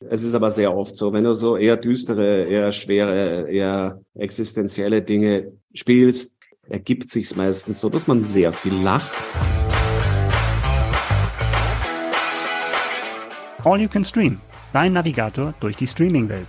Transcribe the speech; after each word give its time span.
Es 0.00 0.22
ist 0.22 0.34
aber 0.34 0.50
sehr 0.50 0.76
oft 0.76 0.94
so, 0.94 1.10
wenn 1.14 1.24
du 1.24 1.34
so 1.34 1.56
eher 1.56 1.78
düstere, 1.78 2.44
eher 2.44 2.70
schwere, 2.70 3.50
eher 3.50 3.98
existenzielle 4.14 5.00
Dinge 5.00 5.52
spielst, 5.72 6.36
ergibt 6.68 7.08
sich's 7.08 7.34
meistens 7.34 7.80
so, 7.80 7.88
dass 7.88 8.06
man 8.06 8.22
sehr 8.22 8.52
viel 8.52 8.74
lacht. 8.74 9.10
All 13.64 13.80
You 13.80 13.88
Can 13.88 14.04
Stream, 14.04 14.38
dein 14.74 14.92
Navigator 14.92 15.54
durch 15.60 15.76
die 15.76 15.86
Streaming-Welt. 15.86 16.46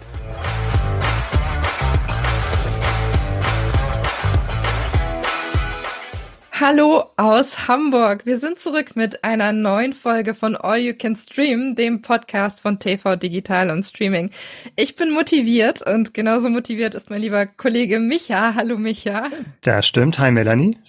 Hallo 6.59 7.03
aus 7.17 7.67
Hamburg. 7.67 8.25
Wir 8.25 8.39
sind 8.39 8.57
zurück 8.57 8.95
mit 8.95 9.23
einer 9.23 9.51
neuen 9.51 9.93
Folge 9.93 10.33
von 10.33 10.55
All 10.55 10.79
You 10.79 10.95
Can 10.97 11.15
Stream, 11.15 11.75
dem 11.75 12.01
Podcast 12.01 12.61
von 12.61 12.79
TV 12.79 13.15
Digital 13.15 13.69
und 13.69 13.83
Streaming. 13.83 14.31
Ich 14.75 14.95
bin 14.95 15.11
motiviert 15.11 15.83
und 15.83 16.15
genauso 16.15 16.49
motiviert 16.49 16.95
ist 16.95 17.11
mein 17.11 17.21
lieber 17.21 17.45
Kollege 17.45 17.99
Micha. 17.99 18.55
Hallo 18.55 18.79
Micha. 18.79 19.29
Das 19.61 19.85
stimmt. 19.85 20.17
Hi 20.17 20.31
Melanie. 20.31 20.79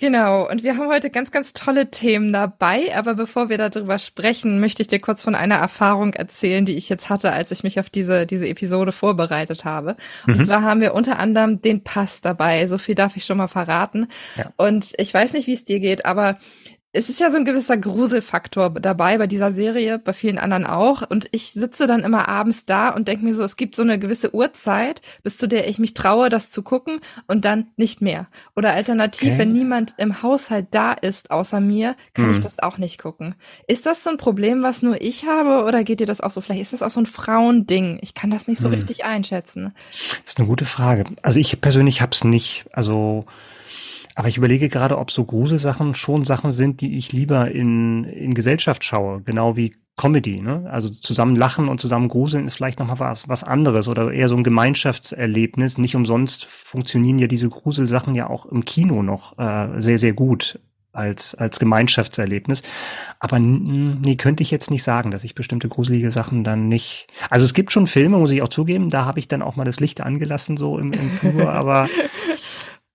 Genau, 0.00 0.48
und 0.48 0.62
wir 0.62 0.78
haben 0.78 0.88
heute 0.88 1.10
ganz, 1.10 1.30
ganz 1.30 1.52
tolle 1.52 1.90
Themen 1.90 2.32
dabei. 2.32 2.96
Aber 2.96 3.14
bevor 3.14 3.50
wir 3.50 3.58
darüber 3.58 3.98
sprechen, 3.98 4.58
möchte 4.58 4.80
ich 4.80 4.88
dir 4.88 4.98
kurz 4.98 5.22
von 5.22 5.34
einer 5.34 5.56
Erfahrung 5.56 6.14
erzählen, 6.14 6.64
die 6.64 6.74
ich 6.74 6.88
jetzt 6.88 7.10
hatte, 7.10 7.32
als 7.32 7.50
ich 7.50 7.64
mich 7.64 7.78
auf 7.78 7.90
diese, 7.90 8.24
diese 8.24 8.48
Episode 8.48 8.92
vorbereitet 8.92 9.66
habe. 9.66 9.96
Und 10.26 10.38
mhm. 10.38 10.44
zwar 10.44 10.62
haben 10.62 10.80
wir 10.80 10.94
unter 10.94 11.18
anderem 11.18 11.60
den 11.60 11.84
Pass 11.84 12.22
dabei. 12.22 12.66
So 12.66 12.78
viel 12.78 12.94
darf 12.94 13.14
ich 13.18 13.26
schon 13.26 13.36
mal 13.36 13.46
verraten. 13.46 14.08
Ja. 14.36 14.50
Und 14.56 14.94
ich 14.96 15.12
weiß 15.12 15.34
nicht, 15.34 15.46
wie 15.46 15.52
es 15.52 15.66
dir 15.66 15.80
geht, 15.80 16.06
aber 16.06 16.38
es 16.92 17.08
ist 17.08 17.20
ja 17.20 17.30
so 17.30 17.36
ein 17.36 17.44
gewisser 17.44 17.76
Gruselfaktor 17.76 18.70
dabei 18.70 19.16
bei 19.16 19.28
dieser 19.28 19.52
Serie, 19.52 20.00
bei 20.00 20.12
vielen 20.12 20.38
anderen 20.38 20.66
auch. 20.66 21.08
Und 21.08 21.28
ich 21.30 21.52
sitze 21.52 21.86
dann 21.86 22.02
immer 22.02 22.26
abends 22.26 22.66
da 22.66 22.88
und 22.88 23.06
denke 23.06 23.24
mir 23.24 23.32
so, 23.32 23.44
es 23.44 23.56
gibt 23.56 23.76
so 23.76 23.82
eine 23.82 24.00
gewisse 24.00 24.34
Uhrzeit, 24.34 25.00
bis 25.22 25.36
zu 25.36 25.46
der 25.46 25.68
ich 25.68 25.78
mich 25.78 25.94
traue, 25.94 26.30
das 26.30 26.50
zu 26.50 26.62
gucken 26.62 27.00
und 27.28 27.44
dann 27.44 27.68
nicht 27.76 28.00
mehr. 28.00 28.26
Oder 28.56 28.72
alternativ, 28.72 29.28
okay. 29.28 29.38
wenn 29.38 29.52
niemand 29.52 29.94
im 29.98 30.22
Haushalt 30.22 30.66
da 30.72 30.92
ist, 30.92 31.30
außer 31.30 31.60
mir, 31.60 31.94
kann 32.12 32.26
hm. 32.26 32.34
ich 32.34 32.40
das 32.40 32.58
auch 32.58 32.76
nicht 32.76 33.00
gucken. 33.00 33.36
Ist 33.68 33.86
das 33.86 34.02
so 34.02 34.10
ein 34.10 34.18
Problem, 34.18 34.64
was 34.64 34.82
nur 34.82 35.00
ich 35.00 35.26
habe 35.26 35.64
oder 35.64 35.84
geht 35.84 36.00
dir 36.00 36.06
das 36.06 36.20
auch 36.20 36.32
so? 36.32 36.40
Vielleicht 36.40 36.62
ist 36.62 36.72
das 36.72 36.82
auch 36.82 36.90
so 36.90 37.00
ein 37.00 37.06
Frauending. 37.06 38.00
Ich 38.02 38.14
kann 38.14 38.32
das 38.32 38.48
nicht 38.48 38.60
so 38.60 38.66
hm. 38.68 38.74
richtig 38.74 39.04
einschätzen. 39.04 39.74
Das 40.24 40.32
ist 40.32 40.38
eine 40.38 40.48
gute 40.48 40.64
Frage. 40.64 41.04
Also 41.22 41.38
ich 41.38 41.60
persönlich 41.60 42.02
habe 42.02 42.12
es 42.12 42.24
nicht. 42.24 42.66
Also 42.72 43.26
aber 44.14 44.28
ich 44.28 44.36
überlege 44.36 44.68
gerade, 44.68 44.98
ob 44.98 45.10
so 45.10 45.24
Gruselsachen 45.24 45.94
schon 45.94 46.24
Sachen 46.24 46.50
sind, 46.50 46.80
die 46.80 46.98
ich 46.98 47.12
lieber 47.12 47.50
in, 47.50 48.04
in 48.04 48.34
Gesellschaft 48.34 48.84
schaue, 48.84 49.22
genau 49.22 49.56
wie 49.56 49.74
Comedy, 49.96 50.40
ne? 50.40 50.66
Also 50.70 50.88
zusammen 50.88 51.36
lachen 51.36 51.68
und 51.68 51.78
zusammen 51.78 52.08
gruseln 52.08 52.46
ist 52.46 52.54
vielleicht 52.54 52.78
nochmal 52.78 53.00
was, 53.00 53.28
was 53.28 53.44
anderes 53.44 53.86
oder 53.86 54.10
eher 54.10 54.30
so 54.30 54.36
ein 54.36 54.44
Gemeinschaftserlebnis. 54.44 55.76
Nicht 55.76 55.94
umsonst 55.94 56.46
funktionieren 56.46 57.18
ja 57.18 57.26
diese 57.26 57.50
Gruselsachen 57.50 58.14
ja 58.14 58.30
auch 58.30 58.46
im 58.46 58.64
Kino 58.64 59.02
noch 59.02 59.38
äh, 59.38 59.78
sehr, 59.78 59.98
sehr 59.98 60.14
gut 60.14 60.58
als, 60.92 61.34
als 61.34 61.58
Gemeinschaftserlebnis. 61.58 62.62
Aber 63.20 63.38
nee, 63.38 64.16
könnte 64.16 64.42
ich 64.42 64.50
jetzt 64.50 64.70
nicht 64.70 64.82
sagen, 64.82 65.10
dass 65.10 65.24
ich 65.24 65.34
bestimmte 65.34 65.68
gruselige 65.68 66.10
Sachen 66.10 66.44
dann 66.44 66.68
nicht. 66.68 67.06
Also 67.28 67.44
es 67.44 67.54
gibt 67.54 67.70
schon 67.70 67.86
Filme, 67.86 68.18
muss 68.18 68.32
ich 68.32 68.42
auch 68.42 68.48
zugeben, 68.48 68.90
da 68.90 69.04
habe 69.04 69.18
ich 69.18 69.28
dann 69.28 69.42
auch 69.42 69.56
mal 69.56 69.64
das 69.64 69.80
Licht 69.80 70.00
angelassen, 70.00 70.56
so 70.56 70.78
im, 70.78 70.92
im 70.92 71.10
Flur, 71.10 71.50
aber 71.52 71.88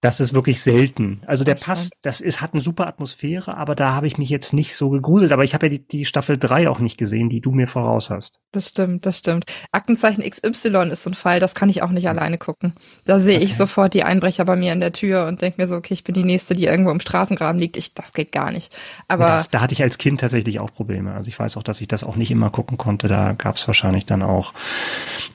das 0.02 0.20
ist 0.20 0.34
wirklich 0.34 0.62
selten. 0.62 1.22
Also 1.26 1.44
der 1.44 1.56
Pass, 1.56 1.90
das 2.04 2.22
ist, 2.22 2.42
hat 2.42 2.54
eine 2.54 2.62
super 2.62 2.86
Atmosphäre, 2.86 3.58
aber 3.58 3.74
da 3.74 3.96
habe 3.96 4.06
ich 4.06 4.18
mich 4.18 4.30
jetzt 4.30 4.54
nicht 4.54 4.76
so 4.76 4.90
gegruselt. 4.90 5.32
Aber 5.32 5.44
ich 5.44 5.54
habe 5.54 5.66
ja 5.66 5.70
die, 5.72 5.88
die 5.88 6.06
Staffel 6.06 6.38
3 6.38 6.70
auch 6.70 6.80
nicht 6.80 6.98
gesehen, 6.98 7.30
die 7.30 7.42
du 7.42 7.52
mir 7.52 7.68
voraus 7.68 8.12
hast. 8.12 8.40
Das 8.52 8.70
stimmt, 8.70 9.06
das 9.06 9.18
stimmt. 9.18 9.46
Aktenzeichen 9.72 10.24
XY 10.24 10.92
ist 10.92 11.04
so 11.04 11.10
ein 11.10 11.16
Fall, 11.16 11.40
das 11.40 11.56
kann 11.56 11.70
ich 11.70 11.82
auch 11.82 11.90
nicht 11.90 12.08
alleine 12.08 12.38
gucken. 12.38 12.74
Da 13.06 13.20
sehe 13.20 13.38
okay. 13.38 13.46
ich 13.46 13.56
sofort 13.56 13.94
die 13.96 14.04
Einbrecher 14.04 14.46
bei 14.46 14.56
mir 14.56 14.74
in 14.74 14.80
der 14.80 14.94
Tür 14.94 15.26
und 15.26 15.42
denke 15.42 15.62
mir 15.62 15.68
so, 15.68 15.76
okay, 15.76 15.96
ich 15.96 16.04
bin 16.04 16.14
die 16.14 16.24
Nächste, 16.24 16.54
die 16.54 16.66
irgendwo 16.66 16.92
im 16.92 17.00
Straßengraben 17.00 17.60
liegt. 17.60 17.76
Ich, 17.78 17.94
das 17.96 18.14
geht 18.14 18.32
gar 18.32 18.52
nicht. 18.52 18.76
Aber 19.08 19.26
das, 19.26 19.50
da 19.50 19.62
hatte 19.62 19.74
ich 19.74 19.82
als 19.82 19.98
Kind 19.98 20.22
tatsächlich 20.22 20.60
auch 20.60 20.72
Probleme. 20.72 21.14
Also 21.14 21.30
ich 21.30 21.40
weiß 21.40 21.58
auch, 21.58 21.64
dass 21.64 21.82
ich 21.82 21.88
das 21.88 22.04
auch 22.04 22.16
nicht 22.16 22.30
immer 22.30 22.52
gucken 22.52 22.78
konnte. 22.78 23.08
Da 23.08 23.34
gab 23.34 23.56
es 23.56 23.66
wahrscheinlich 23.68 24.06
dann 24.06 24.22
auch 24.22 24.54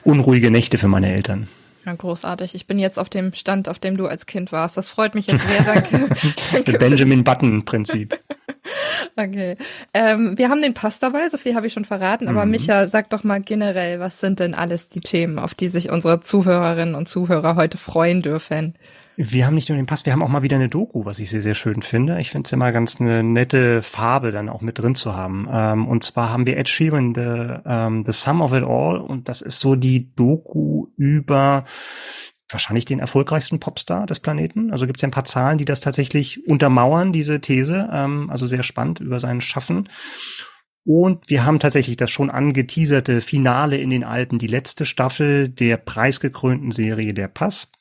unruhige 0.03 0.49
Nächte 0.49 0.77
für 0.77 0.87
meine 0.87 1.11
Eltern. 1.11 1.49
Ja, 1.85 1.93
großartig. 1.93 2.53
Ich 2.53 2.67
bin 2.67 2.77
jetzt 2.77 2.99
auf 2.99 3.09
dem 3.09 3.33
Stand, 3.33 3.67
auf 3.67 3.79
dem 3.79 3.97
du 3.97 4.05
als 4.05 4.25
Kind 4.25 4.51
warst. 4.51 4.77
Das 4.77 4.89
freut 4.89 5.15
mich 5.15 5.27
jetzt 5.27 5.47
sehr. 5.47 5.63
Danke. 5.63 6.09
danke 6.51 6.73
Benjamin 6.73 7.23
Button-Prinzip. 7.23 8.19
Okay. 9.15 9.57
Ähm, 9.93 10.37
wir 10.37 10.49
haben 10.49 10.61
den 10.61 10.73
Pass 10.73 10.99
dabei, 10.99 11.27
so 11.29 11.37
viel 11.37 11.55
habe 11.55 11.67
ich 11.67 11.73
schon 11.73 11.83
verraten, 11.83 12.29
aber 12.29 12.45
mhm. 12.45 12.51
Micha, 12.51 12.87
sag 12.87 13.09
doch 13.09 13.23
mal 13.23 13.41
generell, 13.41 13.99
was 13.99 14.19
sind 14.19 14.39
denn 14.39 14.53
alles 14.53 14.87
die 14.87 15.01
Themen, 15.01 15.39
auf 15.39 15.53
die 15.53 15.67
sich 15.67 15.89
unsere 15.89 16.21
Zuhörerinnen 16.21 16.95
und 16.95 17.09
Zuhörer 17.09 17.55
heute 17.55 17.77
freuen 17.77 18.21
dürfen? 18.21 18.75
Wir 19.23 19.45
haben 19.45 19.53
nicht 19.53 19.69
nur 19.69 19.75
den 19.75 19.85
Pass, 19.85 20.03
wir 20.03 20.13
haben 20.13 20.23
auch 20.23 20.29
mal 20.29 20.41
wieder 20.41 20.55
eine 20.55 20.67
Doku, 20.67 21.05
was 21.05 21.19
ich 21.19 21.29
sehr, 21.29 21.43
sehr 21.43 21.53
schön 21.53 21.83
finde. 21.83 22.19
Ich 22.19 22.31
finde 22.31 22.47
es 22.47 22.53
immer 22.53 22.71
ganz 22.71 22.99
eine 22.99 23.21
nette 23.21 23.83
Farbe 23.83 24.31
dann 24.31 24.49
auch 24.49 24.61
mit 24.61 24.79
drin 24.79 24.95
zu 24.95 25.15
haben. 25.15 25.47
Ähm, 25.51 25.87
und 25.87 26.03
zwar 26.03 26.31
haben 26.31 26.47
wir 26.47 26.57
Ed 26.57 26.67
Sheeran, 26.67 27.13
The, 27.13 27.21
um, 27.21 27.61
ähm, 27.65 28.03
The 28.03 28.13
Sum 28.13 28.41
of 28.41 28.51
It 28.51 28.63
All. 28.63 28.97
Und 28.97 29.29
das 29.29 29.41
ist 29.41 29.59
so 29.59 29.75
die 29.75 30.11
Doku 30.15 30.87
über 30.97 31.65
wahrscheinlich 32.49 32.85
den 32.85 32.97
erfolgreichsten 32.97 33.59
Popstar 33.59 34.07
des 34.07 34.21
Planeten. 34.21 34.71
Also 34.71 34.87
gibt 34.87 34.97
es 34.97 35.03
ja 35.03 35.07
ein 35.07 35.11
paar 35.11 35.25
Zahlen, 35.25 35.59
die 35.59 35.65
das 35.65 35.81
tatsächlich 35.81 36.47
untermauern, 36.47 37.13
diese 37.13 37.41
These. 37.41 37.89
Ähm, 37.93 38.27
also 38.31 38.47
sehr 38.47 38.63
spannend 38.63 39.01
über 39.01 39.19
sein 39.19 39.39
Schaffen. 39.39 39.87
Und 40.83 41.29
wir 41.29 41.45
haben 41.45 41.59
tatsächlich 41.59 41.95
das 41.95 42.09
schon 42.09 42.31
angeteaserte 42.31 43.21
Finale 43.21 43.77
in 43.77 43.91
den 43.91 44.03
Alpen, 44.03 44.39
die 44.39 44.47
letzte 44.47 44.85
Staffel 44.85 45.47
der 45.47 45.77
preisgekrönten 45.77 46.71
Serie 46.71 47.13
Der 47.13 47.27
Pass. 47.27 47.71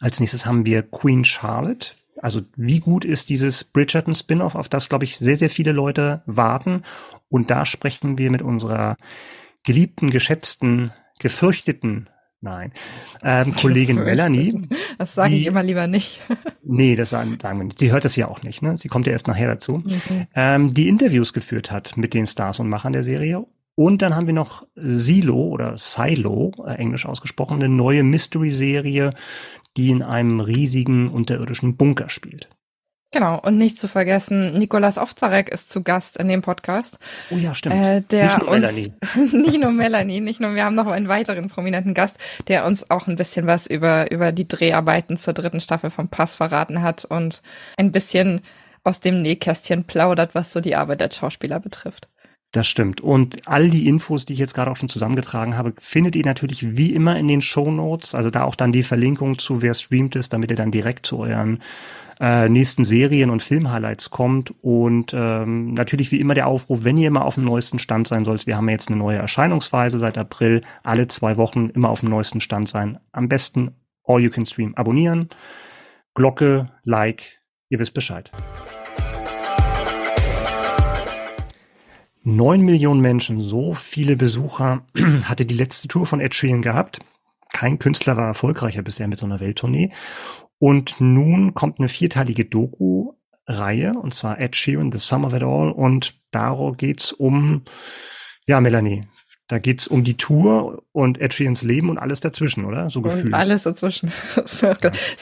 Als 0.00 0.18
nächstes 0.18 0.46
haben 0.46 0.66
wir 0.66 0.82
Queen 0.82 1.24
Charlotte. 1.24 1.90
Also 2.20 2.40
wie 2.56 2.80
gut 2.80 3.04
ist 3.04 3.28
dieses 3.28 3.64
Bridgerton 3.64 4.14
Spin-off, 4.14 4.54
auf 4.54 4.68
das, 4.68 4.88
glaube 4.88 5.04
ich, 5.04 5.16
sehr, 5.16 5.36
sehr 5.36 5.50
viele 5.50 5.72
Leute 5.72 6.22
warten. 6.26 6.82
Und 7.28 7.50
da 7.50 7.64
sprechen 7.64 8.18
wir 8.18 8.30
mit 8.30 8.42
unserer 8.42 8.96
geliebten, 9.64 10.10
geschätzten, 10.10 10.92
gefürchteten, 11.18 12.08
nein, 12.40 12.72
ähm, 13.22 13.54
Kollegin 13.54 13.96
Melanie. 13.96 14.62
Das 14.98 15.14
sage 15.14 15.34
ich 15.34 15.46
immer 15.46 15.62
lieber 15.62 15.86
nicht. 15.86 16.20
nee, 16.62 16.96
das 16.96 17.10
sagen, 17.10 17.38
sagen 17.40 17.58
wir 17.58 17.64
nicht. 17.64 17.78
Sie 17.78 17.92
hört 17.92 18.04
das 18.04 18.16
ja 18.16 18.28
auch 18.28 18.42
nicht, 18.42 18.62
ne? 18.62 18.76
Sie 18.78 18.88
kommt 18.88 19.06
ja 19.06 19.12
erst 19.12 19.28
nachher 19.28 19.48
dazu. 19.48 19.78
Mhm. 19.78 20.26
Ähm, 20.34 20.74
die 20.74 20.88
Interviews 20.88 21.32
geführt 21.32 21.70
hat 21.70 21.96
mit 21.96 22.14
den 22.14 22.26
Stars 22.26 22.58
und 22.58 22.68
Machern 22.68 22.92
der 22.92 23.04
Serie 23.04 23.44
und 23.82 24.02
dann 24.02 24.14
haben 24.14 24.26
wir 24.26 24.34
noch 24.34 24.66
Silo 24.74 25.42
oder 25.48 25.78
Silo, 25.78 26.52
äh, 26.66 26.74
englisch 26.74 27.06
ausgesprochen, 27.06 27.54
eine 27.54 27.68
neue 27.70 28.02
Mystery-Serie, 28.02 29.14
die 29.76 29.90
in 29.90 30.02
einem 30.02 30.40
riesigen 30.40 31.08
unterirdischen 31.08 31.76
Bunker 31.76 32.10
spielt. 32.10 32.48
Genau, 33.12 33.40
und 33.40 33.58
nicht 33.58 33.80
zu 33.80 33.88
vergessen, 33.88 34.56
Nikolas 34.56 34.96
Ovzarek 34.96 35.48
ist 35.48 35.72
zu 35.72 35.82
Gast 35.82 36.16
in 36.16 36.28
dem 36.28 36.42
Podcast. 36.42 36.96
Oh 37.30 37.36
ja, 37.36 37.56
stimmt. 37.56 37.74
Äh, 37.74 38.02
der 38.02 38.24
nicht 38.24 38.38
nur 38.38 38.48
uns, 38.48 38.60
Melanie. 38.60 38.92
nicht 39.32 39.60
nur 39.60 39.72
Melanie, 39.72 40.20
nicht 40.20 40.40
nur, 40.40 40.54
wir 40.54 40.64
haben 40.64 40.76
noch 40.76 40.86
einen 40.86 41.08
weiteren 41.08 41.48
prominenten 41.48 41.92
Gast, 41.92 42.18
der 42.46 42.64
uns 42.66 42.88
auch 42.88 43.08
ein 43.08 43.16
bisschen 43.16 43.48
was 43.48 43.66
über, 43.66 44.12
über 44.12 44.30
die 44.30 44.46
Dreharbeiten 44.46 45.16
zur 45.16 45.34
dritten 45.34 45.60
Staffel 45.60 45.90
vom 45.90 46.08
Pass 46.08 46.36
verraten 46.36 46.82
hat 46.82 47.04
und 47.04 47.42
ein 47.76 47.90
bisschen 47.90 48.42
aus 48.84 49.00
dem 49.00 49.22
Nähkästchen 49.22 49.84
plaudert, 49.84 50.36
was 50.36 50.52
so 50.52 50.60
die 50.60 50.76
Arbeit 50.76 51.00
der 51.00 51.10
Schauspieler 51.10 51.58
betrifft. 51.58 52.08
Das 52.52 52.66
stimmt. 52.66 53.00
Und 53.00 53.46
all 53.46 53.70
die 53.70 53.86
Infos, 53.86 54.24
die 54.24 54.32
ich 54.32 54.40
jetzt 54.40 54.54
gerade 54.54 54.72
auch 54.72 54.76
schon 54.76 54.88
zusammengetragen 54.88 55.56
habe, 55.56 55.72
findet 55.78 56.16
ihr 56.16 56.24
natürlich 56.24 56.76
wie 56.76 56.92
immer 56.92 57.16
in 57.16 57.28
den 57.28 57.42
Show 57.42 57.70
Notes. 57.70 58.14
Also 58.14 58.30
da 58.30 58.42
auch 58.42 58.56
dann 58.56 58.72
die 58.72 58.82
Verlinkung 58.82 59.38
zu, 59.38 59.62
wer 59.62 59.74
streamt 59.74 60.16
ist, 60.16 60.32
damit 60.32 60.50
ihr 60.50 60.56
dann 60.56 60.72
direkt 60.72 61.06
zu 61.06 61.20
euren 61.20 61.62
äh, 62.18 62.48
nächsten 62.48 62.84
Serien 62.84 63.30
und 63.30 63.40
Film-Highlights 63.42 64.10
kommt. 64.10 64.52
Und 64.62 65.12
ähm, 65.14 65.74
natürlich 65.74 66.10
wie 66.10 66.18
immer 66.18 66.34
der 66.34 66.48
Aufruf, 66.48 66.82
wenn 66.82 66.98
ihr 66.98 67.06
immer 67.06 67.24
auf 67.24 67.36
dem 67.36 67.44
neuesten 67.44 67.78
Stand 67.78 68.08
sein 68.08 68.24
sollt. 68.24 68.48
Wir 68.48 68.56
haben 68.56 68.68
ja 68.68 68.72
jetzt 68.72 68.88
eine 68.88 68.98
neue 68.98 69.18
Erscheinungsweise 69.18 70.00
seit 70.00 70.18
April. 70.18 70.62
Alle 70.82 71.06
zwei 71.06 71.36
Wochen 71.36 71.70
immer 71.70 71.88
auf 71.88 72.00
dem 72.00 72.08
neuesten 72.08 72.40
Stand 72.40 72.68
sein. 72.68 72.98
Am 73.12 73.28
besten 73.28 73.76
All 74.04 74.20
You 74.20 74.30
Can 74.30 74.44
Stream 74.44 74.74
abonnieren. 74.74 75.28
Glocke, 76.14 76.68
Like, 76.82 77.40
ihr 77.68 77.78
wisst 77.78 77.94
Bescheid. 77.94 78.32
Neun 82.22 82.60
Millionen 82.62 83.00
Menschen, 83.00 83.40
so 83.40 83.72
viele 83.72 84.16
Besucher 84.16 84.84
hatte 85.24 85.46
die 85.46 85.54
letzte 85.54 85.88
Tour 85.88 86.04
von 86.04 86.20
Ed 86.20 86.34
Sheeran 86.34 86.60
gehabt. 86.60 87.00
Kein 87.52 87.78
Künstler 87.78 88.16
war 88.16 88.26
erfolgreicher 88.26 88.82
bisher 88.82 89.08
mit 89.08 89.18
so 89.18 89.26
einer 89.26 89.40
Welttournee. 89.40 89.92
Und 90.58 90.96
nun 91.00 91.54
kommt 91.54 91.78
eine 91.78 91.88
vierteilige 91.88 92.44
Doku-Reihe, 92.44 93.94
und 93.94 94.12
zwar 94.12 94.38
Ed 94.38 94.54
Sheeran, 94.54 94.92
The 94.92 94.98
Sum 94.98 95.24
of 95.24 95.32
It 95.32 95.42
All. 95.42 95.70
Und 95.72 96.20
darum 96.30 96.76
geht's 96.76 97.12
um, 97.12 97.62
ja, 98.46 98.60
Melanie, 98.60 99.08
Da 99.50 99.58
geht's 99.58 99.88
um 99.88 100.04
die 100.04 100.16
Tour 100.16 100.84
und 100.92 101.20
Ed 101.20 101.34
Sheerans 101.34 101.64
Leben 101.64 101.90
und 101.90 101.98
alles 101.98 102.20
dazwischen, 102.20 102.64
oder? 102.64 102.88
So 102.88 103.02
gefühlt. 103.02 103.34
alles 103.34 103.64
dazwischen. 103.64 104.12
ist 104.36 104.64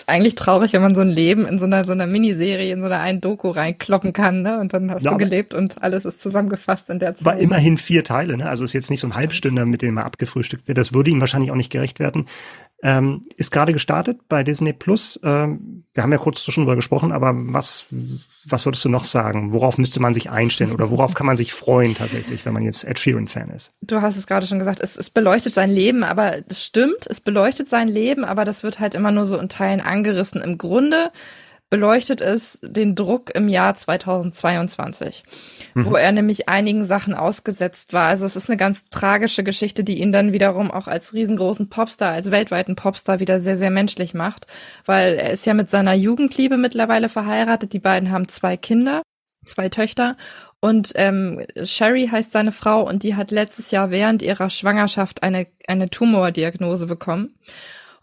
eigentlich 0.06 0.34
traurig, 0.34 0.74
wenn 0.74 0.82
man 0.82 0.94
so 0.94 1.00
ein 1.00 1.08
Leben 1.08 1.46
in 1.46 1.58
so 1.58 1.64
einer, 1.64 1.86
so 1.86 1.92
einer 1.92 2.06
Miniserie, 2.06 2.70
in 2.70 2.80
so 2.80 2.86
einer 2.86 3.00
einen 3.00 3.22
Doku 3.22 3.48
reinkloppen 3.48 4.12
kann, 4.12 4.42
ne? 4.42 4.60
Und 4.60 4.74
dann 4.74 4.90
hast 4.90 5.02
ja, 5.02 5.12
du 5.12 5.16
gelebt 5.16 5.54
und 5.54 5.82
alles 5.82 6.04
ist 6.04 6.20
zusammengefasst 6.20 6.90
in 6.90 6.98
der 6.98 7.14
Zeit. 7.14 7.24
War 7.24 7.38
immerhin 7.38 7.78
vier 7.78 8.04
Teile, 8.04 8.36
ne? 8.36 8.50
Also 8.50 8.64
ist 8.64 8.74
jetzt 8.74 8.90
nicht 8.90 9.00
so 9.00 9.06
ein 9.06 9.14
Halbstünder, 9.14 9.64
mit 9.64 9.80
dem 9.80 9.94
man 9.94 10.04
abgefrühstückt 10.04 10.68
wird. 10.68 10.76
Das 10.76 10.92
würde 10.92 11.10
ihm 11.10 11.22
wahrscheinlich 11.22 11.50
auch 11.50 11.56
nicht 11.56 11.72
gerecht 11.72 11.98
werden. 11.98 12.26
Ähm, 12.80 13.22
ist 13.36 13.50
gerade 13.50 13.72
gestartet 13.72 14.20
bei 14.28 14.44
Disney 14.44 14.72
Plus. 14.72 15.18
Ähm, 15.24 15.84
wir 15.94 16.04
haben 16.04 16.12
ja 16.12 16.18
kurz 16.18 16.42
schon 16.42 16.62
drüber 16.62 16.76
gesprochen, 16.76 17.10
aber 17.10 17.32
was, 17.34 17.86
was 18.48 18.66
würdest 18.66 18.84
du 18.84 18.88
noch 18.88 19.02
sagen? 19.02 19.52
Worauf 19.52 19.78
müsste 19.78 19.98
man 20.00 20.14
sich 20.14 20.30
einstellen 20.30 20.70
oder 20.70 20.90
worauf 20.90 21.14
kann 21.14 21.26
man 21.26 21.36
sich 21.36 21.52
freuen 21.52 21.96
tatsächlich, 21.96 22.46
wenn 22.46 22.52
man 22.52 22.62
jetzt 22.62 22.84
Ed 22.84 23.00
Sheeran-Fan 23.00 23.50
ist? 23.50 23.72
Du 23.80 24.00
hast 24.00 24.16
es 24.16 24.28
gerade 24.28 24.46
schon 24.46 24.60
gesagt, 24.60 24.78
es, 24.80 24.96
es 24.96 25.10
beleuchtet 25.10 25.54
sein 25.54 25.70
Leben, 25.70 26.04
aber 26.04 26.36
es 26.48 26.64
stimmt, 26.64 27.06
es 27.06 27.20
beleuchtet 27.20 27.68
sein 27.68 27.88
Leben, 27.88 28.24
aber 28.24 28.44
das 28.44 28.62
wird 28.62 28.78
halt 28.78 28.94
immer 28.94 29.10
nur 29.10 29.24
so 29.24 29.38
in 29.38 29.48
Teilen 29.48 29.80
angerissen. 29.80 30.40
Im 30.40 30.56
Grunde 30.56 31.10
beleuchtet 31.70 32.20
es 32.20 32.58
den 32.62 32.94
Druck 32.94 33.34
im 33.34 33.48
Jahr 33.48 33.74
2022, 33.74 35.22
mhm. 35.74 35.86
wo 35.86 35.96
er 35.96 36.12
nämlich 36.12 36.48
einigen 36.48 36.84
Sachen 36.84 37.14
ausgesetzt 37.14 37.92
war. 37.92 38.08
Also 38.08 38.24
es 38.24 38.36
ist 38.36 38.48
eine 38.48 38.56
ganz 38.56 38.84
tragische 38.90 39.44
Geschichte, 39.44 39.84
die 39.84 40.00
ihn 40.00 40.12
dann 40.12 40.32
wiederum 40.32 40.70
auch 40.70 40.86
als 40.88 41.12
riesengroßen 41.12 41.68
Popstar, 41.68 42.12
als 42.12 42.30
weltweiten 42.30 42.76
Popstar 42.76 43.20
wieder 43.20 43.40
sehr, 43.40 43.58
sehr 43.58 43.70
menschlich 43.70 44.14
macht, 44.14 44.46
weil 44.86 45.14
er 45.14 45.30
ist 45.30 45.46
ja 45.46 45.54
mit 45.54 45.70
seiner 45.70 45.94
Jugendliebe 45.94 46.56
mittlerweile 46.56 47.08
verheiratet. 47.08 47.72
Die 47.72 47.80
beiden 47.80 48.10
haben 48.10 48.28
zwei 48.28 48.56
Kinder, 48.56 49.02
zwei 49.44 49.68
Töchter 49.68 50.16
und 50.60 50.92
ähm, 50.96 51.44
Sherry 51.62 52.08
heißt 52.10 52.32
seine 52.32 52.52
Frau 52.52 52.86
und 52.86 53.02
die 53.02 53.14
hat 53.14 53.30
letztes 53.30 53.70
Jahr 53.70 53.90
während 53.90 54.22
ihrer 54.22 54.50
Schwangerschaft 54.50 55.22
eine, 55.22 55.46
eine 55.66 55.90
Tumordiagnose 55.90 56.86
bekommen. 56.86 57.34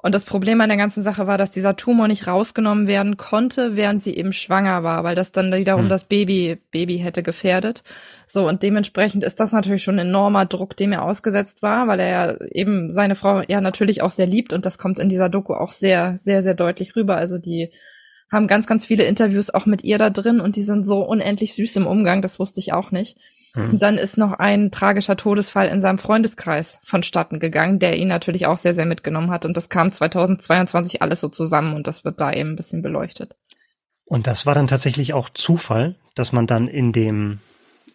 Und 0.05 0.13
das 0.13 0.23
Problem 0.23 0.61
an 0.61 0.69
der 0.69 0.77
ganzen 0.77 1.01
Sache 1.01 1.25
war, 1.25 1.39
dass 1.39 1.49
dieser 1.49 1.77
Tumor 1.77 2.07
nicht 2.07 2.27
rausgenommen 2.27 2.85
werden 2.85 3.17
konnte, 3.17 3.75
während 3.75 4.03
sie 4.03 4.15
eben 4.15 4.33
schwanger 4.33 4.83
war, 4.83 5.03
weil 5.03 5.15
das 5.15 5.31
dann 5.31 5.51
wiederum 5.51 5.85
hm. 5.85 5.89
das 5.89 6.03
Baby, 6.03 6.59
Baby 6.69 6.99
hätte 6.99 7.23
gefährdet. 7.23 7.81
So, 8.27 8.47
und 8.47 8.61
dementsprechend 8.61 9.23
ist 9.23 9.39
das 9.39 9.51
natürlich 9.51 9.81
schon 9.81 9.95
ein 9.95 10.09
enormer 10.09 10.45
Druck, 10.45 10.77
dem 10.77 10.91
er 10.91 11.01
ausgesetzt 11.01 11.63
war, 11.63 11.87
weil 11.87 11.99
er 11.99 12.07
ja 12.07 12.37
eben 12.51 12.91
seine 12.91 13.15
Frau 13.15 13.41
ja 13.47 13.61
natürlich 13.61 14.03
auch 14.03 14.11
sehr 14.11 14.27
liebt 14.27 14.53
und 14.53 14.63
das 14.63 14.77
kommt 14.77 14.99
in 14.99 15.09
dieser 15.09 15.27
Doku 15.27 15.55
auch 15.55 15.71
sehr, 15.71 16.19
sehr, 16.19 16.43
sehr 16.43 16.53
deutlich 16.53 16.95
rüber. 16.95 17.15
Also 17.15 17.39
die 17.39 17.71
haben 18.31 18.45
ganz, 18.45 18.67
ganz 18.67 18.85
viele 18.85 19.05
Interviews 19.05 19.49
auch 19.49 19.65
mit 19.65 19.83
ihr 19.83 19.97
da 19.97 20.11
drin 20.11 20.39
und 20.39 20.55
die 20.55 20.61
sind 20.61 20.85
so 20.85 21.01
unendlich 21.01 21.55
süß 21.55 21.77
im 21.77 21.87
Umgang, 21.87 22.21
das 22.21 22.37
wusste 22.37 22.59
ich 22.59 22.73
auch 22.73 22.91
nicht. 22.91 23.17
Mhm. 23.55 23.71
Und 23.71 23.81
dann 23.81 23.97
ist 23.97 24.17
noch 24.17 24.33
ein 24.33 24.71
tragischer 24.71 25.17
Todesfall 25.17 25.67
in 25.67 25.81
seinem 25.81 25.97
Freundeskreis 25.97 26.77
vonstatten 26.81 27.39
gegangen, 27.39 27.79
der 27.79 27.97
ihn 27.97 28.07
natürlich 28.07 28.45
auch 28.45 28.57
sehr, 28.57 28.75
sehr 28.75 28.85
mitgenommen 28.85 29.31
hat. 29.31 29.45
Und 29.45 29.57
das 29.57 29.69
kam 29.69 29.91
2022 29.91 31.01
alles 31.01 31.21
so 31.21 31.29
zusammen 31.29 31.75
und 31.75 31.87
das 31.87 32.05
wird 32.05 32.19
da 32.21 32.31
eben 32.31 32.51
ein 32.51 32.55
bisschen 32.55 32.81
beleuchtet. 32.81 33.35
Und 34.05 34.27
das 34.27 34.45
war 34.45 34.53
dann 34.53 34.67
tatsächlich 34.67 35.13
auch 35.13 35.29
Zufall, 35.29 35.95
dass 36.13 36.31
man 36.31 36.47
dann 36.47 36.67
in 36.67 36.91
dem 36.91 37.39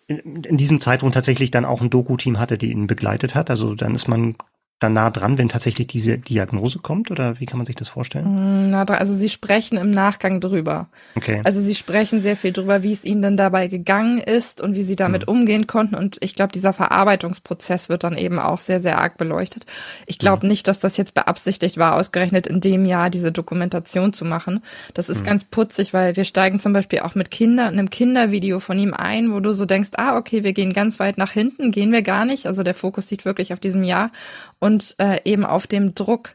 in, 0.09 0.43
in 0.43 0.57
diesem 0.57 0.81
Zeitpunkt 0.81 1.15
tatsächlich 1.15 1.53
dann 1.53 1.65
auch 1.65 1.81
ein 1.81 1.91
Doku-Team 1.91 2.41
hatte, 2.41 2.59
die 2.59 2.73
ihn 2.73 2.89
begleitet 2.89 3.37
hat. 3.37 3.49
Also 3.49 3.77
dann 3.77 3.95
ist 3.95 4.09
man 4.09 4.35
dann 4.81 4.95
nah 4.95 5.11
dran, 5.11 5.37
wenn 5.37 5.51
tatsächlich 5.51 5.87
diese 5.87 6.19
Diagnose 6.19 6.79
kommt? 6.79 7.11
Oder 7.11 7.39
wie 7.39 7.45
kann 7.45 7.59
man 7.59 7.67
sich 7.67 7.77
das 7.77 7.89
vorstellen? 7.89 8.69
Mm, 8.69 8.71
na, 8.71 8.85
also 8.85 9.15
sie 9.15 9.29
sprechen 9.29 9.77
im 9.77 9.91
Nachgang 9.91 10.41
drüber. 10.41 10.89
Okay. 11.15 11.43
Also 11.45 11.61
sie 11.61 11.75
sprechen 11.75 12.23
sehr 12.23 12.37
viel 12.37 12.53
drüber, 12.53 12.83
wie 12.83 12.93
es 12.93 13.05
ihnen 13.05 13.21
denn 13.21 13.37
dabei 13.37 13.69
gegangen 13.69 14.19
ist 14.19 14.63
und 14.63 14.75
wie 14.75 14.83
sie 14.83 14.97
damit 14.97 15.27
mhm. 15.27 15.35
umgehen 15.35 15.67
konnten. 15.67 15.95
Und 15.95 16.17
ich 16.21 16.35
glaube, 16.35 16.53
dieser 16.53 16.73
Verarbeitungsprozess 16.73 17.91
wird 17.91 18.05
dann 18.05 18.17
eben 18.17 18.39
auch 18.39 18.59
sehr, 18.59 18.81
sehr 18.81 18.99
arg 18.99 19.19
beleuchtet. 19.19 19.67
Ich 20.07 20.19
glaube 20.19 20.47
mhm. 20.47 20.51
nicht, 20.51 20.67
dass 20.67 20.79
das 20.79 20.97
jetzt 20.97 21.13
beabsichtigt 21.13 21.77
war, 21.77 21.97
ausgerechnet 21.97 22.47
in 22.47 22.63
dem 22.63 22.87
Jahr 22.87 23.11
diese 23.11 23.33
Dokumentation 23.33 24.15
zu 24.15 24.25
machen. 24.25 24.63
Das 24.95 25.11
ist 25.11 25.21
mhm. 25.21 25.25
ganz 25.27 25.45
putzig, 25.45 25.93
weil 25.93 26.17
wir 26.17 26.25
steigen 26.25 26.59
zum 26.59 26.73
Beispiel 26.73 27.01
auch 27.01 27.15
mit 27.15 27.31
Kinder, 27.31 27.67
einem 27.67 27.91
Kindervideo 27.91 28.61
von 28.61 28.79
ihm 28.79 28.95
ein, 28.95 29.35
wo 29.35 29.41
du 29.41 29.53
so 29.53 29.67
denkst, 29.67 29.91
ah, 29.99 30.17
okay, 30.17 30.43
wir 30.43 30.55
gehen 30.55 30.73
ganz 30.73 30.99
weit 30.99 31.19
nach 31.19 31.33
hinten, 31.33 31.71
gehen 31.71 31.93
wir 31.93 32.01
gar 32.01 32.25
nicht. 32.25 32.47
Also 32.47 32.63
der 32.63 32.75
Fokus 32.75 33.11
liegt 33.11 33.27
wirklich 33.27 33.53
auf 33.53 33.61
diesem 33.61 33.85
Jahr. 33.85 34.11
Und 34.59 34.70
und 34.71 34.95
äh, 34.99 35.21
eben 35.25 35.45
auf 35.45 35.67
dem 35.67 35.95
Druck, 35.95 36.35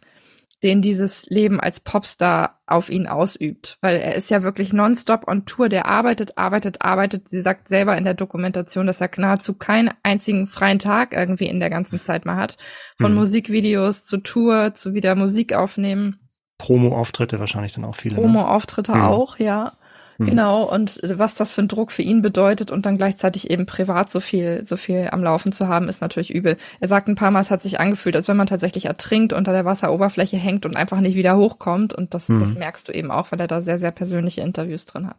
den 0.64 0.82
dieses 0.82 1.26
Leben 1.28 1.60
als 1.60 1.80
Popstar 1.80 2.60
auf 2.66 2.90
ihn 2.90 3.08
ausübt. 3.08 3.78
Weil 3.82 3.98
er 3.98 4.16
ist 4.16 4.30
ja 4.30 4.44
wirklich 4.44 4.74
nonstop 4.74 5.28
on 5.28 5.46
Tour, 5.46 5.70
der 5.70 5.86
arbeitet, 5.86 6.38
arbeitet, 6.38 6.82
arbeitet. 6.82 7.30
Sie 7.30 7.42
sagt 7.42 7.70
selber 7.70 7.98
in 7.98 8.04
der 8.04 8.14
Dokumentation, 8.14 8.88
dass 8.88 9.02
er 9.02 9.10
nahezu 9.18 9.54
keinen 9.54 9.92
einzigen 10.04 10.48
freien 10.48 10.80
Tag 10.80 11.14
irgendwie 11.14 11.48
in 11.48 11.60
der 11.60 11.70
ganzen 11.70 12.02
Zeit 12.02 12.26
mal 12.26 12.38
hat. 12.38 12.58
Von 13.00 13.12
mhm. 13.12 13.20
Musikvideos 13.20 14.06
zu 14.06 14.18
Tour, 14.18 14.74
zu 14.76 14.94
wieder 14.94 15.16
Musik 15.16 15.54
aufnehmen. 15.54 16.20
Promo-Auftritte 16.58 17.40
wahrscheinlich 17.40 17.74
dann 17.74 17.86
auch 17.86 17.96
viele. 17.96 18.16
Ne? 18.16 18.22
Promo-Auftritte 18.22 18.94
ne? 18.94 19.08
auch, 19.08 19.38
ja. 19.38 19.74
Mhm. 20.18 20.26
Genau, 20.26 20.64
und 20.64 21.00
was 21.04 21.36
das 21.36 21.52
für 21.52 21.62
ein 21.62 21.68
Druck 21.68 21.92
für 21.92 22.02
ihn 22.02 22.22
bedeutet 22.22 22.72
und 22.72 22.86
dann 22.86 22.98
gleichzeitig 22.98 23.50
eben 23.52 23.66
privat 23.66 24.10
so 24.10 24.20
viel, 24.20 24.66
so 24.66 24.78
viel 24.78 25.10
am 25.12 25.24
Laufen 25.24 25.52
zu 25.52 25.68
haben, 25.68 25.90
ist 25.90 26.02
natürlich 26.02 26.34
übel. 26.34 26.58
Er 26.80 26.88
sagt 26.88 27.08
ein 27.08 27.16
paar 27.16 27.32
Mal, 27.32 27.42
es 27.42 27.52
hat 27.52 27.62
sich 27.62 27.80
angefühlt, 27.80 28.16
als 28.16 28.28
wenn 28.28 28.38
man 28.38 28.48
tatsächlich 28.48 28.86
ertrinkt, 28.86 29.34
unter 29.34 29.52
der 29.52 29.66
Wasseroberfläche 29.66 30.38
hängt 30.38 30.66
und 30.66 30.76
einfach 30.76 31.02
nicht 31.02 31.16
wieder 31.16 31.38
hochkommt. 31.38 31.94
Und 31.94 32.14
das, 32.14 32.30
mhm. 32.30 32.40
das 32.40 32.54
merkst 32.54 32.88
du 32.88 32.94
eben 32.94 33.12
auch, 33.12 33.32
weil 33.32 33.40
er 33.40 33.48
da 33.48 33.62
sehr, 33.62 33.80
sehr 33.80 33.92
persönliche 33.92 34.42
Interviews 34.42 34.86
drin 34.86 35.08
hat. 35.08 35.18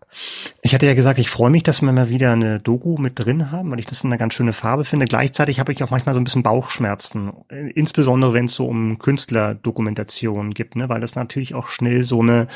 Ich 0.62 0.74
hatte 0.74 0.86
ja 0.86 0.94
gesagt, 0.94 1.18
ich 1.18 1.30
freue 1.30 1.50
mich, 1.50 1.62
dass 1.62 1.82
wir 1.82 1.92
mal 1.92 2.08
wieder 2.08 2.32
eine 2.32 2.60
Doku 2.60 2.96
mit 2.98 3.18
drin 3.18 3.50
haben, 3.50 3.70
weil 3.70 3.80
ich 3.80 3.86
das 3.86 4.04
eine 4.04 4.18
ganz 4.18 4.34
schöne 4.34 4.52
Farbe 4.52 4.84
finde. 4.84 5.06
Gleichzeitig 5.06 5.60
habe 5.60 5.72
ich 5.72 5.82
auch 5.82 5.90
manchmal 5.90 6.14
so 6.14 6.20
ein 6.20 6.24
bisschen 6.24 6.42
Bauchschmerzen, 6.42 7.32
insbesondere 7.74 8.32
wenn 8.32 8.46
es 8.46 8.54
so 8.54 8.66
um 8.66 8.98
Künstlerdokumentation 8.98 10.54
gibt, 10.54 10.76
ne? 10.76 10.88
weil 10.88 11.00
das 11.00 11.14
natürlich 11.14 11.54
auch 11.54 11.68
schnell 11.68 12.04
so 12.04 12.20
eine, 12.20 12.48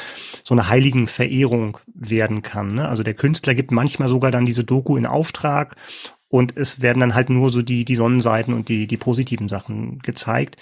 so 0.42 0.54
eine 0.54 0.68
heiligen 0.68 1.06
Verehrung 1.06 1.78
werden 1.94 2.29
werden 2.30 2.42
kann. 2.42 2.74
Ne? 2.74 2.88
Also 2.88 3.02
der 3.02 3.14
Künstler 3.14 3.54
gibt 3.54 3.70
manchmal 3.70 4.08
sogar 4.08 4.30
dann 4.30 4.46
diese 4.46 4.64
Doku 4.64 4.96
in 4.96 5.06
Auftrag 5.06 5.76
und 6.28 6.56
es 6.56 6.80
werden 6.80 7.00
dann 7.00 7.14
halt 7.14 7.28
nur 7.28 7.50
so 7.50 7.60
die, 7.60 7.84
die 7.84 7.96
Sonnenseiten 7.96 8.54
und 8.54 8.68
die, 8.68 8.86
die 8.86 8.96
positiven 8.96 9.48
Sachen 9.48 9.98
gezeigt. 9.98 10.56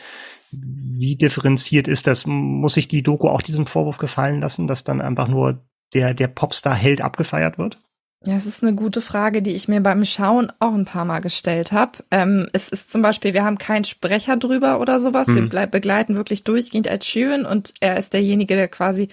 Wie 0.50 1.16
differenziert 1.16 1.88
ist 1.88 2.06
das? 2.06 2.26
Muss 2.26 2.74
sich 2.74 2.88
die 2.88 3.02
Doku 3.02 3.28
auch 3.28 3.42
diesen 3.42 3.66
Vorwurf 3.66 3.98
gefallen 3.98 4.40
lassen, 4.40 4.66
dass 4.66 4.82
dann 4.82 5.02
einfach 5.02 5.28
nur 5.28 5.62
der, 5.92 6.14
der 6.14 6.28
Popstar-Held 6.28 7.02
abgefeiert 7.02 7.58
wird? 7.58 7.78
Ja, 8.24 8.36
es 8.36 8.46
ist 8.46 8.64
eine 8.64 8.74
gute 8.74 9.00
Frage, 9.00 9.42
die 9.42 9.52
ich 9.52 9.68
mir 9.68 9.80
beim 9.80 10.04
Schauen 10.04 10.50
auch 10.58 10.74
ein 10.74 10.86
paar 10.86 11.04
Mal 11.04 11.20
gestellt 11.20 11.70
habe. 11.70 11.98
Ähm, 12.10 12.48
es 12.52 12.68
ist 12.68 12.90
zum 12.90 13.00
Beispiel, 13.00 13.32
wir 13.32 13.44
haben 13.44 13.58
keinen 13.58 13.84
Sprecher 13.84 14.36
drüber 14.36 14.80
oder 14.80 14.98
sowas. 14.98 15.28
Mhm. 15.28 15.52
Wir 15.52 15.66
begleiten 15.66 16.16
wirklich 16.16 16.42
durchgehend 16.42 16.88
als 16.88 17.06
Schön 17.06 17.46
und 17.46 17.74
er 17.78 17.96
ist 17.96 18.14
derjenige, 18.14 18.56
der 18.56 18.66
quasi 18.66 19.08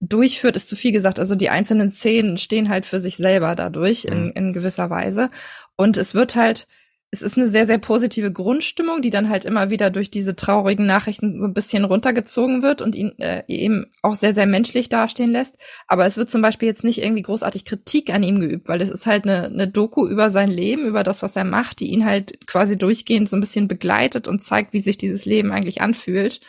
durchführt, 0.00 0.56
ist 0.56 0.68
zu 0.68 0.76
viel 0.76 0.92
gesagt. 0.92 1.18
Also 1.18 1.34
die 1.34 1.50
einzelnen 1.50 1.90
Szenen 1.90 2.38
stehen 2.38 2.68
halt 2.68 2.86
für 2.86 3.00
sich 3.00 3.16
selber 3.16 3.54
dadurch 3.54 4.06
in, 4.06 4.26
mhm. 4.26 4.32
in 4.34 4.52
gewisser 4.52 4.90
Weise. 4.90 5.30
Und 5.76 5.96
es 5.98 6.14
wird 6.14 6.36
halt, 6.36 6.66
es 7.10 7.22
ist 7.22 7.36
eine 7.36 7.48
sehr, 7.48 7.66
sehr 7.66 7.78
positive 7.78 8.32
Grundstimmung, 8.32 9.02
die 9.02 9.10
dann 9.10 9.28
halt 9.28 9.44
immer 9.44 9.68
wieder 9.68 9.90
durch 9.90 10.10
diese 10.10 10.36
traurigen 10.36 10.86
Nachrichten 10.86 11.40
so 11.40 11.48
ein 11.48 11.54
bisschen 11.54 11.84
runtergezogen 11.84 12.62
wird 12.62 12.80
und 12.80 12.94
ihn 12.94 13.18
äh, 13.18 13.42
eben 13.48 13.86
auch 14.00 14.16
sehr, 14.16 14.34
sehr 14.34 14.46
menschlich 14.46 14.88
dastehen 14.88 15.32
lässt. 15.32 15.58
Aber 15.86 16.06
es 16.06 16.16
wird 16.16 16.30
zum 16.30 16.40
Beispiel 16.40 16.68
jetzt 16.68 16.84
nicht 16.84 17.02
irgendwie 17.02 17.22
großartig 17.22 17.66
Kritik 17.66 18.10
an 18.10 18.22
ihm 18.22 18.40
geübt, 18.40 18.68
weil 18.68 18.80
es 18.80 18.90
ist 18.90 19.06
halt 19.06 19.24
eine, 19.24 19.46
eine 19.46 19.68
Doku 19.68 20.06
über 20.06 20.30
sein 20.30 20.50
Leben, 20.50 20.86
über 20.86 21.02
das, 21.02 21.20
was 21.22 21.36
er 21.36 21.44
macht, 21.44 21.80
die 21.80 21.90
ihn 21.90 22.06
halt 22.06 22.46
quasi 22.46 22.78
durchgehend 22.78 23.28
so 23.28 23.36
ein 23.36 23.40
bisschen 23.40 23.68
begleitet 23.68 24.28
und 24.28 24.44
zeigt, 24.44 24.72
wie 24.72 24.80
sich 24.80 24.96
dieses 24.96 25.26
Leben 25.26 25.50
eigentlich 25.50 25.82
anfühlt 25.82 26.40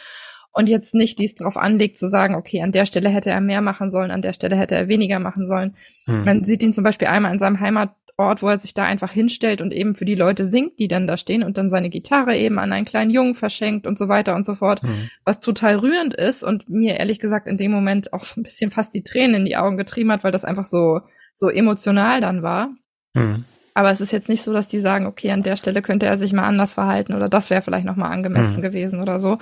und 0.53 0.67
jetzt 0.67 0.93
nicht 0.93 1.19
dies 1.19 1.35
darauf 1.35 1.57
anlegt 1.57 1.97
zu 1.97 2.09
sagen, 2.09 2.35
okay, 2.35 2.61
an 2.61 2.71
der 2.71 2.85
Stelle 2.85 3.09
hätte 3.09 3.29
er 3.29 3.41
mehr 3.41 3.61
machen 3.61 3.89
sollen, 3.89 4.11
an 4.11 4.21
der 4.21 4.33
Stelle 4.33 4.57
hätte 4.57 4.75
er 4.75 4.87
weniger 4.87 5.19
machen 5.19 5.47
sollen. 5.47 5.75
Hm. 6.05 6.23
Man 6.23 6.45
sieht 6.45 6.63
ihn 6.63 6.73
zum 6.73 6.83
Beispiel 6.83 7.07
einmal 7.07 7.33
in 7.33 7.39
seinem 7.39 7.59
Heimatort, 7.59 8.41
wo 8.41 8.49
er 8.49 8.59
sich 8.59 8.73
da 8.73 8.83
einfach 8.83 9.11
hinstellt 9.11 9.61
und 9.61 9.71
eben 9.71 9.95
für 9.95 10.03
die 10.03 10.15
Leute 10.15 10.49
singt, 10.49 10.77
die 10.77 10.89
dann 10.89 11.07
da 11.07 11.15
stehen 11.15 11.43
und 11.43 11.57
dann 11.57 11.69
seine 11.69 11.89
Gitarre 11.89 12.35
eben 12.35 12.59
an 12.59 12.73
einen 12.73 12.85
kleinen 12.85 13.11
Jungen 13.11 13.35
verschenkt 13.35 13.87
und 13.87 13.97
so 13.97 14.09
weiter 14.09 14.35
und 14.35 14.45
so 14.45 14.55
fort, 14.55 14.81
hm. 14.81 15.09
was 15.23 15.39
total 15.39 15.77
rührend 15.77 16.13
ist 16.13 16.43
und 16.43 16.69
mir 16.69 16.97
ehrlich 16.97 17.19
gesagt 17.19 17.47
in 17.47 17.57
dem 17.57 17.71
Moment 17.71 18.11
auch 18.11 18.23
so 18.23 18.39
ein 18.39 18.43
bisschen 18.43 18.71
fast 18.71 18.93
die 18.93 19.03
Tränen 19.03 19.35
in 19.35 19.45
die 19.45 19.57
Augen 19.57 19.77
getrieben 19.77 20.11
hat, 20.11 20.23
weil 20.25 20.33
das 20.33 20.43
einfach 20.43 20.65
so, 20.65 20.99
so 21.33 21.49
emotional 21.49 22.19
dann 22.19 22.43
war. 22.43 22.71
Hm. 23.15 23.45
Aber 23.73 23.89
es 23.89 24.01
ist 24.01 24.11
jetzt 24.11 24.27
nicht 24.27 24.43
so, 24.43 24.51
dass 24.51 24.67
die 24.67 24.79
sagen, 24.79 25.05
okay, 25.05 25.31
an 25.31 25.43
der 25.43 25.55
Stelle 25.55 25.81
könnte 25.81 26.05
er 26.05 26.17
sich 26.17 26.33
mal 26.33 26.43
anders 26.43 26.73
verhalten 26.73 27.13
oder 27.13 27.29
das 27.29 27.49
wäre 27.49 27.61
vielleicht 27.61 27.85
nochmal 27.85 28.11
angemessen 28.11 28.55
hm. 28.55 28.61
gewesen 28.61 29.01
oder 29.01 29.21
so. 29.21 29.37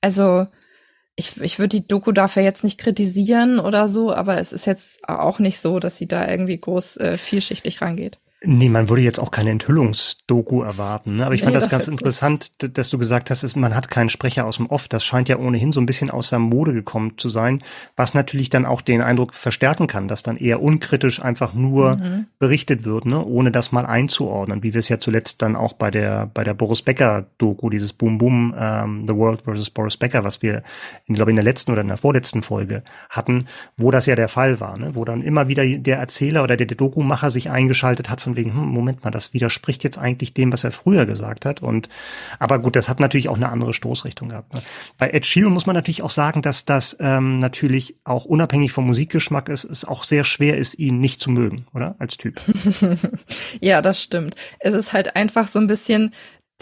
Also 0.00 0.46
ich, 1.16 1.40
ich 1.40 1.58
würde 1.58 1.80
die 1.80 1.88
Doku 1.88 2.12
dafür 2.12 2.42
jetzt 2.42 2.64
nicht 2.64 2.78
kritisieren 2.78 3.58
oder 3.58 3.88
so, 3.88 4.12
aber 4.12 4.38
es 4.38 4.52
ist 4.52 4.66
jetzt 4.66 5.08
auch 5.08 5.38
nicht 5.38 5.60
so, 5.60 5.80
dass 5.80 5.96
sie 5.98 6.06
da 6.06 6.28
irgendwie 6.28 6.58
groß 6.60 6.98
äh, 6.98 7.18
vielschichtig 7.18 7.80
rangeht. 7.80 8.18
Nee, 8.46 8.68
man 8.68 8.88
würde 8.88 9.02
jetzt 9.02 9.18
auch 9.18 9.32
keine 9.32 9.50
Enthüllungsdoku 9.50 10.62
erwarten. 10.62 11.16
Ne? 11.16 11.26
Aber 11.26 11.34
ich 11.34 11.40
nee, 11.40 11.46
fand 11.46 11.56
das, 11.56 11.64
das 11.64 11.70
ganz 11.70 11.88
interessant, 11.88 12.52
dass 12.76 12.90
du 12.90 12.98
gesagt 12.98 13.30
hast, 13.30 13.56
man 13.56 13.74
hat 13.74 13.90
keinen 13.90 14.08
Sprecher 14.08 14.46
aus 14.46 14.56
dem 14.56 14.66
Off. 14.66 14.86
Das 14.88 15.04
scheint 15.04 15.28
ja 15.28 15.38
ohnehin 15.38 15.72
so 15.72 15.80
ein 15.80 15.86
bisschen 15.86 16.10
aus 16.10 16.30
der 16.30 16.38
Mode 16.38 16.72
gekommen 16.72 17.14
zu 17.16 17.28
sein, 17.28 17.62
was 17.96 18.14
natürlich 18.14 18.48
dann 18.48 18.64
auch 18.64 18.82
den 18.82 19.02
Eindruck 19.02 19.34
verstärken 19.34 19.88
kann, 19.88 20.06
dass 20.06 20.22
dann 20.22 20.36
eher 20.36 20.62
unkritisch 20.62 21.20
einfach 21.20 21.54
nur 21.54 21.96
mhm. 21.96 22.26
berichtet 22.38 22.84
wird, 22.84 23.04
ne? 23.06 23.24
ohne 23.24 23.50
das 23.50 23.72
mal 23.72 23.84
einzuordnen, 23.84 24.62
wie 24.62 24.74
wir 24.74 24.78
es 24.78 24.88
ja 24.88 24.98
zuletzt 24.98 25.42
dann 25.42 25.56
auch 25.56 25.72
bei 25.72 25.90
der 25.90 26.30
bei 26.32 26.44
der 26.44 26.54
Boris 26.54 26.82
Becker 26.82 27.26
Doku, 27.38 27.68
dieses 27.68 27.92
Boom 27.92 28.18
Boom 28.18 28.54
ähm, 28.58 29.04
The 29.06 29.14
World 29.14 29.42
versus 29.42 29.70
Boris 29.70 29.96
Becker, 29.96 30.22
was 30.22 30.42
wir, 30.42 30.62
in, 31.06 31.16
glaube 31.16 31.30
in 31.30 31.36
der 31.36 31.44
letzten 31.44 31.72
oder 31.72 31.80
in 31.80 31.88
der 31.88 31.96
vorletzten 31.96 32.42
Folge 32.42 32.82
hatten, 33.10 33.46
wo 33.76 33.90
das 33.90 34.06
ja 34.06 34.14
der 34.14 34.28
Fall 34.28 34.60
war, 34.60 34.78
ne? 34.78 34.94
wo 34.94 35.04
dann 35.04 35.22
immer 35.22 35.48
wieder 35.48 35.66
der 35.66 35.98
Erzähler 35.98 36.44
oder 36.44 36.56
der, 36.56 36.66
der 36.66 36.76
Dokumacher 36.76 37.30
sich 37.30 37.50
eingeschaltet 37.50 38.08
hat 38.08 38.20
von 38.20 38.35
wegen, 38.36 38.54
hm, 38.54 38.66
Moment 38.66 39.04
mal, 39.04 39.10
das 39.10 39.32
widerspricht 39.34 39.84
jetzt 39.84 39.98
eigentlich 39.98 40.34
dem, 40.34 40.52
was 40.52 40.64
er 40.64 40.72
früher 40.72 41.06
gesagt 41.06 41.44
hat. 41.44 41.62
Und 41.62 41.88
aber 42.38 42.58
gut, 42.58 42.76
das 42.76 42.88
hat 42.88 43.00
natürlich 43.00 43.28
auch 43.28 43.36
eine 43.36 43.48
andere 43.48 43.74
Stoßrichtung 43.74 44.28
gehabt. 44.28 44.54
Ne? 44.54 44.62
Bei 44.98 45.10
Ed 45.10 45.26
Sheeran 45.26 45.52
muss 45.52 45.66
man 45.66 45.74
natürlich 45.74 46.02
auch 46.02 46.10
sagen, 46.10 46.42
dass 46.42 46.64
das 46.64 46.96
ähm, 47.00 47.38
natürlich 47.38 47.96
auch 48.04 48.24
unabhängig 48.24 48.72
vom 48.72 48.86
Musikgeschmack 48.86 49.48
ist, 49.48 49.64
es 49.64 49.84
auch 49.84 50.04
sehr 50.04 50.24
schwer 50.24 50.56
ist, 50.56 50.78
ihn 50.78 51.00
nicht 51.00 51.20
zu 51.20 51.30
mögen, 51.30 51.66
oder? 51.74 51.96
Als 51.98 52.16
Typ. 52.16 52.40
ja, 53.60 53.82
das 53.82 54.02
stimmt. 54.02 54.34
Es 54.58 54.74
ist 54.74 54.92
halt 54.92 55.16
einfach 55.16 55.48
so 55.48 55.58
ein 55.58 55.66
bisschen 55.66 56.12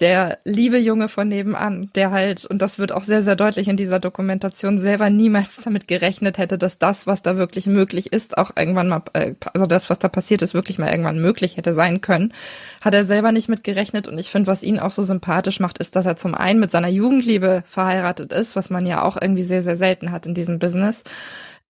der 0.00 0.38
liebe 0.44 0.78
Junge 0.78 1.08
von 1.08 1.28
nebenan, 1.28 1.88
der 1.94 2.10
halt, 2.10 2.44
und 2.44 2.60
das 2.60 2.80
wird 2.80 2.90
auch 2.90 3.04
sehr, 3.04 3.22
sehr 3.22 3.36
deutlich 3.36 3.68
in 3.68 3.76
dieser 3.76 4.00
Dokumentation, 4.00 4.80
selber 4.80 5.08
niemals 5.08 5.56
damit 5.62 5.86
gerechnet 5.86 6.36
hätte, 6.36 6.58
dass 6.58 6.78
das, 6.78 7.06
was 7.06 7.22
da 7.22 7.36
wirklich 7.36 7.66
möglich 7.66 8.12
ist, 8.12 8.36
auch 8.36 8.50
irgendwann 8.56 8.88
mal, 8.88 9.02
äh, 9.12 9.34
also 9.52 9.66
das, 9.66 9.90
was 9.90 10.00
da 10.00 10.08
passiert 10.08 10.42
ist, 10.42 10.52
wirklich 10.52 10.78
mal 10.78 10.90
irgendwann 10.90 11.20
möglich 11.20 11.56
hätte 11.56 11.74
sein 11.74 12.00
können, 12.00 12.32
hat 12.80 12.94
er 12.94 13.06
selber 13.06 13.30
nicht 13.30 13.48
mit 13.48 13.62
gerechnet. 13.62 14.08
Und 14.08 14.18
ich 14.18 14.30
finde, 14.30 14.48
was 14.48 14.64
ihn 14.64 14.80
auch 14.80 14.90
so 14.90 15.04
sympathisch 15.04 15.60
macht, 15.60 15.78
ist, 15.78 15.94
dass 15.94 16.06
er 16.06 16.16
zum 16.16 16.34
einen 16.34 16.58
mit 16.58 16.72
seiner 16.72 16.88
Jugendliebe 16.88 17.62
verheiratet 17.66 18.32
ist, 18.32 18.56
was 18.56 18.70
man 18.70 18.86
ja 18.86 19.02
auch 19.02 19.16
irgendwie 19.20 19.44
sehr, 19.44 19.62
sehr 19.62 19.76
selten 19.76 20.10
hat 20.10 20.26
in 20.26 20.34
diesem 20.34 20.58
Business. 20.58 21.04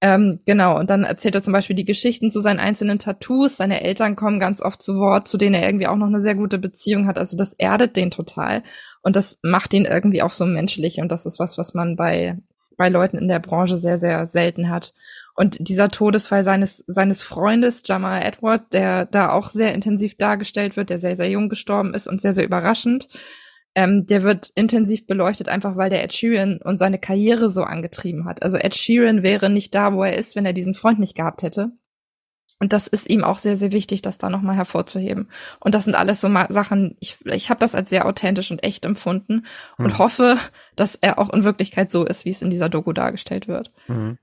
Ähm, 0.00 0.40
genau, 0.44 0.78
und 0.78 0.90
dann 0.90 1.04
erzählt 1.04 1.34
er 1.34 1.42
zum 1.42 1.52
Beispiel 1.52 1.76
die 1.76 1.84
Geschichten 1.84 2.30
zu 2.30 2.40
seinen 2.40 2.60
einzelnen 2.60 2.98
Tattoos. 2.98 3.56
Seine 3.56 3.82
Eltern 3.82 4.16
kommen 4.16 4.38
ganz 4.38 4.60
oft 4.60 4.82
zu 4.82 4.96
Wort, 4.98 5.28
zu 5.28 5.38
denen 5.38 5.54
er 5.54 5.64
irgendwie 5.64 5.86
auch 5.86 5.96
noch 5.96 6.08
eine 6.08 6.20
sehr 6.20 6.34
gute 6.34 6.58
Beziehung 6.58 7.06
hat. 7.06 7.16
Also 7.16 7.36
das 7.36 7.54
erdet 7.54 7.96
den 7.96 8.10
total. 8.10 8.62
Und 9.02 9.16
das 9.16 9.38
macht 9.42 9.72
ihn 9.72 9.86
irgendwie 9.86 10.22
auch 10.22 10.30
so 10.30 10.44
menschlich. 10.44 10.98
Und 11.00 11.10
das 11.10 11.24
ist 11.24 11.38
was, 11.38 11.56
was 11.56 11.72
man 11.72 11.96
bei, 11.96 12.36
bei 12.76 12.88
Leuten 12.88 13.16
in 13.16 13.28
der 13.28 13.38
Branche 13.38 13.78
sehr, 13.78 13.98
sehr 13.98 14.26
selten 14.26 14.68
hat. 14.68 14.92
Und 15.36 15.68
dieser 15.68 15.88
Todesfall 15.88 16.44
seines, 16.44 16.84
seines 16.86 17.22
Freundes, 17.22 17.82
Jamal 17.86 18.22
Edward, 18.22 18.72
der 18.72 19.06
da 19.06 19.30
auch 19.30 19.48
sehr 19.48 19.74
intensiv 19.74 20.16
dargestellt 20.16 20.76
wird, 20.76 20.90
der 20.90 20.98
sehr, 20.98 21.16
sehr 21.16 21.30
jung 21.30 21.48
gestorben 21.48 21.94
ist 21.94 22.06
und 22.06 22.20
sehr, 22.20 22.34
sehr 22.34 22.44
überraschend, 22.44 23.08
ähm, 23.74 24.06
der 24.06 24.22
wird 24.22 24.50
intensiv 24.54 25.06
beleuchtet, 25.06 25.48
einfach 25.48 25.76
weil 25.76 25.90
der 25.90 26.04
Ed 26.04 26.12
Sheeran 26.12 26.60
und 26.62 26.78
seine 26.78 26.98
Karriere 26.98 27.48
so 27.48 27.62
angetrieben 27.62 28.24
hat. 28.24 28.42
Also 28.42 28.56
Ed 28.56 28.74
Sheeran 28.74 29.22
wäre 29.22 29.50
nicht 29.50 29.74
da, 29.74 29.92
wo 29.94 30.04
er 30.04 30.16
ist, 30.16 30.36
wenn 30.36 30.46
er 30.46 30.52
diesen 30.52 30.74
Freund 30.74 30.98
nicht 30.98 31.16
gehabt 31.16 31.42
hätte. 31.42 31.72
Und 32.60 32.72
das 32.72 32.86
ist 32.86 33.10
ihm 33.10 33.24
auch 33.24 33.40
sehr, 33.40 33.56
sehr 33.56 33.72
wichtig, 33.72 34.00
das 34.00 34.16
da 34.16 34.30
nochmal 34.30 34.54
hervorzuheben. 34.54 35.28
Und 35.58 35.74
das 35.74 35.84
sind 35.84 35.96
alles 35.96 36.20
so 36.20 36.28
mal 36.28 36.46
Sachen, 36.50 36.96
ich, 37.00 37.18
ich 37.26 37.50
habe 37.50 37.60
das 37.60 37.74
als 37.74 37.90
sehr 37.90 38.06
authentisch 38.06 38.50
und 38.50 38.62
echt 38.62 38.84
empfunden 38.84 39.44
und 39.76 39.86
mhm. 39.86 39.98
hoffe, 39.98 40.38
dass 40.76 40.94
er 40.94 41.18
auch 41.18 41.30
in 41.32 41.44
Wirklichkeit 41.44 41.90
so 41.90 42.06
ist, 42.06 42.24
wie 42.24 42.30
es 42.30 42.42
in 42.42 42.50
dieser 42.50 42.68
Doku 42.68 42.92
dargestellt 42.92 43.48
wird. 43.48 43.72
Mhm. 43.88 44.18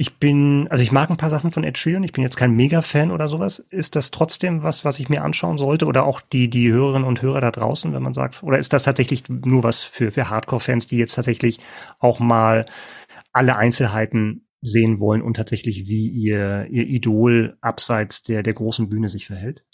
Ich 0.00 0.16
bin, 0.16 0.66
also 0.70 0.82
ich 0.82 0.92
mag 0.92 1.10
ein 1.10 1.18
paar 1.18 1.28
Sachen 1.28 1.52
von 1.52 1.62
Ed 1.62 1.76
Sheeran. 1.76 2.04
Ich 2.04 2.14
bin 2.14 2.22
jetzt 2.22 2.38
kein 2.38 2.56
Mega-Fan 2.56 3.10
oder 3.10 3.28
sowas. 3.28 3.58
Ist 3.68 3.96
das 3.96 4.10
trotzdem 4.10 4.62
was, 4.62 4.82
was 4.82 4.98
ich 4.98 5.10
mir 5.10 5.22
anschauen 5.22 5.58
sollte? 5.58 5.84
Oder 5.84 6.06
auch 6.06 6.22
die, 6.22 6.48
die 6.48 6.72
Hörerinnen 6.72 7.06
und 7.06 7.20
Hörer 7.20 7.42
da 7.42 7.50
draußen, 7.50 7.92
wenn 7.92 8.02
man 8.02 8.14
sagt, 8.14 8.42
oder 8.42 8.58
ist 8.58 8.72
das 8.72 8.84
tatsächlich 8.84 9.24
nur 9.28 9.62
was 9.62 9.82
für, 9.82 10.10
für 10.10 10.30
Hardcore-Fans, 10.30 10.86
die 10.86 10.96
jetzt 10.96 11.16
tatsächlich 11.16 11.60
auch 11.98 12.18
mal 12.18 12.64
alle 13.34 13.56
Einzelheiten 13.56 14.46
sehen 14.62 15.00
wollen 15.00 15.20
und 15.20 15.34
tatsächlich 15.34 15.86
wie 15.86 16.08
ihr, 16.08 16.66
ihr 16.70 16.86
Idol 16.86 17.58
abseits 17.60 18.22
der, 18.22 18.42
der 18.42 18.54
großen 18.54 18.88
Bühne 18.88 19.10
sich 19.10 19.26
verhält? 19.26 19.66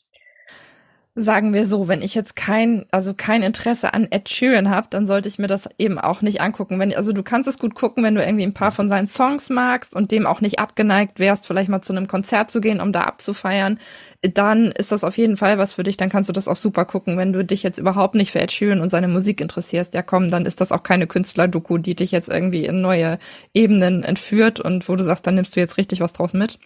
Sagen 1.19 1.55
wir 1.55 1.67
so, 1.67 1.89
wenn 1.89 2.03
ich 2.03 2.15
jetzt 2.15 2.37
kein, 2.37 2.85
also 2.91 3.15
kein 3.15 3.43
Interesse 3.43 3.95
an 3.95 4.07
Ed 4.11 4.29
Sheeran 4.29 4.69
habe, 4.69 4.89
dann 4.91 5.07
sollte 5.07 5.31
ich 5.31 5.39
mir 5.39 5.47
das 5.47 5.67
eben 5.79 5.99
auch 5.99 6.21
nicht 6.21 6.43
angucken. 6.43 6.79
Wenn, 6.79 6.95
also 6.95 7.15
du 7.15 7.23
kannst 7.23 7.49
es 7.49 7.59
gut 7.59 7.75
gucken, 7.75 8.05
wenn 8.05 8.15
du 8.15 8.23
irgendwie 8.23 8.45
ein 8.45 8.53
paar 8.53 8.71
von 8.71 8.91
seinen 8.91 9.07
Songs 9.07 9.49
magst 9.49 9.97
und 9.97 10.13
dem 10.13 10.27
auch 10.27 10.43
nicht 10.43 10.59
abgeneigt 10.59 11.19
wärst, 11.19 11.47
vielleicht 11.47 11.71
mal 11.71 11.81
zu 11.81 11.95
einem 11.95 12.07
Konzert 12.07 12.51
zu 12.51 12.61
gehen, 12.61 12.83
um 12.83 12.93
da 12.93 13.05
abzufeiern 13.05 13.81
dann 14.23 14.73
ist 14.73 14.93
das 14.93 15.05
auf 15.05 15.17
jeden 15.19 15.37
Fall 15.37 15.59
was 15.59 15.75
für 15.75 15.83
dich. 15.83 15.97
Dann 15.97 16.09
kannst 16.09 16.29
du 16.29 16.33
das 16.33 16.49
auch 16.49 16.57
super 16.57 16.85
gucken. 16.85 17.19
Wenn 17.19 17.33
du 17.33 17.45
dich 17.45 17.63
jetzt 17.63 17.79
überhaupt 17.79 18.15
nicht 18.15 18.33
für 18.33 18.41
Ed 18.41 18.53
Sheeran 18.53 18.81
und 18.81 18.91
seine 18.91 19.09
Musik 19.09 19.41
interessierst, 19.41 19.95
ja 19.95 20.03
komm, 20.03 20.31
dann 20.31 20.47
ist 20.47 20.61
das 20.61 20.73
auch 20.73 20.83
keine 20.83 21.07
Künstler-Doku, 21.07 21.79
die 21.79 21.95
dich 21.95 22.13
jetzt 22.13 22.29
irgendwie 22.29 22.65
in 22.65 22.81
neue 22.81 23.19
Ebenen 23.55 24.03
entführt 24.03 24.61
und 24.61 24.89
wo 24.89 24.97
du 24.97 25.05
sagst, 25.05 25.27
dann 25.27 25.35
nimmst 25.35 25.55
du 25.55 25.61
jetzt 25.61 25.77
richtig 25.77 26.01
was 26.01 26.13
draus 26.13 26.33
mit. 26.33 26.59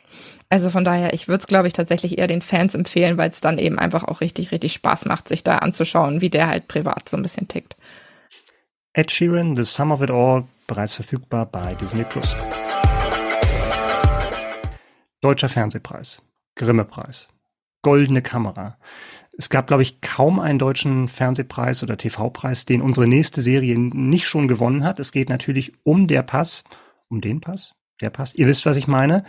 Also 0.49 0.71
von 0.71 0.85
daher, 0.85 1.12
ich 1.12 1.28
würde 1.28 1.40
es, 1.40 1.47
glaube 1.47 1.69
ich, 1.69 1.73
tatsächlich 1.73 2.19
eher 2.19 2.26
den 2.26 2.42
Fans 2.42 2.75
empfehlen, 2.75 3.19
weil 3.19 3.30
es 3.30 3.40
dann 3.40 3.59
eben 3.59 3.78
einfach 3.78 4.04
auch 4.04 4.21
richtig, 4.21 4.52
richtig 4.52 4.73
Spaß 4.73 5.04
macht, 5.07 5.28
sich 5.28 5.45
da 5.45 5.59
anzuschauen, 5.59 6.21
wie 6.21 6.30
der 6.30 6.49
halt 6.49 6.69
privat 6.69 7.09
so 7.09 7.16
ein 7.16 7.23
bisschen 7.23 7.49
tickt. 7.49 7.76
Ed 8.92 9.11
Sheeran, 9.11 9.57
The 9.57 9.64
Sum 9.64 9.92
of 9.92 10.02
It 10.02 10.11
All, 10.11 10.45
bereits 10.66 10.95
verfügbar 10.95 11.47
bei 11.47 11.75
Disney 11.75 12.04
Plus. 12.04 12.37
Deutscher 15.21 15.49
Fernsehpreis. 15.49 16.23
Grimme-Preis 16.57 17.28
goldene 17.83 18.23
Kamera. 18.23 18.79
Es 19.37 19.49
gab, 19.49 19.67
glaube 19.69 19.83
ich, 19.83 20.01
kaum 20.01 20.39
einen 20.39 20.59
deutschen 20.59 21.09
Fernsehpreis 21.09 21.83
oder 21.83 21.97
TV-Preis, 21.97 22.67
den 22.67 22.83
unsere 22.83 23.07
nächste 23.07 23.41
Serie 23.41 23.79
nicht 23.79 24.27
schon 24.27 24.49
gewonnen 24.49 24.85
hat. 24.85 25.01
Es 25.01 25.13
geht 25.13 25.29
natürlich 25.29 25.73
um 25.83 26.07
der 26.07 26.23
Pass, 26.23 26.65
um 27.09 27.21
den 27.21 27.41
Pass, 27.41 27.75
der 28.01 28.11
Pass. 28.11 28.35
Ihr 28.35 28.47
wisst, 28.47 28.67
was 28.67 28.77
ich 28.77 28.87
meine. 28.87 29.25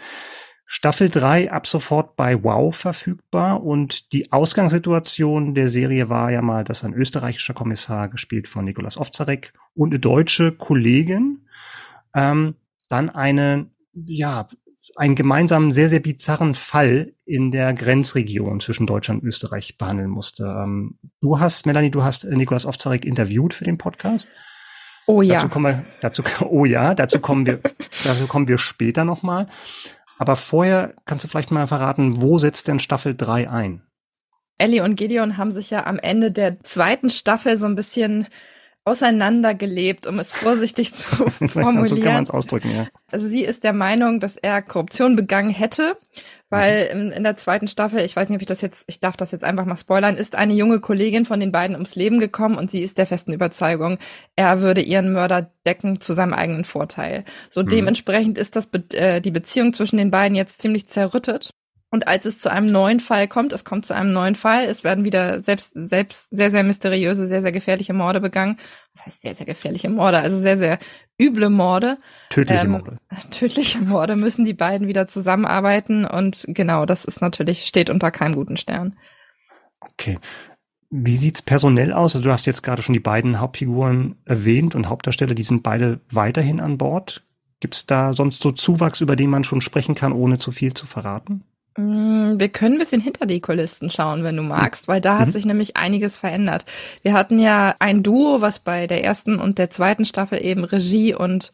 Staffel 0.65 1.09
3 1.09 1.51
ab 1.51 1.67
sofort 1.67 2.15
bei 2.15 2.43
Wow 2.43 2.73
verfügbar 2.73 3.61
und 3.61 4.13
die 4.13 4.31
Ausgangssituation 4.31 5.53
der 5.53 5.69
Serie 5.69 6.07
war 6.07 6.31
ja 6.31 6.41
mal, 6.41 6.63
dass 6.63 6.85
ein 6.85 6.93
österreichischer 6.93 7.53
Kommissar, 7.53 8.07
gespielt 8.07 8.47
von 8.47 8.63
Nikolaus 8.63 8.97
Ovzarek, 8.97 9.53
und 9.75 9.89
eine 9.89 9.99
deutsche 9.99 10.53
Kollegin 10.53 11.45
ähm, 12.15 12.55
dann 12.87 13.09
eine 13.09 13.69
ja, 13.93 14.47
einen 14.95 15.15
gemeinsamen, 15.15 15.71
sehr, 15.71 15.89
sehr 15.89 15.99
bizarren 15.99 16.55
Fall 16.55 17.13
in 17.25 17.51
der 17.51 17.73
Grenzregion 17.73 18.59
zwischen 18.59 18.87
Deutschland 18.87 19.21
und 19.21 19.27
Österreich 19.27 19.77
behandeln 19.77 20.09
musste. 20.09 20.43
Ähm, 20.43 20.99
du 21.21 21.39
hast, 21.39 21.65
Melanie, 21.65 21.91
du 21.91 22.03
hast 22.03 22.25
Nikolaus 22.25 22.65
Ofzarek 22.65 23.05
interviewt 23.05 23.53
für 23.53 23.63
den 23.63 23.77
Podcast. 23.77 24.29
Oh 25.07 25.21
ja. 25.21 25.35
Dazu 25.35 25.49
kommen 25.49 25.65
wir, 25.65 25.85
dazu, 26.01 26.23
oh 26.49 26.65
ja, 26.65 26.93
dazu 26.93 27.19
kommen 27.19 27.45
wir, 27.45 27.59
dazu 28.03 28.27
kommen 28.27 28.47
wir 28.47 28.57
später 28.57 29.05
nochmal. 29.05 29.47
Aber 30.17 30.35
vorher 30.35 30.93
kannst 31.05 31.23
du 31.23 31.27
vielleicht 31.27 31.51
mal 31.51 31.67
verraten, 31.67 32.21
wo 32.21 32.37
setzt 32.37 32.67
denn 32.67 32.79
Staffel 32.79 33.15
3 33.15 33.49
ein? 33.49 33.81
Ellie 34.59 34.83
und 34.83 34.95
Gideon 34.95 35.37
haben 35.37 35.51
sich 35.51 35.71
ja 35.71 35.87
am 35.87 35.97
Ende 35.97 36.31
der 36.31 36.59
zweiten 36.61 37.09
Staffel 37.09 37.57
so 37.57 37.65
ein 37.65 37.75
bisschen 37.75 38.27
auseinandergelebt, 38.83 40.07
um 40.07 40.17
es 40.17 40.31
vorsichtig 40.31 40.93
zu 40.93 41.29
formulieren. 41.29 41.87
so 41.87 41.95
kann 41.97 42.13
man 42.13 42.23
es 42.23 42.31
ausdrücken, 42.31 42.75
ja. 42.75 42.87
Also 43.11 43.27
sie 43.27 43.43
ist 43.43 43.63
der 43.63 43.73
Meinung, 43.73 44.19
dass 44.19 44.37
er 44.37 44.61
Korruption 44.63 45.15
begangen 45.15 45.51
hätte, 45.51 45.97
weil 46.49 46.85
mhm. 46.85 47.01
in, 47.01 47.11
in, 47.11 47.23
der 47.23 47.37
zweiten 47.37 47.67
Staffel, 47.67 47.99
ich 47.99 48.15
weiß 48.15 48.29
nicht, 48.29 48.37
ob 48.37 48.41
ich 48.41 48.47
das 48.47 48.61
jetzt, 48.61 48.83
ich 48.87 48.99
darf 48.99 49.15
das 49.17 49.31
jetzt 49.31 49.43
einfach 49.43 49.65
mal 49.65 49.75
spoilern, 49.75 50.17
ist 50.17 50.35
eine 50.35 50.53
junge 50.53 50.79
Kollegin 50.79 51.25
von 51.25 51.39
den 51.39 51.51
beiden 51.51 51.75
ums 51.75 51.95
Leben 51.95 52.19
gekommen 52.19 52.57
und 52.57 52.71
sie 52.71 52.81
ist 52.81 52.97
der 52.97 53.05
festen 53.05 53.33
Überzeugung, 53.33 53.99
er 54.35 54.61
würde 54.61 54.81
ihren 54.81 55.13
Mörder 55.13 55.51
decken 55.65 56.01
zu 56.01 56.13
seinem 56.13 56.33
eigenen 56.33 56.63
Vorteil. 56.63 57.23
So 57.51 57.61
mhm. 57.61 57.67
dementsprechend 57.67 58.39
ist 58.39 58.55
das 58.55 58.67
äh, 58.93 59.21
die 59.21 59.31
Beziehung 59.31 59.73
zwischen 59.73 59.97
den 59.97 60.09
beiden 60.09 60.35
jetzt 60.35 60.59
ziemlich 60.59 60.87
zerrüttet. 60.87 61.51
Und 61.93 62.07
als 62.07 62.25
es 62.25 62.39
zu 62.39 62.49
einem 62.49 62.67
neuen 62.67 63.01
Fall 63.01 63.27
kommt, 63.27 63.51
es 63.51 63.65
kommt 63.65 63.85
zu 63.85 63.93
einem 63.93 64.13
neuen 64.13 64.35
Fall, 64.35 64.63
es 64.63 64.85
werden 64.85 65.03
wieder 65.03 65.41
selbst, 65.41 65.71
selbst 65.73 66.27
sehr, 66.31 66.49
sehr 66.49 66.63
mysteriöse, 66.63 67.27
sehr, 67.27 67.41
sehr 67.41 67.51
gefährliche 67.51 67.93
Morde 67.93 68.21
begangen. 68.21 68.55
Das 68.93 69.05
heißt 69.05 69.21
sehr, 69.21 69.35
sehr 69.35 69.45
gefährliche 69.45 69.89
Morde, 69.89 70.19
also 70.19 70.39
sehr, 70.39 70.57
sehr 70.57 70.79
üble 71.21 71.49
Morde. 71.49 71.97
Tödliche 72.29 72.63
ähm, 72.63 72.71
Morde. 72.71 72.97
Tödliche 73.29 73.81
Morde 73.81 74.15
müssen 74.15 74.45
die 74.45 74.53
beiden 74.53 74.87
wieder 74.87 75.09
zusammenarbeiten 75.09 76.05
und 76.05 76.45
genau, 76.47 76.85
das 76.85 77.03
ist 77.03 77.19
natürlich, 77.19 77.67
steht 77.67 77.89
unter 77.89 78.09
keinem 78.09 78.35
guten 78.35 78.55
Stern. 78.55 78.97
Okay. 79.81 80.17
Wie 80.89 81.17
sieht's 81.17 81.41
personell 81.41 81.91
aus? 81.91 82.15
Also 82.15 82.23
du 82.23 82.31
hast 82.31 82.45
jetzt 82.45 82.63
gerade 82.63 82.81
schon 82.81 82.93
die 82.93 82.99
beiden 82.99 83.41
Hauptfiguren 83.41 84.15
erwähnt 84.23 84.75
und 84.75 84.87
Hauptdarsteller, 84.87 85.35
die 85.35 85.43
sind 85.43 85.61
beide 85.61 85.99
weiterhin 86.09 86.61
an 86.61 86.77
Bord. 86.77 87.23
Gibt's 87.59 87.85
da 87.85 88.13
sonst 88.13 88.41
so 88.41 88.53
Zuwachs, 88.53 89.01
über 89.01 89.17
den 89.17 89.29
man 89.29 89.43
schon 89.43 89.59
sprechen 89.59 89.93
kann, 89.93 90.13
ohne 90.13 90.37
zu 90.37 90.53
viel 90.53 90.73
zu 90.73 90.85
verraten? 90.85 91.43
Mm, 91.81 92.39
wir 92.39 92.49
können 92.49 92.75
ein 92.75 92.79
bisschen 92.79 93.01
hinter 93.01 93.25
die 93.25 93.41
Kulissen 93.41 93.89
schauen, 93.89 94.23
wenn 94.23 94.37
du 94.37 94.43
magst, 94.43 94.87
weil 94.87 95.01
da 95.01 95.17
hat 95.17 95.29
mhm. 95.29 95.31
sich 95.31 95.45
nämlich 95.45 95.77
einiges 95.77 96.17
verändert. 96.17 96.65
Wir 97.01 97.13
hatten 97.13 97.39
ja 97.39 97.75
ein 97.79 98.03
Duo, 98.03 98.41
was 98.41 98.59
bei 98.59 98.87
der 98.87 99.03
ersten 99.03 99.39
und 99.39 99.57
der 99.57 99.69
zweiten 99.69 100.05
Staffel 100.05 100.43
eben 100.43 100.63
Regie 100.63 101.15
und 101.15 101.51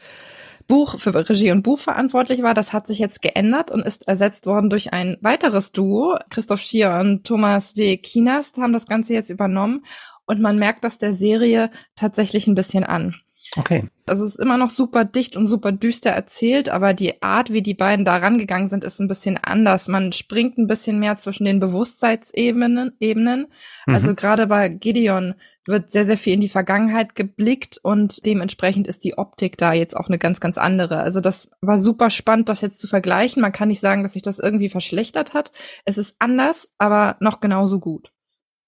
Buch 0.68 1.00
für 1.00 1.16
Regie 1.16 1.52
und 1.52 1.64
Buch 1.64 1.80
verantwortlich 1.80 2.44
war. 2.44 2.54
Das 2.54 2.74
hat 2.74 2.88
sich 2.88 3.00
jetzt 3.00 3.22
geändert 3.22 3.72
und 3.72 3.86
ist 3.86 4.08
ersetzt 4.08 4.46
worden 4.46 4.70
durch 4.70 4.92
ein 4.92 5.18
weiteres 5.22 5.72
Duo. 5.72 6.18
Christoph 6.30 6.60
Schier 6.60 6.98
und 7.00 7.26
Thomas 7.26 7.78
W. 7.78 7.96
Kienast 7.98 8.58
haben 8.58 8.74
das 8.74 8.86
Ganze 8.86 9.14
jetzt 9.14 9.30
übernommen 9.30 9.86
und 10.26 10.42
man 10.42 10.60
merkt 10.60 10.84
das 10.84 10.98
der 10.98 11.14
Serie 11.14 11.70
tatsächlich 11.96 12.48
ein 12.48 12.56
bisschen 12.56 12.84
an. 12.84 13.16
Okay. 13.56 13.90
Also 14.06 14.24
es 14.24 14.36
ist 14.36 14.42
immer 14.42 14.58
noch 14.58 14.70
super 14.70 15.04
dicht 15.04 15.36
und 15.36 15.48
super 15.48 15.72
düster 15.72 16.12
erzählt, 16.12 16.70
aber 16.70 16.94
die 16.94 17.22
Art, 17.22 17.52
wie 17.52 17.62
die 17.62 17.74
beiden 17.74 18.06
da 18.06 18.18
rangegangen 18.18 18.70
sind, 18.70 18.84
ist 18.84 19.00
ein 19.00 19.08
bisschen 19.08 19.38
anders. 19.38 19.88
Man 19.88 20.14
springt 20.14 20.58
ein 20.58 20.68
bisschen 20.68 21.00
mehr 21.00 21.18
zwischen 21.18 21.46
den 21.46 21.60
Bewusstseinsebenen. 21.60 22.94
Ebenen. 23.00 23.48
Mhm. 23.86 23.96
Also 23.96 24.16
gerade 24.16 24.48
bei 24.48 24.70
Gideon 24.70 25.36
wird 25.66 25.92
sehr, 25.92 26.06
sehr 26.06 26.18
viel 26.18 26.34
in 26.34 26.40
die 26.40 26.50
Vergangenheit 26.50 27.16
geblickt 27.16 27.80
und 27.84 28.26
dementsprechend 28.26 28.88
ist 28.88 29.04
die 29.04 29.18
Optik 29.18 29.58
da 29.58 29.74
jetzt 29.74 29.96
auch 29.96 30.08
eine 30.08 30.18
ganz, 30.18 30.40
ganz 30.40 30.58
andere. 30.58 31.00
Also 31.00 31.20
das 31.20 31.50
war 31.62 31.82
super 31.82 32.10
spannend, 32.10 32.50
das 32.50 32.62
jetzt 32.62 32.80
zu 32.80 32.88
vergleichen. 32.88 33.42
Man 33.42 33.52
kann 33.52 33.68
nicht 33.68 33.82
sagen, 33.82 34.04
dass 34.04 34.14
sich 34.14 34.22
das 34.22 34.40
irgendwie 34.40 34.70
verschlechtert 34.70 35.34
hat. 35.34 35.52
Es 35.86 35.98
ist 35.98 36.16
anders, 36.20 36.70
aber 36.78 37.18
noch 37.20 37.42
genauso 37.42 37.80
gut. 37.80 38.12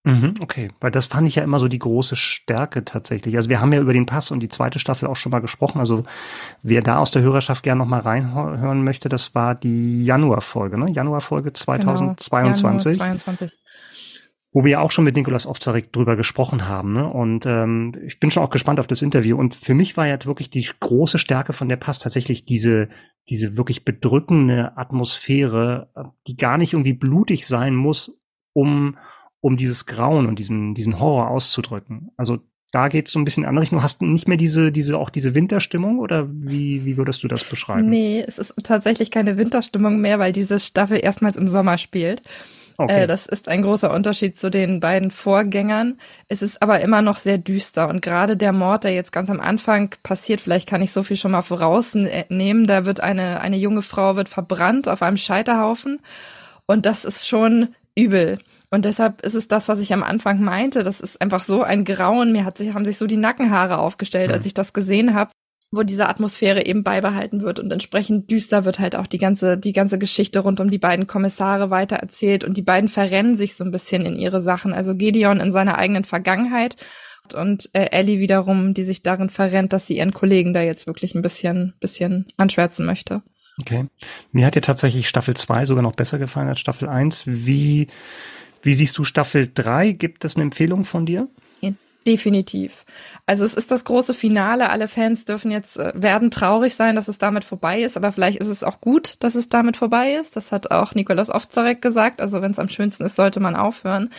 Mhm, 0.05 0.35
okay, 0.39 0.71
weil 0.79 0.91
das 0.91 1.07
fand 1.07 1.27
ich 1.27 1.35
ja 1.35 1.43
immer 1.43 1.59
so 1.59 1.67
die 1.67 1.79
große 1.79 2.15
Stärke 2.15 2.85
tatsächlich. 2.85 3.35
Also 3.35 3.49
wir 3.49 3.59
haben 3.59 3.73
ja 3.73 3.81
über 3.81 3.91
den 3.91 4.05
Pass 4.05 4.31
und 4.31 4.39
die 4.39 4.47
zweite 4.47 4.79
Staffel 4.79 5.07
auch 5.07 5.17
schon 5.17 5.31
mal 5.31 5.39
gesprochen. 5.39 5.79
Also 5.79 6.05
wer 6.63 6.81
da 6.81 6.99
aus 6.99 7.11
der 7.11 7.21
Hörerschaft 7.21 7.63
gerne 7.63 7.79
noch 7.79 7.87
mal 7.87 7.99
reinhören 7.99 8.83
möchte, 8.83 9.09
das 9.09 9.35
war 9.35 9.55
die 9.55 10.05
Januarfolge, 10.05 10.77
ne? 10.77 10.89
Januarfolge 10.89 11.51
2022. 11.51 12.93
Genau, 12.93 13.03
Januar 13.03 13.19
22 13.19 13.59
wo 14.51 14.63
wir 14.63 14.71
ja 14.71 14.79
auch 14.79 14.91
schon 14.91 15.03
mit 15.03 15.15
Nikolas 15.15 15.45
Ovzarek 15.45 15.93
drüber 15.93 16.15
gesprochen 16.15 16.67
haben. 16.67 16.93
Ne? 16.93 17.07
Und 17.07 17.45
ähm, 17.45 17.93
ich 18.03 18.19
bin 18.19 18.31
schon 18.31 18.43
auch 18.43 18.49
gespannt 18.49 18.79
auf 18.79 18.87
das 18.87 19.01
Interview. 19.01 19.37
Und 19.37 19.53
für 19.53 19.75
mich 19.75 19.95
war 19.95 20.07
ja 20.07 20.17
wirklich 20.25 20.49
die 20.49 20.67
große 20.79 21.19
Stärke 21.19 21.53
von 21.53 21.69
der 21.69 21.75
Pass 21.75 21.99
tatsächlich 21.99 22.45
diese, 22.45 22.89
diese 23.29 23.57
wirklich 23.57 23.85
bedrückende 23.85 24.75
Atmosphäre, 24.75 25.91
die 26.25 26.35
gar 26.35 26.57
nicht 26.57 26.73
irgendwie 26.73 26.93
blutig 26.93 27.45
sein 27.45 27.75
muss, 27.75 28.17
um 28.53 28.97
um 29.41 29.57
dieses 29.57 29.85
Grauen 29.85 30.27
und 30.27 30.39
diesen, 30.39 30.73
diesen 30.73 30.99
Horror 30.99 31.29
auszudrücken. 31.29 32.11
Also 32.17 32.39
da 32.71 32.87
geht 32.87 33.07
es 33.07 33.13
so 33.13 33.19
ein 33.19 33.25
bisschen 33.25 33.43
in 33.43 33.49
andere 33.49 33.63
Richtung. 33.63 33.79
Du 33.79 33.83
hast 33.83 34.01
nicht 34.01 34.27
mehr 34.27 34.37
diese, 34.37 34.71
diese, 34.71 34.97
auch 34.97 35.09
diese 35.09 35.33
Winterstimmung 35.33 35.99
oder 35.99 36.27
wie, 36.29 36.85
wie 36.85 36.97
würdest 36.97 37.23
du 37.23 37.27
das 37.27 37.43
beschreiben? 37.43 37.89
Nee, 37.89 38.23
es 38.27 38.37
ist 38.37 38.53
tatsächlich 38.63 39.11
keine 39.11 39.37
Winterstimmung 39.37 39.99
mehr, 39.99 40.19
weil 40.19 40.33
diese 40.33 40.59
Staffel 40.59 40.99
erstmals 41.01 41.35
im 41.35 41.47
Sommer 41.47 41.77
spielt. 41.77 42.21
Okay. 42.77 43.03
Äh, 43.03 43.07
das 43.07 43.25
ist 43.25 43.49
ein 43.49 43.61
großer 43.61 43.93
Unterschied 43.93 44.37
zu 44.39 44.49
den 44.49 44.79
beiden 44.79 45.11
Vorgängern. 45.11 45.97
Es 46.29 46.41
ist 46.41 46.61
aber 46.61 46.79
immer 46.79 47.01
noch 47.01 47.17
sehr 47.17 47.37
düster 47.37 47.89
und 47.89 48.01
gerade 48.01 48.37
der 48.37 48.53
Mord, 48.53 48.85
der 48.85 48.93
jetzt 48.93 49.11
ganz 49.11 49.29
am 49.29 49.41
Anfang 49.41 49.95
passiert, 50.01 50.39
vielleicht 50.39 50.69
kann 50.69 50.81
ich 50.81 50.91
so 50.91 51.03
viel 51.03 51.17
schon 51.17 51.31
mal 51.31 51.41
vorausnehmen, 51.41 52.67
da 52.67 52.85
wird 52.85 53.01
eine, 53.01 53.41
eine 53.41 53.57
junge 53.57 53.81
Frau 53.81 54.15
wird 54.15 54.29
verbrannt 54.29 54.87
auf 54.87 55.01
einem 55.01 55.17
Scheiterhaufen 55.17 55.99
und 56.67 56.85
das 56.85 57.03
ist 57.03 57.27
schon 57.27 57.69
übel. 57.95 58.39
Und 58.71 58.85
deshalb 58.85 59.21
ist 59.21 59.33
es 59.33 59.47
das, 59.47 59.67
was 59.67 59.79
ich 59.79 59.93
am 59.93 60.03
Anfang 60.03 60.41
meinte. 60.41 60.83
Das 60.83 60.99
ist 60.99 61.19
einfach 61.21 61.43
so 61.43 61.63
ein 61.63 61.85
Grauen. 61.85 62.31
Mir 62.31 62.45
hat 62.45 62.57
sich, 62.57 62.73
haben 62.73 62.85
sich 62.85 62.97
so 62.97 63.07
die 63.07 63.17
Nackenhaare 63.17 63.79
aufgestellt, 63.79 64.29
mhm. 64.29 64.35
als 64.35 64.45
ich 64.45 64.53
das 64.53 64.73
gesehen 64.73 65.15
habe, 65.15 65.31
wo 65.71 65.83
diese 65.83 66.07
Atmosphäre 66.07 66.65
eben 66.65 66.83
beibehalten 66.83 67.41
wird 67.41 67.59
und 67.59 67.71
entsprechend 67.71 68.31
düster 68.31 68.65
wird 68.65 68.79
halt 68.79 68.95
auch 68.95 69.07
die 69.07 69.19
ganze, 69.19 69.57
die 69.57 69.73
ganze 69.73 69.99
Geschichte 69.99 70.39
rund 70.39 70.59
um 70.59 70.71
die 70.71 70.79
beiden 70.79 71.05
Kommissare 71.05 71.69
weitererzählt 71.69 72.43
und 72.43 72.57
die 72.57 72.63
beiden 72.63 72.89
verrennen 72.89 73.37
sich 73.37 73.55
so 73.55 73.63
ein 73.63 73.71
bisschen 73.71 74.05
in 74.05 74.17
ihre 74.17 74.41
Sachen. 74.41 74.73
Also 74.73 74.95
Gedeon 74.95 75.39
in 75.39 75.51
seiner 75.51 75.77
eigenen 75.77 76.05
Vergangenheit 76.05 76.75
und 77.33 77.69
äh, 77.73 77.89
Ellie 77.91 78.19
wiederum, 78.19 78.73
die 78.73 78.83
sich 78.83 79.03
darin 79.03 79.29
verrennt, 79.29 79.73
dass 79.73 79.85
sie 79.85 79.97
ihren 79.97 80.13
Kollegen 80.13 80.53
da 80.53 80.61
jetzt 80.61 80.87
wirklich 80.87 81.13
ein 81.13 81.21
bisschen, 81.21 81.75
bisschen 81.79 82.25
anschwärzen 82.37 82.85
möchte. 82.85 83.21
Okay. 83.61 83.85
Mir 84.31 84.45
hat 84.45 84.55
ja 84.55 84.61
tatsächlich 84.61 85.07
Staffel 85.07 85.35
2 85.35 85.65
sogar 85.65 85.83
noch 85.83 85.95
besser 85.95 86.17
gefallen 86.17 86.47
als 86.47 86.59
Staffel 86.59 86.87
1. 86.87 87.23
Wie, 87.27 87.87
wie 88.61 88.73
siehst 88.73 88.97
du 88.97 89.03
Staffel 89.03 89.49
3? 89.53 89.93
Gibt 89.93 90.25
es 90.25 90.35
eine 90.35 90.43
Empfehlung 90.43 90.85
von 90.85 91.05
dir? 91.05 91.27
Definitiv. 92.07 92.85
Also 93.25 93.43
es 93.43 93.53
ist 93.53 93.71
das 93.71 93.83
große 93.83 94.13
Finale. 94.13 94.69
Alle 94.69 94.87
Fans 94.87 95.25
dürfen 95.25 95.51
jetzt, 95.51 95.77
äh, 95.77 95.91
werden 95.93 96.31
traurig 96.31 96.73
sein, 96.73 96.95
dass 96.95 97.09
es 97.09 97.17
damit 97.17 97.43
vorbei 97.43 97.81
ist, 97.81 97.97
aber 97.97 98.13
vielleicht 98.13 98.37
ist 98.37 98.47
es 98.47 98.63
auch 98.63 98.79
gut, 98.79 99.15
dass 99.19 99.35
es 99.35 99.49
damit 99.49 99.75
vorbei 99.75 100.13
ist. 100.13 100.35
Das 100.37 100.53
hat 100.53 100.71
auch 100.71 100.95
Nikolaus 100.95 101.29
Ofzarek 101.29 101.81
gesagt. 101.81 102.21
Also 102.21 102.41
wenn 102.41 102.51
es 102.51 102.59
am 102.59 102.69
schönsten 102.69 103.03
ist, 103.03 103.17
sollte 103.17 103.41
man 103.41 103.55
aufhören. 103.55 104.09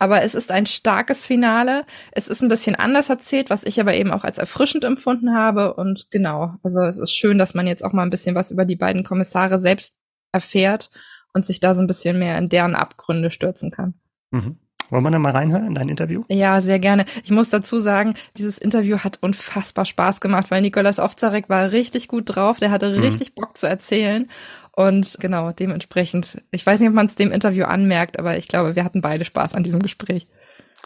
Aber 0.00 0.22
es 0.22 0.34
ist 0.34 0.50
ein 0.50 0.66
starkes 0.66 1.24
Finale. 1.24 1.86
Es 2.10 2.26
ist 2.26 2.42
ein 2.42 2.48
bisschen 2.48 2.74
anders 2.74 3.08
erzählt, 3.08 3.50
was 3.50 3.62
ich 3.62 3.80
aber 3.80 3.94
eben 3.94 4.10
auch 4.10 4.24
als 4.24 4.38
erfrischend 4.38 4.82
empfunden 4.84 5.34
habe. 5.34 5.74
Und 5.74 6.10
genau, 6.10 6.56
also 6.64 6.80
es 6.80 6.98
ist 6.98 7.14
schön, 7.14 7.38
dass 7.38 7.54
man 7.54 7.68
jetzt 7.68 7.84
auch 7.84 7.92
mal 7.92 8.02
ein 8.02 8.10
bisschen 8.10 8.34
was 8.34 8.50
über 8.50 8.64
die 8.64 8.76
beiden 8.76 9.04
Kommissare 9.04 9.60
selbst 9.60 9.94
erfährt 10.32 10.90
und 11.34 11.46
sich 11.46 11.60
da 11.60 11.74
so 11.74 11.80
ein 11.80 11.86
bisschen 11.86 12.18
mehr 12.18 12.38
in 12.38 12.48
deren 12.48 12.74
Abgründe 12.74 13.30
stürzen 13.30 13.70
kann. 13.70 13.94
Mhm. 14.30 14.58
Wollen 14.90 15.04
wir 15.04 15.10
da 15.10 15.18
mal 15.18 15.32
reinhören 15.32 15.66
in 15.66 15.74
dein 15.74 15.90
Interview? 15.90 16.24
Ja, 16.28 16.62
sehr 16.62 16.78
gerne. 16.78 17.04
Ich 17.22 17.30
muss 17.30 17.50
dazu 17.50 17.80
sagen, 17.80 18.14
dieses 18.38 18.56
Interview 18.56 18.98
hat 18.98 19.18
unfassbar 19.20 19.84
Spaß 19.84 20.20
gemacht, 20.20 20.50
weil 20.50 20.62
Nikolas 20.62 20.98
Ovzarek 20.98 21.50
war 21.50 21.72
richtig 21.72 22.08
gut 22.08 22.24
drauf, 22.26 22.58
der 22.58 22.70
hatte 22.70 22.96
mhm. 22.96 23.00
richtig 23.00 23.34
Bock 23.34 23.58
zu 23.58 23.66
erzählen. 23.68 24.30
Und 24.74 25.18
genau, 25.20 25.52
dementsprechend, 25.52 26.42
ich 26.52 26.64
weiß 26.64 26.80
nicht, 26.80 26.88
ob 26.88 26.94
man 26.94 27.06
es 27.06 27.16
dem 27.16 27.32
Interview 27.32 27.64
anmerkt, 27.64 28.18
aber 28.18 28.38
ich 28.38 28.48
glaube, 28.48 28.76
wir 28.76 28.84
hatten 28.84 29.02
beide 29.02 29.24
Spaß 29.24 29.54
an 29.54 29.62
diesem 29.62 29.80
Gespräch. 29.80 30.26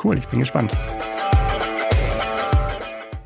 Cool, 0.02 0.18
ich 0.18 0.26
bin 0.26 0.40
gespannt. 0.40 0.74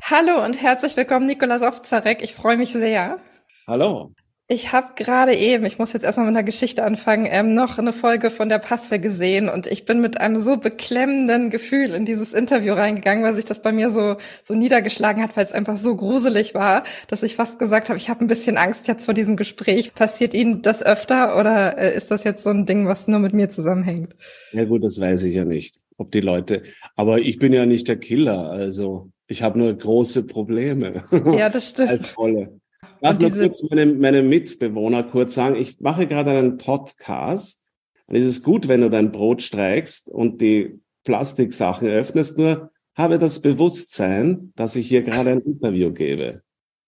Hallo 0.03 0.43
und 0.45 0.61
herzlich 0.61 0.95
willkommen, 0.95 1.25
Nikolas 1.25 1.61
Ovzarek. 1.61 2.21
Ich 2.21 2.35
freue 2.35 2.57
mich 2.57 2.71
sehr. 2.71 3.17
Hallo. 3.65 4.13
Ich 4.49 4.71
habe 4.71 4.93
gerade 4.95 5.35
eben, 5.35 5.65
ich 5.65 5.77
muss 5.77 5.91
jetzt 5.91 6.03
erstmal 6.03 6.25
mit 6.25 6.33
einer 6.33 6.45
Geschichte 6.45 6.81
anfangen, 6.81 7.27
ähm, 7.29 7.53
noch 7.53 7.79
eine 7.79 7.91
Folge 7.91 8.31
von 8.31 8.47
der 8.47 8.59
Passwehr 8.59 8.97
gesehen 8.97 9.49
und 9.49 9.67
ich 9.67 9.83
bin 9.83 9.99
mit 9.99 10.21
einem 10.21 10.39
so 10.39 10.55
beklemmenden 10.55 11.49
Gefühl 11.49 11.89
in 11.89 12.05
dieses 12.05 12.31
Interview 12.31 12.73
reingegangen, 12.73 13.25
weil 13.25 13.35
sich 13.35 13.43
das 13.43 13.61
bei 13.61 13.73
mir 13.73 13.91
so 13.91 14.15
so 14.43 14.55
niedergeschlagen 14.55 15.21
hat, 15.21 15.35
weil 15.35 15.43
es 15.43 15.51
einfach 15.51 15.75
so 15.75 15.97
gruselig 15.97 16.53
war, 16.53 16.85
dass 17.09 17.23
ich 17.23 17.35
fast 17.35 17.59
gesagt 17.59 17.89
habe, 17.89 17.97
ich 17.97 18.09
habe 18.09 18.23
ein 18.23 18.27
bisschen 18.27 18.55
Angst 18.55 18.87
jetzt 18.87 19.03
vor 19.03 19.13
diesem 19.13 19.35
Gespräch. 19.35 19.93
Passiert 19.93 20.33
Ihnen 20.33 20.61
das 20.61 20.81
öfter 20.81 21.37
oder 21.37 21.77
äh, 21.77 21.97
ist 21.97 22.09
das 22.09 22.23
jetzt 22.23 22.43
so 22.43 22.49
ein 22.49 22.65
Ding, 22.65 22.87
was 22.87 23.09
nur 23.09 23.19
mit 23.19 23.33
mir 23.33 23.49
zusammenhängt? 23.49 24.15
Ja 24.53 24.63
gut, 24.63 24.81
das 24.81 24.97
weiß 24.97 25.23
ich 25.23 25.35
ja 25.35 25.43
nicht, 25.43 25.75
ob 25.97 26.09
die 26.13 26.21
Leute. 26.21 26.63
Aber 26.95 27.19
ich 27.19 27.37
bin 27.37 27.51
ja 27.51 27.65
nicht 27.65 27.89
der 27.89 27.97
Killer, 27.97 28.49
also 28.49 29.09
ich 29.27 29.43
habe 29.43 29.59
nur 29.59 29.73
große 29.73 30.23
Probleme. 30.23 31.03
Ja, 31.37 31.49
das 31.49 31.67
stimmt. 31.71 31.89
Als 31.89 32.17
Rolle. 32.17 32.61
Darf 33.01 33.19
nur 33.19 33.31
kurz 33.31 33.63
meine, 33.69 33.85
meine 33.85 34.21
Mitbewohner 34.21 35.03
kurz 35.03 35.35
sagen, 35.35 35.55
ich 35.55 35.79
mache 35.79 36.07
gerade 36.07 36.31
einen 36.31 36.57
Podcast. 36.57 37.69
Und 38.07 38.15
es 38.15 38.23
ist 38.23 38.43
gut, 38.43 38.67
wenn 38.67 38.81
du 38.81 38.89
dein 38.89 39.11
Brot 39.11 39.41
streikst 39.41 40.09
und 40.09 40.41
die 40.41 40.79
Plastiksachen 41.03 41.87
öffnest, 41.87 42.37
nur 42.37 42.71
habe 42.95 43.19
das 43.19 43.41
Bewusstsein, 43.41 44.51
dass 44.55 44.75
ich 44.75 44.87
hier 44.87 45.03
gerade 45.03 45.31
ein 45.31 45.41
Interview 45.41 45.91
gebe. 45.91 46.41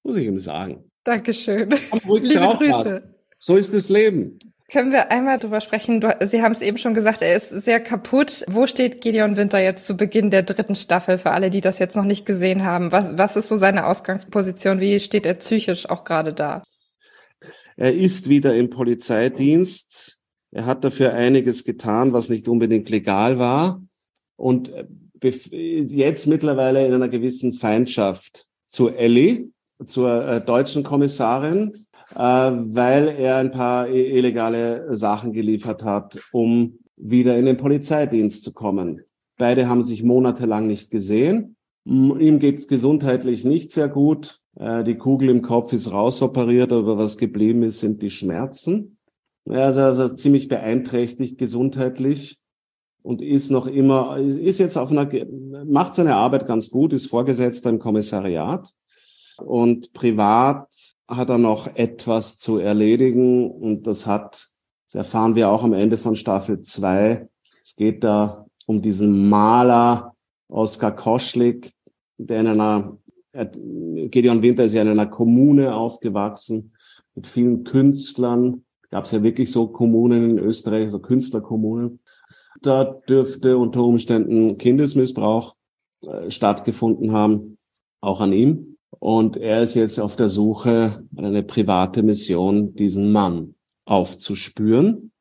Muss 0.04 0.18
ich 0.18 0.26
ihm 0.26 0.40
sagen. 0.40 0.90
Dankeschön. 1.04 1.70
Liebe 1.70 2.58
Grüße. 2.58 3.16
So 3.38 3.56
ist 3.56 3.74
das 3.74 3.90
Leben. 3.90 4.40
Können 4.72 4.92
wir 4.92 5.12
einmal 5.12 5.40
drüber 5.40 5.62
sprechen? 5.62 6.00
Du, 6.00 6.16
Sie 6.28 6.42
haben 6.42 6.52
es 6.52 6.62
eben 6.62 6.78
schon 6.78 6.94
gesagt, 6.94 7.22
er 7.22 7.36
ist 7.36 7.50
sehr 7.50 7.80
kaputt. 7.80 8.46
Wo 8.48 8.68
steht 8.68 9.02
Gideon 9.02 9.36
Winter 9.36 9.60
jetzt 9.60 9.88
zu 9.88 9.98
Beginn 9.98 10.30
der 10.30 10.44
dritten 10.44 10.76
Staffel 10.76 11.18
für 11.18 11.32
alle, 11.32 11.50
die 11.50 11.62
das 11.62 11.80
jetzt 11.80 11.96
noch 11.96 12.04
nicht 12.04 12.26
gesehen 12.26 12.64
haben? 12.64 12.92
Was, 12.92 13.18
was 13.18 13.36
ist 13.36 13.50
so 13.50 13.58
seine 13.58 13.88
Ausgangsposition? 13.88 14.80
Wie 14.80 15.00
steht 15.00 15.26
er 15.26 15.34
psychisch 15.34 15.90
auch 15.90 16.04
gerade 16.04 16.34
da? 16.34 16.62
Er 17.78 17.96
ist 17.96 18.30
wieder 18.30 18.56
im 18.56 18.70
Polizeidienst. 18.70 20.20
Er 20.52 20.66
hat 20.66 20.84
dafür 20.84 21.14
einiges 21.14 21.64
getan, 21.64 22.14
was 22.14 22.30
nicht 22.30 22.48
unbedingt 22.48 22.90
legal 22.90 23.40
war. 23.40 23.82
Und 24.36 24.72
jetzt 25.22 26.28
mittlerweile 26.28 26.86
in 26.86 26.94
einer 26.94 27.10
gewissen 27.10 27.54
Feindschaft 27.54 28.46
zu 28.68 28.90
Ellie, 28.90 29.50
zur 29.86 30.28
äh, 30.28 30.42
deutschen 30.42 30.84
Kommissarin, 30.84 31.74
äh, 31.74 31.78
weil 32.16 33.16
er 33.18 33.38
ein 33.38 33.52
paar 33.52 33.90
illegale 33.90 34.96
Sachen 34.96 35.34
geliefert 35.34 35.84
hat, 35.84 36.20
um 36.32 36.80
wieder 36.96 37.38
in 37.38 37.46
den 37.46 37.58
Polizeidienst 37.58 38.44
zu 38.44 38.54
kommen. 38.54 39.02
Beide 39.38 39.70
haben 39.70 39.84
sich 39.84 40.04
monatelang 40.04 40.68
nicht 40.68 40.92
gesehen. 40.92 41.56
Ihm 41.86 42.40
geht 42.40 42.60
es 42.60 42.68
gesundheitlich 42.68 43.46
nicht 43.46 43.72
sehr 43.72 43.88
gut. 43.88 44.42
Äh, 44.56 44.84
die 44.84 44.98
Kugel 44.98 45.30
im 45.30 45.42
Kopf 45.42 45.72
ist 45.74 45.92
rausoperiert, 45.92 46.72
aber 46.74 46.98
was 46.98 47.18
geblieben 47.18 47.64
ist, 47.64 47.80
sind 47.80 48.02
die 48.02 48.10
Schmerzen. 48.10 48.98
Er 49.46 49.70
ist 49.70 49.78
also 49.78 50.14
ziemlich 50.14 50.50
beeinträchtigt 50.50 51.38
gesundheitlich 51.38 52.40
und 53.02 53.22
ist 53.22 53.50
noch 53.50 53.66
immer, 53.66 54.18
ist 54.18 54.60
jetzt 54.60 54.78
auf 54.78 54.92
einer, 54.92 55.10
macht 55.66 55.96
seine 55.96 56.16
Arbeit 56.16 56.46
ganz 56.46 56.70
gut, 56.70 56.94
ist 56.94 57.08
Vorgesetzter 57.08 57.70
im 57.70 57.80
Kommissariat 57.80 58.72
und 59.38 59.94
privat 59.94 60.68
hat 61.10 61.30
er 61.30 61.38
noch 61.38 61.76
etwas 61.76 62.38
zu 62.38 62.60
erledigen 62.60 63.50
und 63.50 63.88
das 63.88 64.06
hat, 64.06 64.50
das 64.88 64.96
erfahren 64.96 65.36
wir 65.36 65.50
auch 65.50 65.64
am 65.64 65.74
Ende 65.74 65.98
von 65.98 66.16
Staffel 66.16 66.62
2. 66.62 67.28
Es 67.62 67.76
geht 67.76 68.04
da 68.04 68.46
um 68.68 68.82
diesen 68.82 69.28
Maler 69.28 70.16
Oskar 70.48 70.96
Koschlik, 70.96 71.72
der 72.18 72.42
in 72.42 72.48
einer 72.48 72.98
Gedeon 73.32 74.42
Winter 74.42 74.64
ist 74.64 74.74
ja 74.74 74.82
in 74.82 74.88
einer 74.88 75.06
Kommune 75.06 75.76
aufgewachsen 75.76 76.74
mit 77.16 77.28
vielen 77.28 77.64
Künstlern. 77.64 78.66
Gab 78.90 79.06
es 79.06 79.12
ja 79.12 79.22
wirklich 79.22 79.52
so 79.52 79.68
Kommunen 79.68 80.32
in 80.32 80.40
Österreich, 80.40 80.90
so 80.90 81.00
Künstlerkommunen. 81.00 82.00
Da 82.62 82.84
dürfte 82.84 83.58
unter 83.58 83.84
Umständen 83.84 84.58
Kindesmissbrauch 84.58 85.56
äh, 86.02 86.30
stattgefunden 86.32 87.12
haben, 87.12 87.58
auch 88.02 88.20
an 88.20 88.34
ihm. 88.34 88.69
Und 88.98 89.38
er 89.38 89.62
ist 89.62 89.76
jetzt 89.76 90.00
auf 90.00 90.16
der 90.16 90.30
Suche, 90.30 91.04
eine 91.16 91.44
private 91.44 92.04
Mission, 92.04 92.74
diesen 92.76 93.12
Mann 93.12 93.56
aufzuspüren. 93.86 95.12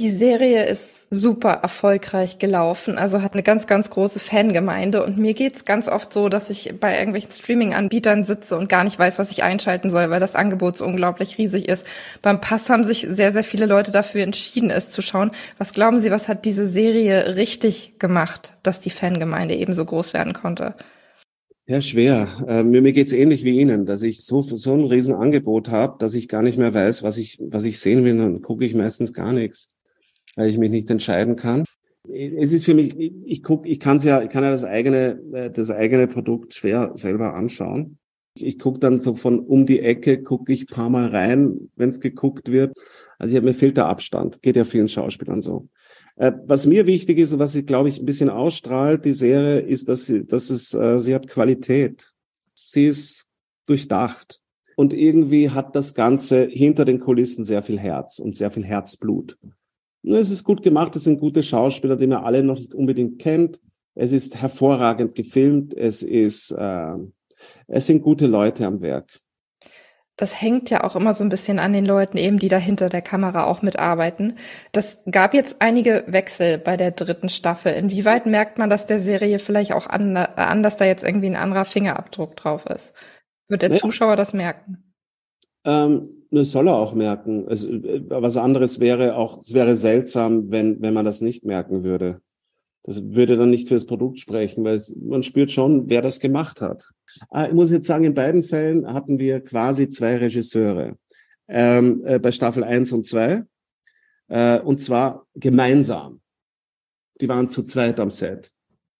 Die 0.00 0.10
Serie 0.10 0.64
ist 0.64 1.06
super 1.10 1.50
erfolgreich 1.50 2.40
gelaufen, 2.40 2.98
also 2.98 3.22
hat 3.22 3.34
eine 3.34 3.44
ganz, 3.44 3.68
ganz 3.68 3.90
große 3.90 4.18
Fangemeinde. 4.18 5.04
Und 5.04 5.18
mir 5.18 5.34
geht's 5.34 5.64
ganz 5.64 5.86
oft 5.86 6.12
so, 6.12 6.28
dass 6.28 6.50
ich 6.50 6.74
bei 6.80 6.98
irgendwelchen 6.98 7.30
Streaming-Anbietern 7.30 8.24
sitze 8.24 8.56
und 8.56 8.68
gar 8.68 8.82
nicht 8.82 8.98
weiß, 8.98 9.20
was 9.20 9.30
ich 9.30 9.44
einschalten 9.44 9.90
soll, 9.90 10.10
weil 10.10 10.18
das 10.18 10.34
Angebot 10.34 10.78
so 10.78 10.84
unglaublich 10.84 11.38
riesig 11.38 11.68
ist. 11.68 11.86
Beim 12.22 12.40
Pass 12.40 12.68
haben 12.70 12.82
sich 12.82 13.06
sehr, 13.08 13.32
sehr 13.32 13.44
viele 13.44 13.66
Leute 13.66 13.92
dafür 13.92 14.24
entschieden, 14.24 14.70
es 14.70 14.90
zu 14.90 15.00
schauen. 15.00 15.30
Was 15.58 15.72
glauben 15.72 16.00
Sie, 16.00 16.10
was 16.10 16.26
hat 16.26 16.44
diese 16.44 16.66
Serie 16.66 17.36
richtig 17.36 18.00
gemacht, 18.00 18.54
dass 18.64 18.80
die 18.80 18.90
Fangemeinde 18.90 19.54
eben 19.54 19.74
so 19.74 19.84
groß 19.84 20.12
werden 20.12 20.32
konnte? 20.32 20.74
Ja, 21.66 21.80
schwer. 21.80 22.28
Äh, 22.46 22.62
mir 22.62 22.82
mir 22.82 22.92
geht's 22.92 23.12
ähnlich 23.12 23.42
wie 23.42 23.58
Ihnen, 23.58 23.86
dass 23.86 24.02
ich 24.02 24.22
so, 24.22 24.42
so 24.42 24.74
ein 24.74 24.84
Riesenangebot 24.84 25.70
habe, 25.70 25.96
dass 25.98 26.12
ich 26.12 26.28
gar 26.28 26.42
nicht 26.42 26.58
mehr 26.58 26.74
weiß, 26.74 27.02
was 27.02 27.16
ich, 27.16 27.38
was 27.40 27.64
ich 27.64 27.80
sehen 27.80 28.04
will. 28.04 28.18
Dann 28.18 28.42
gucke 28.42 28.66
ich 28.66 28.74
meistens 28.74 29.14
gar 29.14 29.32
nichts, 29.32 29.68
weil 30.36 30.50
ich 30.50 30.58
mich 30.58 30.70
nicht 30.70 30.90
entscheiden 30.90 31.36
kann. 31.36 31.64
Es 32.06 32.52
ist 32.52 32.66
für 32.66 32.74
mich, 32.74 32.94
ich 32.98 33.42
guck, 33.42 33.66
ich 33.66 33.80
kann's 33.80 34.04
ja, 34.04 34.22
ich 34.22 34.28
kann 34.28 34.44
ja 34.44 34.50
das 34.50 34.64
eigene, 34.64 35.18
äh, 35.32 35.50
das 35.50 35.70
eigene 35.70 36.06
Produkt 36.06 36.52
schwer 36.52 36.92
selber 36.96 37.34
anschauen. 37.34 37.96
Ich, 38.36 38.44
ich 38.44 38.58
gucke 38.58 38.78
dann 38.78 39.00
so 39.00 39.14
von 39.14 39.38
um 39.38 39.64
die 39.64 39.80
Ecke, 39.80 40.22
gucke 40.22 40.52
ich 40.52 40.66
paar 40.66 40.90
Mal 40.90 41.06
rein, 41.06 41.70
wenn 41.76 41.88
es 41.88 42.00
geguckt 42.00 42.52
wird. 42.52 42.76
Also 43.18 43.32
ich 43.32 43.36
habe 43.36 43.46
mir 43.46 43.54
fehlt 43.54 43.78
der 43.78 43.86
Abstand. 43.86 44.42
Geht 44.42 44.56
ja 44.56 44.64
vielen 44.64 44.88
Schauspielern 44.88 45.40
so. 45.40 45.68
Äh, 46.16 46.32
was 46.46 46.66
mir 46.66 46.86
wichtig 46.86 47.18
ist 47.18 47.32
und 47.32 47.38
was 47.38 47.52
sie, 47.52 47.64
glaube 47.64 47.88
ich, 47.88 47.98
ein 47.98 48.06
bisschen 48.06 48.30
ausstrahlt, 48.30 49.04
die 49.04 49.12
Serie, 49.12 49.60
ist, 49.60 49.88
dass 49.88 50.06
sie, 50.06 50.24
dass 50.24 50.50
es, 50.50 50.74
äh, 50.74 50.98
sie 50.98 51.14
hat 51.14 51.28
Qualität. 51.28 52.12
Sie 52.54 52.86
ist 52.86 53.28
durchdacht. 53.66 54.40
Und 54.76 54.92
irgendwie 54.92 55.50
hat 55.50 55.76
das 55.76 55.94
Ganze 55.94 56.46
hinter 56.46 56.84
den 56.84 56.98
Kulissen 56.98 57.44
sehr 57.44 57.62
viel 57.62 57.78
Herz 57.78 58.18
und 58.18 58.34
sehr 58.34 58.50
viel 58.50 58.64
Herzblut. 58.64 59.38
Es 60.02 60.30
ist 60.30 60.44
gut 60.44 60.62
gemacht, 60.62 60.94
es 60.96 61.04
sind 61.04 61.20
gute 61.20 61.42
Schauspieler, 61.42 61.96
die 61.96 62.06
man 62.06 62.24
alle 62.24 62.42
noch 62.42 62.58
nicht 62.58 62.74
unbedingt 62.74 63.18
kennt. 63.20 63.60
Es 63.94 64.12
ist 64.12 64.36
hervorragend 64.36 65.14
gefilmt, 65.14 65.74
es 65.74 66.02
ist, 66.02 66.50
äh, 66.50 66.94
es 67.68 67.86
sind 67.86 68.02
gute 68.02 68.26
Leute 68.26 68.66
am 68.66 68.80
Werk 68.80 69.23
das 70.16 70.40
hängt 70.40 70.70
ja 70.70 70.84
auch 70.84 70.94
immer 70.94 71.12
so 71.12 71.24
ein 71.24 71.28
bisschen 71.28 71.58
an 71.58 71.72
den 71.72 71.84
Leuten 71.84 72.18
eben, 72.18 72.38
die 72.38 72.48
da 72.48 72.56
hinter 72.56 72.88
der 72.88 73.02
Kamera 73.02 73.46
auch 73.46 73.62
mitarbeiten. 73.62 74.36
Das 74.72 74.98
gab 75.10 75.34
jetzt 75.34 75.56
einige 75.60 76.04
Wechsel 76.06 76.58
bei 76.58 76.76
der 76.76 76.92
dritten 76.92 77.28
Staffel. 77.28 77.72
Inwieweit 77.72 78.26
merkt 78.26 78.58
man, 78.58 78.70
dass 78.70 78.86
der 78.86 79.00
Serie 79.00 79.40
vielleicht 79.40 79.72
auch 79.72 79.86
an, 79.88 80.16
an 80.16 80.62
dass 80.62 80.76
da 80.76 80.84
jetzt 80.84 81.02
irgendwie 81.02 81.26
ein 81.26 81.36
anderer 81.36 81.64
Fingerabdruck 81.64 82.36
drauf 82.36 82.66
ist? 82.66 82.94
Wird 83.48 83.62
der 83.62 83.70
ja. 83.70 83.76
Zuschauer 83.76 84.16
das 84.16 84.32
merken? 84.32 84.84
Ähm, 85.64 86.26
das 86.30 86.52
soll 86.52 86.68
er 86.68 86.76
auch 86.76 86.94
merken. 86.94 87.46
Es, 87.48 87.64
äh, 87.64 88.02
was 88.08 88.36
anderes 88.36 88.78
wäre 88.78 89.16
auch, 89.16 89.40
es 89.40 89.52
wäre 89.52 89.74
seltsam, 89.74 90.50
wenn, 90.50 90.80
wenn 90.80 90.94
man 90.94 91.04
das 91.04 91.22
nicht 91.22 91.44
merken 91.44 91.82
würde. 91.82 92.20
Das 92.84 93.02
würde 93.02 93.36
dann 93.36 93.50
nicht 93.50 93.66
für 93.66 93.74
das 93.74 93.86
Produkt 93.86 94.20
sprechen, 94.20 94.62
weil 94.62 94.76
es, 94.76 94.94
man 94.94 95.22
spürt 95.22 95.50
schon, 95.50 95.88
wer 95.88 96.02
das 96.02 96.20
gemacht 96.20 96.60
hat. 96.60 96.90
Ah, 97.30 97.46
ich 97.46 97.54
muss 97.54 97.70
jetzt 97.70 97.86
sagen, 97.86 98.04
in 98.04 98.14
beiden 98.14 98.42
Fällen 98.42 98.86
hatten 98.86 99.18
wir 99.18 99.40
quasi 99.40 99.88
zwei 99.88 100.16
Regisseure. 100.16 100.96
Ähm, 101.48 102.02
äh, 102.04 102.18
bei 102.18 102.30
Staffel 102.30 102.62
1 102.62 102.92
und 102.92 103.04
2. 103.06 103.44
Äh, 104.28 104.60
und 104.60 104.82
zwar 104.82 105.26
gemeinsam. 105.34 106.20
Die 107.20 107.28
waren 107.28 107.48
zu 107.48 107.62
zweit 107.62 108.00
am 108.00 108.10
Set. 108.10 108.52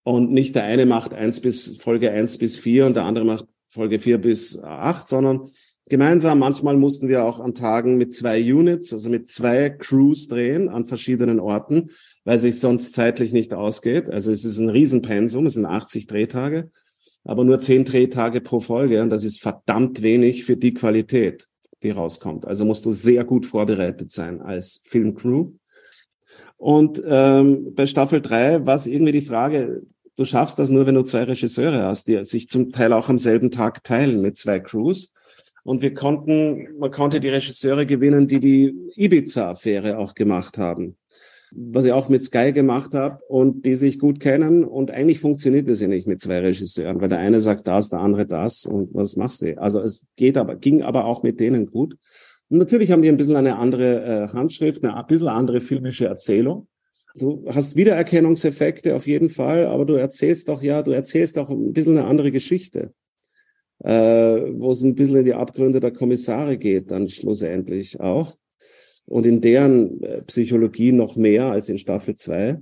Und 0.02 0.32
nicht 0.32 0.54
der 0.54 0.64
eine 0.64 0.86
macht 0.86 1.12
eins 1.14 1.40
bis 1.40 1.76
Folge 1.76 2.10
1 2.10 2.38
bis 2.38 2.56
4 2.56 2.86
und 2.86 2.96
der 2.96 3.04
andere 3.04 3.24
macht 3.24 3.46
Folge 3.68 3.98
4 3.98 4.18
bis 4.18 4.58
8, 4.58 5.08
sondern 5.08 5.50
gemeinsam. 5.88 6.38
Manchmal 6.38 6.76
mussten 6.76 7.08
wir 7.08 7.24
auch 7.24 7.40
an 7.40 7.54
Tagen 7.54 7.96
mit 7.96 8.14
zwei 8.14 8.40
Units, 8.40 8.92
also 8.92 9.10
mit 9.10 9.28
zwei 9.28 9.70
Crews 9.70 10.28
drehen 10.28 10.68
an 10.68 10.84
verschiedenen 10.84 11.40
Orten, 11.40 11.90
weil 12.24 12.38
sich 12.38 12.58
sonst 12.60 12.94
zeitlich 12.94 13.32
nicht 13.32 13.54
ausgeht. 13.54 14.08
Also 14.08 14.30
es 14.30 14.44
ist 14.44 14.58
ein 14.58 14.70
Riesenpensum, 14.70 15.46
es 15.46 15.54
sind 15.54 15.66
80 15.66 16.06
Drehtage, 16.06 16.70
aber 17.24 17.44
nur 17.44 17.60
10 17.60 17.84
Drehtage 17.84 18.40
pro 18.40 18.60
Folge 18.60 19.02
und 19.02 19.10
das 19.10 19.24
ist 19.24 19.40
verdammt 19.40 20.02
wenig 20.02 20.44
für 20.44 20.56
die 20.56 20.74
Qualität, 20.74 21.48
die 21.82 21.90
rauskommt. 21.90 22.46
Also 22.46 22.64
musst 22.64 22.86
du 22.86 22.90
sehr 22.90 23.24
gut 23.24 23.46
vorbereitet 23.46 24.10
sein 24.10 24.40
als 24.40 24.80
Filmcrew. 24.84 25.52
Und 26.56 27.02
ähm, 27.06 27.74
bei 27.74 27.86
Staffel 27.86 28.22
3 28.22 28.64
war 28.64 28.74
es 28.74 28.86
irgendwie 28.86 29.12
die 29.12 29.20
Frage, 29.20 29.82
du 30.16 30.24
schaffst 30.24 30.58
das 30.58 30.70
nur, 30.70 30.86
wenn 30.86 30.94
du 30.94 31.02
zwei 31.02 31.24
Regisseure 31.24 31.82
hast, 31.82 32.08
die 32.08 32.24
sich 32.24 32.48
zum 32.48 32.72
Teil 32.72 32.92
auch 32.92 33.08
am 33.08 33.18
selben 33.18 33.50
Tag 33.50 33.84
teilen 33.84 34.22
mit 34.22 34.36
zwei 34.36 34.60
Crews. 34.60 35.12
Und 35.64 35.80
wir 35.80 35.94
konnten, 35.94 36.78
man 36.78 36.90
konnte 36.90 37.20
die 37.20 37.30
Regisseure 37.30 37.86
gewinnen, 37.86 38.28
die 38.28 38.38
die 38.38 38.74
Ibiza-Affäre 38.96 39.98
auch 39.98 40.14
gemacht 40.14 40.58
haben. 40.58 40.96
Was 41.56 41.86
ich 41.86 41.92
auch 41.92 42.08
mit 42.08 42.22
Sky 42.22 42.52
gemacht 42.52 42.94
habe 42.94 43.20
und 43.28 43.64
die 43.64 43.74
sich 43.74 43.98
gut 43.98 44.20
kennen. 44.20 44.64
Und 44.64 44.90
eigentlich 44.90 45.20
funktioniert 45.20 45.66
es 45.68 45.80
ja 45.80 45.88
nicht 45.88 46.06
mit 46.06 46.20
zwei 46.20 46.40
Regisseuren, 46.40 47.00
weil 47.00 47.08
der 47.08 47.18
eine 47.18 47.40
sagt 47.40 47.66
das, 47.66 47.88
der 47.88 48.00
andere 48.00 48.26
das. 48.26 48.66
Und 48.66 48.92
was 48.92 49.16
machst 49.16 49.40
du? 49.40 49.58
Also 49.58 49.80
es 49.80 50.04
geht 50.16 50.36
aber, 50.36 50.56
ging 50.56 50.82
aber 50.82 51.06
auch 51.06 51.22
mit 51.22 51.40
denen 51.40 51.66
gut. 51.66 51.96
Und 52.50 52.58
natürlich 52.58 52.92
haben 52.92 53.00
die 53.00 53.08
ein 53.08 53.16
bisschen 53.16 53.36
eine 53.36 53.56
andere 53.56 54.04
äh, 54.04 54.28
Handschrift, 54.28 54.84
eine 54.84 54.96
ein 54.96 55.06
bisschen 55.06 55.28
andere 55.28 55.62
filmische 55.62 56.06
Erzählung. 56.06 56.68
Du 57.16 57.46
hast 57.48 57.76
Wiedererkennungseffekte 57.76 58.94
auf 58.94 59.06
jeden 59.06 59.30
Fall, 59.30 59.66
aber 59.66 59.86
du 59.86 59.94
erzählst 59.94 60.48
doch 60.48 60.60
ja, 60.60 60.82
du 60.82 60.90
erzählst 60.90 61.38
auch 61.38 61.48
ein 61.48 61.72
bisschen 61.72 61.96
eine 61.96 62.06
andere 62.06 62.32
Geschichte 62.32 62.92
wo 63.78 64.70
es 64.70 64.82
ein 64.82 64.94
bisschen 64.94 65.16
in 65.16 65.24
die 65.24 65.34
Abgründe 65.34 65.80
der 65.80 65.92
Kommissare 65.92 66.56
geht, 66.56 66.90
dann 66.90 67.08
schlussendlich 67.08 68.00
auch. 68.00 68.34
Und 69.06 69.26
in 69.26 69.40
deren 69.40 70.02
äh, 70.02 70.22
Psychologie 70.22 70.92
noch 70.92 71.16
mehr 71.16 71.46
als 71.46 71.68
in 71.68 71.78
Staffel 71.78 72.14
2. 72.14 72.58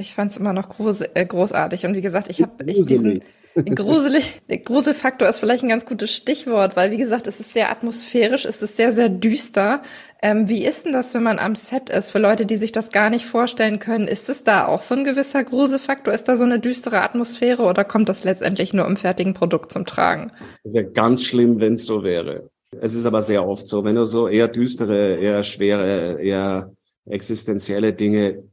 Ich 0.00 0.14
fand 0.14 0.32
es 0.32 0.38
immer 0.38 0.52
noch 0.52 0.68
groß, 0.68 1.02
äh, 1.14 1.26
großartig. 1.26 1.86
Und 1.86 1.94
wie 1.94 2.00
gesagt, 2.00 2.28
ich 2.30 2.42
habe 2.42 2.64
diesen 2.64 3.22
gruselig. 3.54 4.40
Der 4.48 4.58
Gruselfaktor 4.58 5.28
ist 5.28 5.40
vielleicht 5.40 5.62
ein 5.62 5.68
ganz 5.68 5.86
gutes 5.86 6.10
Stichwort, 6.14 6.76
weil 6.76 6.90
wie 6.90 6.96
gesagt, 6.96 7.26
es 7.26 7.40
ist 7.40 7.52
sehr 7.52 7.70
atmosphärisch, 7.70 8.44
es 8.44 8.62
ist 8.62 8.76
sehr, 8.76 8.92
sehr 8.92 9.08
düster. 9.08 9.82
Ähm, 10.22 10.48
wie 10.48 10.64
ist 10.64 10.86
denn 10.86 10.92
das, 10.92 11.14
wenn 11.14 11.22
man 11.22 11.38
am 11.38 11.54
Set 11.54 11.88
ist? 11.90 12.10
Für 12.10 12.18
Leute, 12.18 12.46
die 12.46 12.56
sich 12.56 12.72
das 12.72 12.90
gar 12.90 13.10
nicht 13.10 13.26
vorstellen 13.26 13.78
können, 13.78 14.06
ist 14.06 14.28
es 14.28 14.44
da 14.44 14.66
auch 14.66 14.80
so 14.80 14.94
ein 14.94 15.04
gewisser 15.04 15.42
Gruselfaktor? 15.42 16.14
Ist 16.14 16.28
da 16.28 16.36
so 16.36 16.44
eine 16.44 16.60
düstere 16.60 17.02
Atmosphäre 17.02 17.62
oder 17.62 17.84
kommt 17.84 18.08
das 18.08 18.24
letztendlich 18.24 18.72
nur 18.72 18.86
im 18.86 18.96
fertigen 18.96 19.34
Produkt 19.34 19.72
zum 19.72 19.84
Tragen? 19.84 20.32
Es 20.62 20.72
wäre 20.74 20.90
ganz 20.90 21.24
schlimm, 21.24 21.60
wenn 21.60 21.74
es 21.74 21.84
so 21.84 22.04
wäre. 22.04 22.50
Es 22.80 22.94
ist 22.94 23.04
aber 23.04 23.20
sehr 23.22 23.46
oft 23.46 23.66
so, 23.66 23.84
wenn 23.84 23.96
du 23.96 24.06
so 24.06 24.28
eher 24.28 24.48
düstere, 24.48 25.16
eher 25.16 25.42
schwere, 25.42 26.20
eher 26.20 26.72
existenzielle 27.04 27.92
Dinge 27.92 28.44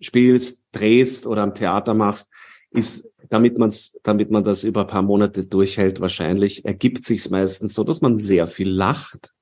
spielst, 0.00 0.64
drehst 0.72 1.26
oder 1.26 1.42
am 1.42 1.54
Theater 1.54 1.94
machst, 1.94 2.28
ist, 2.70 3.08
damit 3.34 3.58
man's, 3.58 3.98
damit 4.04 4.30
man 4.30 4.44
das 4.44 4.62
über 4.62 4.82
ein 4.82 4.86
paar 4.86 5.02
Monate 5.02 5.44
durchhält, 5.44 6.00
wahrscheinlich 6.00 6.64
ergibt 6.64 7.04
sich's 7.04 7.30
meistens 7.30 7.74
so, 7.74 7.82
dass 7.82 8.00
man 8.00 8.16
sehr 8.16 8.46
viel 8.46 8.70
lacht 8.70 9.34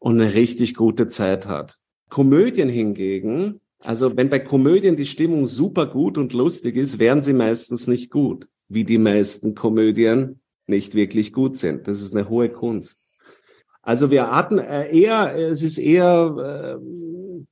und 0.00 0.20
eine 0.20 0.34
richtig 0.34 0.74
gute 0.74 1.06
Zeit 1.06 1.46
hat. 1.46 1.76
Komödien 2.10 2.68
hingegen, 2.68 3.60
also 3.84 4.16
wenn 4.16 4.30
bei 4.30 4.40
Komödien 4.40 4.96
die 4.96 5.06
Stimmung 5.06 5.46
super 5.46 5.86
gut 5.86 6.18
und 6.18 6.32
lustig 6.32 6.74
ist, 6.74 6.98
werden 6.98 7.22
sie 7.22 7.34
meistens 7.34 7.86
nicht 7.86 8.10
gut, 8.10 8.48
wie 8.68 8.82
die 8.82 8.98
meisten 8.98 9.54
Komödien 9.54 10.40
nicht 10.66 10.96
wirklich 10.96 11.32
gut 11.32 11.56
sind. 11.56 11.86
Das 11.86 12.00
ist 12.00 12.16
eine 12.16 12.28
hohe 12.28 12.48
Kunst. 12.48 12.98
Also 13.80 14.10
wir 14.10 14.32
hatten 14.32 14.58
äh, 14.58 14.90
eher, 14.90 15.36
es 15.36 15.62
ist 15.62 15.78
eher, 15.78 16.80
äh, 16.80 16.84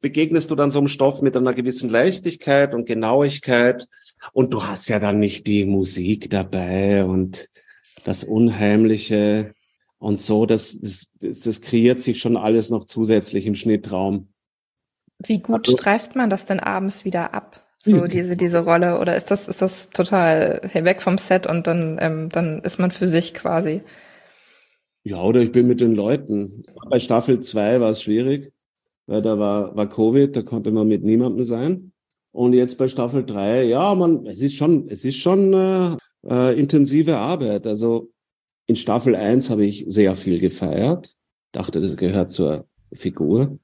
begegnest 0.00 0.50
du 0.50 0.54
dann 0.54 0.70
so 0.70 0.78
einem 0.78 0.88
Stoff 0.88 1.22
mit 1.22 1.36
einer 1.36 1.54
gewissen 1.54 1.90
Leichtigkeit 1.90 2.74
und 2.74 2.86
Genauigkeit 2.86 3.88
und 4.32 4.52
du 4.52 4.64
hast 4.64 4.88
ja 4.88 4.98
dann 4.98 5.18
nicht 5.18 5.46
die 5.46 5.64
Musik 5.64 6.30
dabei 6.30 7.04
und 7.04 7.48
das 8.04 8.24
Unheimliche 8.24 9.54
und 9.98 10.20
so, 10.20 10.44
das, 10.44 10.78
das, 10.80 11.06
das 11.20 11.60
kreiert 11.62 12.00
sich 12.00 12.20
schon 12.20 12.36
alles 12.36 12.68
noch 12.68 12.84
zusätzlich 12.84 13.46
im 13.46 13.54
Schnittraum. 13.54 14.28
Wie 15.18 15.38
gut 15.38 15.66
also, 15.66 15.76
streift 15.76 16.14
man 16.14 16.28
das 16.28 16.46
denn 16.46 16.60
abends 16.60 17.04
wieder 17.04 17.34
ab? 17.34 17.60
So 17.86 18.06
diese, 18.06 18.34
diese 18.34 18.60
Rolle? 18.60 18.98
Oder 18.98 19.14
ist 19.14 19.30
das, 19.30 19.46
ist 19.46 19.60
das 19.60 19.90
total 19.90 20.70
weg 20.72 21.02
vom 21.02 21.18
Set 21.18 21.46
und 21.46 21.66
dann, 21.66 21.98
ähm, 22.00 22.30
dann 22.30 22.60
ist 22.60 22.78
man 22.78 22.90
für 22.90 23.06
sich 23.06 23.34
quasi? 23.34 23.82
Ja, 25.02 25.20
oder 25.20 25.40
ich 25.40 25.52
bin 25.52 25.66
mit 25.66 25.82
den 25.82 25.94
Leuten. 25.94 26.64
Bei 26.88 26.98
Staffel 26.98 27.40
2 27.40 27.82
war 27.82 27.90
es 27.90 28.02
schwierig, 28.02 28.53
weil 29.06 29.22
da 29.22 29.38
war, 29.38 29.76
war 29.76 29.88
Covid, 29.88 30.34
da 30.34 30.42
konnte 30.42 30.70
man 30.70 30.88
mit 30.88 31.04
niemandem 31.04 31.44
sein. 31.44 31.92
Und 32.32 32.52
jetzt 32.52 32.78
bei 32.78 32.88
Staffel 32.88 33.24
3, 33.24 33.64
ja, 33.64 33.94
man, 33.94 34.26
es 34.26 34.40
ist 34.42 34.54
schon, 34.54 34.88
es 34.88 35.04
ist 35.04 35.18
schon 35.18 35.52
äh, 35.52 35.96
äh, 36.28 36.58
intensive 36.58 37.16
Arbeit. 37.16 37.66
Also 37.66 38.10
in 38.66 38.76
Staffel 38.76 39.14
1 39.14 39.50
habe 39.50 39.64
ich 39.64 39.84
sehr 39.88 40.14
viel 40.14 40.40
gefeiert, 40.40 41.14
dachte, 41.52 41.80
das 41.80 41.96
gehört 41.96 42.30
zur 42.30 42.66
Figur. 42.92 43.58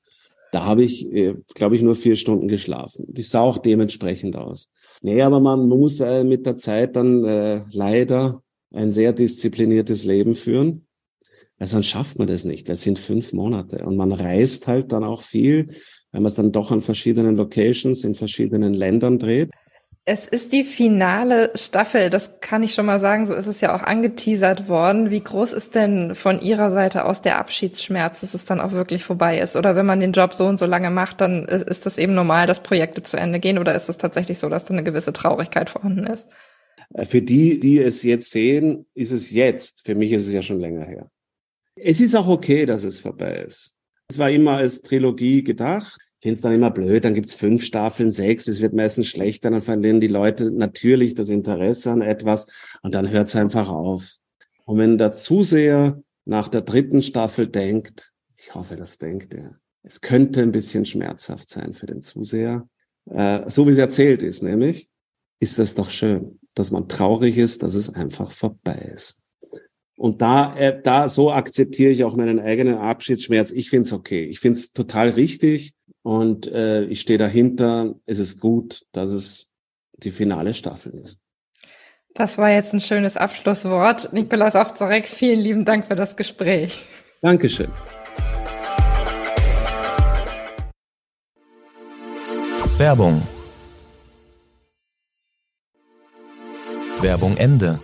Da 0.52 0.64
habe 0.64 0.82
ich, 0.82 1.10
äh, 1.12 1.34
glaube 1.54 1.76
ich, 1.76 1.82
nur 1.82 1.96
vier 1.96 2.16
Stunden 2.16 2.48
geschlafen. 2.48 3.06
Die 3.08 3.22
sah 3.22 3.40
auch 3.40 3.58
dementsprechend 3.58 4.36
aus. 4.36 4.70
Nee, 5.02 5.22
aber 5.22 5.40
man 5.40 5.68
muss 5.68 6.00
äh, 6.00 6.24
mit 6.24 6.46
der 6.46 6.56
Zeit 6.56 6.96
dann 6.96 7.24
äh, 7.24 7.62
leider 7.72 8.42
ein 8.72 8.92
sehr 8.92 9.12
diszipliniertes 9.12 10.04
Leben 10.04 10.34
führen. 10.34 10.86
Weil 11.60 11.68
sonst 11.68 11.88
schafft 11.88 12.18
man 12.18 12.26
das 12.26 12.44
nicht. 12.44 12.70
Das 12.70 12.80
sind 12.80 12.98
fünf 12.98 13.34
Monate. 13.34 13.84
Und 13.84 13.96
man 13.96 14.12
reist 14.12 14.66
halt 14.66 14.92
dann 14.92 15.04
auch 15.04 15.22
viel, 15.22 15.66
weil 16.10 16.22
man 16.22 16.26
es 16.26 16.34
dann 16.34 16.52
doch 16.52 16.72
an 16.72 16.80
verschiedenen 16.80 17.36
Locations 17.36 18.02
in 18.02 18.14
verschiedenen 18.14 18.72
Ländern 18.72 19.18
dreht. 19.18 19.50
Es 20.06 20.26
ist 20.26 20.54
die 20.54 20.64
finale 20.64 21.52
Staffel, 21.54 22.08
das 22.08 22.40
kann 22.40 22.62
ich 22.62 22.72
schon 22.72 22.86
mal 22.86 22.98
sagen, 22.98 23.26
so 23.26 23.34
ist 23.34 23.46
es 23.46 23.60
ja 23.60 23.76
auch 23.76 23.82
angeteasert 23.82 24.70
worden. 24.70 25.10
Wie 25.10 25.20
groß 25.20 25.52
ist 25.52 25.74
denn 25.74 26.14
von 26.14 26.40
Ihrer 26.40 26.70
Seite 26.70 27.04
aus 27.04 27.20
der 27.20 27.38
Abschiedsschmerz, 27.38 28.22
dass 28.22 28.32
es 28.32 28.46
dann 28.46 28.62
auch 28.62 28.72
wirklich 28.72 29.04
vorbei 29.04 29.38
ist? 29.38 29.54
Oder 29.54 29.76
wenn 29.76 29.84
man 29.84 30.00
den 30.00 30.12
Job 30.12 30.32
so 30.32 30.46
und 30.46 30.58
so 30.58 30.64
lange 30.64 30.90
macht, 30.90 31.20
dann 31.20 31.44
ist 31.44 31.84
das 31.84 31.98
eben 31.98 32.14
normal, 32.14 32.46
dass 32.46 32.62
Projekte 32.62 33.02
zu 33.02 33.18
Ende 33.18 33.38
gehen? 33.38 33.58
Oder 33.58 33.74
ist 33.74 33.90
es 33.90 33.98
tatsächlich 33.98 34.38
so, 34.38 34.48
dass 34.48 34.64
da 34.64 34.72
eine 34.72 34.82
gewisse 34.82 35.12
Traurigkeit 35.12 35.68
vorhanden 35.68 36.06
ist? 36.06 36.26
Äh, 36.94 37.04
für 37.04 37.20
die, 37.20 37.60
die 37.60 37.78
es 37.78 38.02
jetzt 38.02 38.30
sehen, 38.30 38.86
ist 38.94 39.12
es 39.12 39.30
jetzt. 39.30 39.84
Für 39.84 39.94
mich 39.94 40.10
ist 40.12 40.26
es 40.26 40.32
ja 40.32 40.40
schon 40.40 40.58
länger 40.58 40.86
her. 40.86 41.10
Es 41.82 42.00
ist 42.00 42.14
auch 42.14 42.28
okay, 42.28 42.66
dass 42.66 42.84
es 42.84 42.98
vorbei 42.98 43.44
ist. 43.46 43.76
Es 44.08 44.18
war 44.18 44.30
immer 44.30 44.56
als 44.56 44.82
Trilogie 44.82 45.42
gedacht 45.42 45.98
finde 46.20 46.34
es 46.34 46.40
dann 46.42 46.52
immer 46.52 46.70
blöd, 46.70 47.04
dann 47.04 47.14
gibt's 47.14 47.34
fünf 47.34 47.64
Staffeln, 47.64 48.10
sechs, 48.10 48.46
es 48.46 48.60
wird 48.60 48.74
meistens 48.74 49.08
schlechter, 49.08 49.50
dann 49.50 49.62
verlieren 49.62 50.00
die 50.00 50.06
Leute 50.06 50.50
natürlich 50.50 51.14
das 51.14 51.30
Interesse 51.30 51.90
an 51.90 52.02
etwas 52.02 52.46
und 52.82 52.94
dann 52.94 53.10
hört 53.10 53.28
es 53.28 53.36
einfach 53.36 53.70
auf. 53.70 54.16
Und 54.66 54.78
wenn 54.78 54.98
der 54.98 55.12
Zuseher 55.12 56.02
nach 56.26 56.48
der 56.48 56.60
dritten 56.60 57.02
Staffel 57.02 57.48
denkt, 57.48 58.12
ich 58.36 58.54
hoffe, 58.54 58.76
das 58.76 58.98
denkt 58.98 59.32
er, 59.34 59.58
es 59.82 60.02
könnte 60.02 60.42
ein 60.42 60.52
bisschen 60.52 60.84
schmerzhaft 60.84 61.48
sein 61.48 61.72
für 61.72 61.86
den 61.86 62.02
Zuseher, 62.02 62.68
äh, 63.06 63.48
so 63.48 63.66
wie 63.66 63.72
es 63.72 63.78
erzählt 63.78 64.22
ist, 64.22 64.42
nämlich, 64.42 64.90
ist 65.40 65.58
das 65.58 65.74
doch 65.74 65.88
schön, 65.88 66.38
dass 66.54 66.70
man 66.70 66.86
traurig 66.86 67.38
ist, 67.38 67.62
dass 67.62 67.74
es 67.74 67.94
einfach 67.94 68.30
vorbei 68.30 68.92
ist. 68.94 69.19
Und 70.00 70.22
da, 70.22 70.56
äh, 70.56 70.80
da 70.82 71.10
so 71.10 71.30
akzeptiere 71.30 71.90
ich 71.90 72.04
auch 72.04 72.16
meinen 72.16 72.40
eigenen 72.40 72.78
Abschiedsschmerz. 72.78 73.50
Ich 73.50 73.68
finde 73.68 73.84
es 73.84 73.92
okay. 73.92 74.24
Ich 74.24 74.40
finde 74.40 74.58
es 74.58 74.72
total 74.72 75.10
richtig 75.10 75.74
und 76.00 76.46
äh, 76.46 76.84
ich 76.84 77.02
stehe 77.02 77.18
dahinter. 77.18 77.96
Es 78.06 78.18
ist 78.18 78.40
gut, 78.40 78.86
dass 78.92 79.10
es 79.10 79.50
die 79.98 80.10
finale 80.10 80.54
Staffel 80.54 80.94
ist. 80.94 81.20
Das 82.14 82.38
war 82.38 82.50
jetzt 82.50 82.72
ein 82.72 82.80
schönes 82.80 83.18
Abschlusswort. 83.18 84.10
Nikolaus 84.14 84.54
Ofzarek, 84.54 85.04
vielen 85.04 85.38
lieben 85.38 85.64
Dank 85.66 85.84
für 85.84 85.96
das 85.96 86.16
Gespräch. 86.16 86.86
Dankeschön. 87.20 87.68
Werbung. 92.78 93.20
Werbung 97.02 97.36
Ende. 97.36 97.78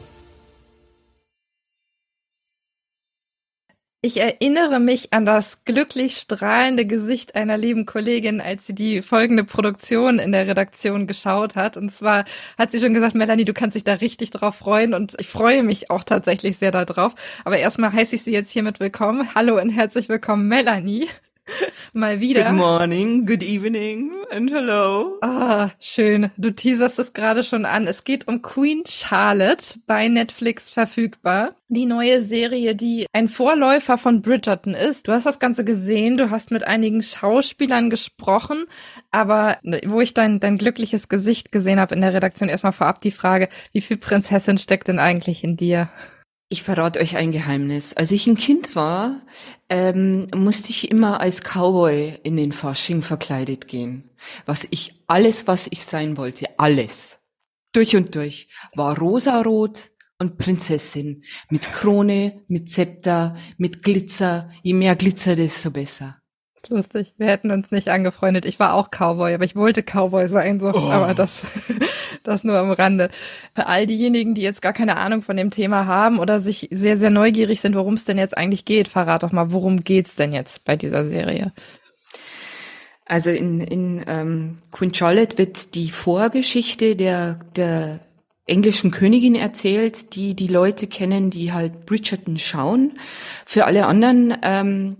Ich 4.06 4.20
erinnere 4.20 4.78
mich 4.78 5.12
an 5.12 5.26
das 5.26 5.64
glücklich 5.64 6.18
strahlende 6.18 6.86
Gesicht 6.86 7.34
einer 7.34 7.58
lieben 7.58 7.86
Kollegin, 7.86 8.40
als 8.40 8.64
sie 8.64 8.72
die 8.72 9.02
folgende 9.02 9.42
Produktion 9.42 10.20
in 10.20 10.30
der 10.30 10.46
Redaktion 10.46 11.08
geschaut 11.08 11.56
hat. 11.56 11.76
Und 11.76 11.90
zwar 11.90 12.24
hat 12.56 12.70
sie 12.70 12.78
schon 12.78 12.94
gesagt, 12.94 13.16
Melanie, 13.16 13.44
du 13.44 13.52
kannst 13.52 13.74
dich 13.74 13.82
da 13.82 13.94
richtig 13.94 14.30
drauf 14.30 14.54
freuen. 14.54 14.94
Und 14.94 15.16
ich 15.18 15.26
freue 15.26 15.64
mich 15.64 15.90
auch 15.90 16.04
tatsächlich 16.04 16.56
sehr 16.56 16.70
darauf. 16.70 17.16
Aber 17.44 17.58
erstmal 17.58 17.92
heiße 17.92 18.14
ich 18.14 18.22
sie 18.22 18.32
jetzt 18.32 18.52
hiermit 18.52 18.78
willkommen. 18.78 19.34
Hallo 19.34 19.60
und 19.60 19.70
herzlich 19.70 20.08
willkommen, 20.08 20.46
Melanie. 20.46 21.08
Mal 21.92 22.20
wieder. 22.20 22.44
Good 22.44 22.54
morning, 22.54 23.26
good 23.26 23.42
evening 23.42 24.12
and 24.30 24.50
hello. 24.50 25.18
Ah, 25.22 25.70
schön. 25.80 26.30
Du 26.36 26.50
teaserst 26.50 26.98
es 26.98 27.12
gerade 27.12 27.42
schon 27.42 27.64
an. 27.64 27.86
Es 27.86 28.04
geht 28.04 28.28
um 28.28 28.42
Queen 28.42 28.82
Charlotte 28.86 29.78
bei 29.86 30.08
Netflix 30.08 30.70
verfügbar. 30.70 31.54
Die 31.68 31.86
neue 31.86 32.20
Serie, 32.22 32.74
die 32.74 33.06
ein 33.12 33.28
Vorläufer 33.28 33.98
von 33.98 34.22
Bridgerton 34.22 34.74
ist. 34.74 35.08
Du 35.08 35.12
hast 35.12 35.26
das 35.26 35.38
Ganze 35.38 35.64
gesehen, 35.64 36.16
du 36.16 36.30
hast 36.30 36.50
mit 36.50 36.64
einigen 36.64 37.02
Schauspielern 37.02 37.90
gesprochen, 37.90 38.66
aber 39.10 39.58
wo 39.84 40.00
ich 40.00 40.14
dein, 40.14 40.38
dein 40.38 40.58
glückliches 40.58 41.08
Gesicht 41.08 41.50
gesehen 41.50 41.80
habe 41.80 41.94
in 41.94 42.00
der 42.00 42.14
Redaktion, 42.14 42.48
erstmal 42.48 42.72
vorab 42.72 43.00
die 43.00 43.10
Frage, 43.10 43.48
wie 43.72 43.80
viel 43.80 43.96
Prinzessin 43.96 44.58
steckt 44.58 44.88
denn 44.88 44.98
eigentlich 44.98 45.42
in 45.42 45.56
dir? 45.56 45.88
Ich 46.48 46.62
verrate 46.62 47.00
euch 47.00 47.16
ein 47.16 47.32
Geheimnis. 47.32 47.92
Als 47.92 48.12
ich 48.12 48.26
ein 48.28 48.36
Kind 48.36 48.76
war, 48.76 49.20
ähm, 49.68 50.28
musste 50.32 50.70
ich 50.70 50.92
immer 50.92 51.20
als 51.20 51.42
Cowboy 51.42 52.20
in 52.22 52.36
den 52.36 52.52
Fasching 52.52 53.02
verkleidet 53.02 53.66
gehen. 53.66 54.10
Was 54.44 54.66
ich, 54.70 55.02
alles, 55.08 55.48
was 55.48 55.66
ich 55.68 55.84
sein 55.84 56.16
wollte, 56.16 56.58
alles, 56.58 57.18
durch 57.72 57.96
und 57.96 58.14
durch, 58.14 58.48
war 58.76 58.96
rosarot 58.96 59.90
und 60.20 60.38
Prinzessin. 60.38 61.24
Mit 61.50 61.72
Krone, 61.72 62.44
mit 62.46 62.70
Zepter, 62.70 63.36
mit 63.58 63.82
Glitzer. 63.82 64.48
Je 64.62 64.72
mehr 64.72 64.94
Glitzer, 64.94 65.34
desto 65.34 65.72
besser 65.72 66.22
lustig. 66.68 67.14
Wir 67.18 67.26
hätten 67.26 67.50
uns 67.50 67.70
nicht 67.70 67.88
angefreundet. 67.88 68.44
Ich 68.44 68.58
war 68.58 68.74
auch 68.74 68.90
Cowboy, 68.90 69.34
aber 69.34 69.44
ich 69.44 69.56
wollte 69.56 69.82
Cowboy 69.82 70.28
sein, 70.28 70.60
so. 70.60 70.72
Oh. 70.72 70.90
Aber 70.90 71.14
das, 71.14 71.42
das 72.22 72.44
nur 72.44 72.56
am 72.58 72.70
Rande. 72.70 73.10
Für 73.54 73.66
all 73.66 73.86
diejenigen, 73.86 74.34
die 74.34 74.42
jetzt 74.42 74.62
gar 74.62 74.72
keine 74.72 74.96
Ahnung 74.96 75.22
von 75.22 75.36
dem 75.36 75.50
Thema 75.50 75.86
haben 75.86 76.18
oder 76.18 76.40
sich 76.40 76.68
sehr, 76.70 76.98
sehr 76.98 77.10
neugierig 77.10 77.60
sind, 77.60 77.74
worum 77.74 77.94
es 77.94 78.04
denn 78.04 78.18
jetzt 78.18 78.36
eigentlich 78.36 78.64
geht, 78.64 78.88
verrat 78.88 79.22
doch 79.22 79.32
mal, 79.32 79.52
worum 79.52 79.84
geht's 79.84 80.14
denn 80.14 80.32
jetzt 80.32 80.64
bei 80.64 80.76
dieser 80.76 81.08
Serie? 81.08 81.52
Also 83.04 83.30
in, 83.30 83.60
in 83.60 84.04
ähm, 84.08 84.58
Queen 84.72 84.92
Charlotte 84.92 85.38
wird 85.38 85.74
die 85.76 85.90
Vorgeschichte 85.90 86.96
der, 86.96 87.38
der 87.54 88.00
englischen 88.46 88.90
Königin 88.90 89.34
erzählt, 89.34 90.14
die 90.14 90.34
die 90.34 90.46
Leute 90.46 90.86
kennen, 90.86 91.30
die 91.30 91.52
halt 91.52 91.86
Bridgerton 91.86 92.38
schauen. 92.38 92.94
Für 93.44 93.66
alle 93.66 93.86
anderen 93.86 94.36
ähm, 94.42 94.96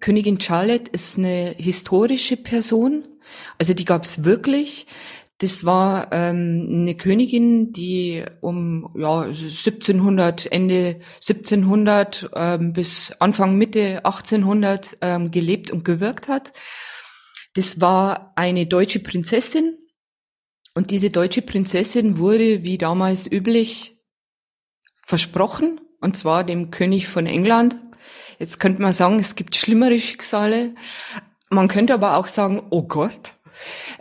Königin 0.00 0.40
Charlotte 0.40 0.90
ist 0.92 1.18
eine 1.18 1.54
historische 1.56 2.36
Person, 2.36 3.04
also 3.58 3.74
die 3.74 3.84
gab 3.84 4.04
es 4.04 4.24
wirklich. 4.24 4.86
Das 5.38 5.64
war 5.64 6.12
ähm, 6.12 6.70
eine 6.72 6.94
Königin, 6.96 7.72
die 7.72 8.24
um 8.40 8.94
ja 8.96 9.22
1700 9.22 10.50
Ende 10.52 11.00
1700 11.16 12.30
ähm, 12.34 12.72
bis 12.72 13.12
Anfang 13.18 13.56
Mitte 13.56 14.04
1800 14.04 14.98
ähm, 15.00 15.30
gelebt 15.32 15.72
und 15.72 15.84
gewirkt 15.84 16.28
hat. 16.28 16.52
Das 17.54 17.80
war 17.80 18.32
eine 18.36 18.66
deutsche 18.66 19.00
Prinzessin 19.00 19.76
und 20.74 20.92
diese 20.92 21.10
deutsche 21.10 21.42
Prinzessin 21.42 22.18
wurde 22.18 22.62
wie 22.62 22.78
damals 22.78 23.30
üblich 23.30 23.98
versprochen 25.02 25.80
und 26.00 26.16
zwar 26.16 26.44
dem 26.44 26.70
König 26.70 27.08
von 27.08 27.26
England 27.26 27.76
Jetzt 28.38 28.60
könnte 28.60 28.82
man 28.82 28.92
sagen, 28.92 29.18
es 29.18 29.34
gibt 29.34 29.56
schlimmere 29.56 29.98
Schicksale. 29.98 30.74
Man 31.50 31.68
könnte 31.68 31.94
aber 31.94 32.16
auch 32.16 32.26
sagen, 32.26 32.62
oh 32.70 32.82
Gott. 32.82 33.34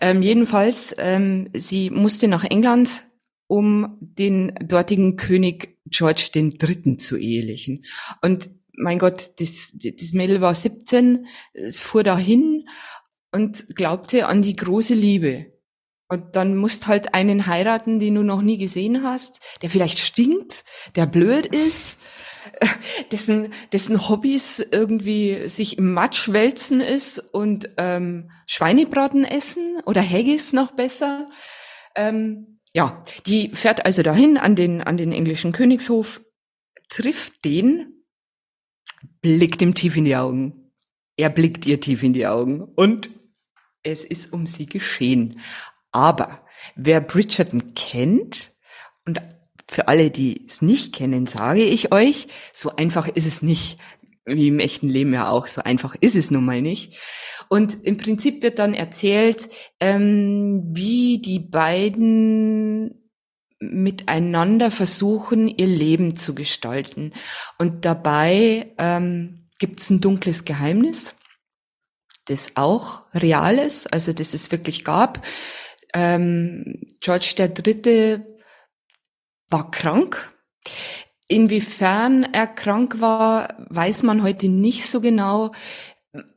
Ähm, 0.01 0.21
jedenfalls, 0.21 0.95
ähm, 0.97 1.49
sie 1.53 1.89
musste 1.89 2.27
nach 2.27 2.43
England, 2.43 3.05
um 3.47 3.97
den 3.99 4.53
dortigen 4.61 5.15
König 5.15 5.77
George 5.85 6.29
III. 6.33 6.97
zu 6.97 7.17
ehelichen. 7.17 7.85
Und 8.21 8.49
mein 8.75 8.99
Gott, 8.99 9.39
das, 9.39 9.73
das 9.73 10.13
Mädel 10.13 10.41
war 10.41 10.55
17, 10.55 11.27
es 11.53 11.79
fuhr 11.79 12.03
dahin 12.03 12.67
und 13.31 13.75
glaubte 13.75 14.27
an 14.27 14.41
die 14.41 14.55
große 14.55 14.95
Liebe. 14.95 15.53
Und 16.09 16.35
dann 16.35 16.55
musst 16.57 16.87
halt 16.87 17.13
einen 17.13 17.47
heiraten, 17.47 17.99
den 17.99 18.15
du 18.15 18.23
noch 18.23 18.41
nie 18.41 18.57
gesehen 18.57 19.03
hast, 19.03 19.39
der 19.61 19.69
vielleicht 19.69 19.99
stinkt, 19.99 20.63
der 20.95 21.05
blöd 21.05 21.47
ist, 21.47 21.97
dessen, 23.11 23.53
dessen 23.71 24.09
Hobbys 24.09 24.59
irgendwie 24.71 25.49
sich 25.49 25.77
im 25.77 25.93
Matsch 25.93 26.29
wälzen 26.29 26.81
ist 26.81 27.19
und 27.19 27.69
ähm, 27.77 28.31
Schweinebraten 28.47 29.25
essen 29.25 29.81
oder 29.85 30.01
Haggis 30.01 30.53
noch 30.53 30.71
besser. 30.71 31.29
Ähm, 31.95 32.59
ja, 32.73 33.03
die 33.25 33.49
fährt 33.49 33.85
also 33.85 34.01
dahin 34.01 34.37
an 34.37 34.55
den, 34.55 34.81
an 34.81 34.97
den 34.97 35.11
englischen 35.11 35.51
Königshof, 35.51 36.21
trifft 36.89 37.45
den, 37.45 38.03
blickt 39.21 39.61
ihm 39.61 39.75
tief 39.75 39.95
in 39.95 40.05
die 40.05 40.15
Augen. 40.15 40.71
Er 41.15 41.29
blickt 41.29 41.65
ihr 41.65 41.79
tief 41.79 42.01
in 42.01 42.13
die 42.13 42.25
Augen 42.25 42.61
und 42.61 43.11
es 43.83 44.03
ist 44.03 44.33
um 44.33 44.47
sie 44.47 44.65
geschehen. 44.65 45.39
Aber 45.91 46.43
wer 46.75 47.01
Bridgerton 47.01 47.75
kennt 47.75 48.51
und 49.05 49.21
für 49.69 49.87
alle, 49.87 50.11
die 50.11 50.45
es 50.47 50.61
nicht 50.61 50.93
kennen, 50.93 51.27
sage 51.27 51.63
ich 51.63 51.91
euch, 51.91 52.27
so 52.53 52.75
einfach 52.75 53.07
ist 53.07 53.25
es 53.25 53.41
nicht. 53.41 53.77
Wie 54.25 54.47
im 54.47 54.59
echten 54.59 54.87
Leben 54.87 55.13
ja 55.13 55.29
auch, 55.29 55.47
so 55.47 55.61
einfach 55.63 55.95
ist 55.99 56.15
es 56.15 56.31
nun 56.31 56.45
mal 56.45 56.61
nicht. 56.61 56.97
Und 57.49 57.83
im 57.83 57.97
Prinzip 57.97 58.41
wird 58.41 58.57
dann 58.57 58.73
erzählt, 58.73 59.49
ähm, 59.81 60.63
wie 60.73 61.21
die 61.21 61.39
beiden 61.39 63.03
miteinander 63.59 64.71
versuchen, 64.71 65.47
ihr 65.47 65.67
Leben 65.67 66.15
zu 66.15 66.35
gestalten. 66.35 67.13
Und 67.57 67.85
dabei 67.85 68.73
ähm, 68.77 69.47
gibt 69.59 69.79
es 69.79 69.89
ein 69.89 70.01
dunkles 70.01 70.45
Geheimnis, 70.45 71.15
das 72.25 72.53
auch 72.55 73.03
real 73.13 73.57
ist, 73.57 73.91
also 73.93 74.13
das 74.13 74.33
es 74.33 74.51
wirklich 74.51 74.83
gab. 74.83 75.25
Ähm, 75.93 76.81
George 77.01 77.33
der 77.37 77.49
Dritte 77.49 78.32
war 79.53 79.71
krank. 79.71 80.33
Inwiefern 81.29 82.23
er 82.23 82.47
krank 82.47 82.99
war, 82.99 83.55
weiß 83.69 84.03
man 84.03 84.23
heute 84.23 84.49
nicht 84.49 84.85
so 84.87 84.99
genau. 84.99 85.53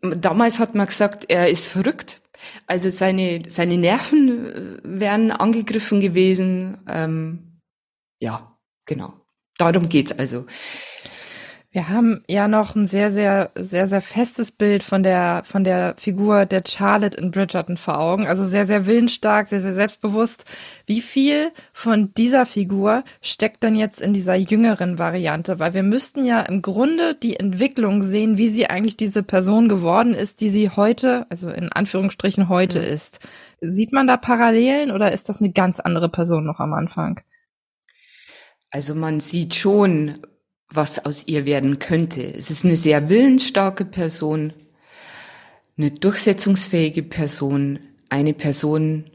Damals 0.03 0.59
hat 0.61 0.75
man 0.75 0.87
gesagt, 0.87 1.25
er 1.29 1.49
ist 1.49 1.67
verrückt. 1.67 2.23
Also 2.67 2.91
seine, 2.91 3.43
seine 3.49 3.79
Nerven 3.79 4.47
äh, 4.47 4.79
wären 4.85 5.31
angegriffen 5.33 6.01
gewesen. 6.01 6.79
Ähm, 6.87 7.61
ja, 8.21 8.57
genau. 8.85 9.15
Darum 9.59 9.89
geht's 9.89 10.13
also. 10.13 10.45
Wir 11.77 11.91
haben 11.91 12.23
ja 12.27 12.49
noch 12.49 12.75
ein 12.75 12.87
sehr, 12.87 13.13
sehr, 13.13 13.51
sehr, 13.55 13.87
sehr 13.87 14.01
festes 14.01 14.51
Bild 14.51 14.83
von 14.83 15.03
der, 15.03 15.43
von 15.45 15.63
der 15.63 15.95
Figur 15.99 16.47
der 16.47 16.63
Charlotte 16.67 17.19
in 17.19 17.33
Bridgerton 17.33 17.77
vor 17.77 17.99
Augen. 18.01 18.27
Also 18.27 18.47
sehr, 18.47 18.67
sehr 18.67 18.87
willensstark, 18.87 19.49
sehr, 19.49 19.61
sehr 19.61 19.75
selbstbewusst. 19.75 20.47
Wie 20.87 21.03
viel 21.03 21.51
von 21.75 22.15
dieser 22.15 22.47
Figur 22.47 23.05
steckt 23.21 23.63
denn 23.63 23.77
jetzt 23.77 24.01
in 24.01 24.15
dieser 24.15 24.37
jüngeren 24.37 24.99
Variante? 24.99 25.59
Weil 25.59 25.75
wir 25.75 25.83
müssten 25.83 26.25
ja 26.25 26.41
im 26.41 26.63
Grunde 26.63 27.15
die 27.15 27.37
Entwicklung 27.37 28.01
sehen, 28.01 28.39
wie 28.39 28.49
sie 28.49 28.71
eigentlich 28.71 28.97
diese 28.97 29.23
Person 29.23 29.69
geworden 29.69 30.15
ist, 30.15 30.41
die 30.41 30.49
sie 30.49 30.71
heute, 30.71 31.27
also 31.29 31.51
in 31.51 31.71
Anführungsstrichen 31.71 32.49
heute 32.49 32.79
mhm. 32.79 32.87
ist. 32.87 33.21
Sieht 33.61 33.93
man 33.93 34.07
da 34.07 34.17
Parallelen 34.17 34.93
oder 34.93 35.13
ist 35.13 35.29
das 35.29 35.43
eine 35.43 35.53
ganz 35.53 35.81
andere 35.81 36.09
Person 36.09 36.47
noch 36.47 36.59
am 36.59 36.73
Anfang? 36.73 37.21
Also 38.71 38.95
man 38.95 39.21
sieht 39.21 39.55
schon 39.55 40.21
was 40.69 41.05
aus 41.05 41.27
ihr 41.27 41.47
werden 41.47 41.79
könnte. 41.79 42.23
Es 42.23 42.51
ist 42.51 42.65
eine 42.65 42.77
sehr 42.77 43.09
willensstarke 43.09 43.85
Person, 43.85 44.53
eine 45.79 45.91
durchsetzungsfähige 45.91 47.03
Person, 47.03 47.79
eine 48.09 48.35
Person 48.35 49.11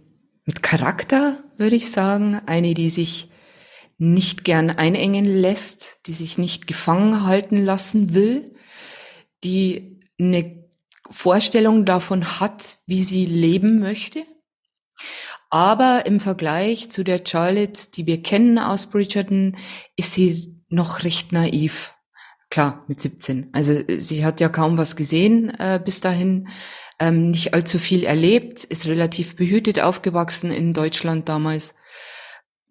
mit 0.46 0.64
Charakter, 0.64 1.44
würde 1.58 1.76
ich 1.76 1.92
sagen, 1.92 2.42
eine, 2.46 2.74
die 2.74 2.90
sich 2.90 3.30
nicht 3.98 4.44
gern 4.44 4.72
einengen 4.72 5.26
lässt, 5.26 6.00
die 6.08 6.14
sich 6.14 6.38
nicht 6.38 6.66
gefangen 6.66 7.24
halten 7.26 7.64
lassen 7.64 8.14
will, 8.14 8.56
die 9.44 10.00
eine 10.20 10.68
Vorstellung 11.10 11.86
davon 11.86 12.40
hat, 12.40 12.80
wie 12.88 13.04
sie 13.04 13.26
leben 13.26 13.80
möchte. 13.80 14.26
Aber 15.50 16.06
im 16.06 16.20
Vergleich 16.20 16.90
zu 16.90 17.04
der 17.04 17.22
Charlotte, 17.26 17.92
die 17.92 18.08
wir 18.08 18.24
kennen 18.24 18.58
aus 18.58 18.90
Bridgerton, 18.90 19.58
ist 19.98 20.14
sie 20.14 20.61
noch 20.71 21.03
recht 21.03 21.31
naiv. 21.31 21.93
Klar, 22.49 22.84
mit 22.88 22.99
17. 22.99 23.49
Also 23.53 23.81
sie 23.97 24.25
hat 24.25 24.41
ja 24.41 24.49
kaum 24.49 24.77
was 24.77 24.95
gesehen 24.95 25.49
äh, 25.57 25.79
bis 25.84 26.01
dahin, 26.01 26.49
ähm, 26.99 27.31
nicht 27.31 27.53
allzu 27.53 27.79
viel 27.79 28.03
erlebt, 28.03 28.63
ist 28.63 28.88
relativ 28.88 29.36
behütet 29.36 29.79
aufgewachsen 29.79 30.51
in 30.51 30.73
Deutschland 30.73 31.29
damals. 31.29 31.75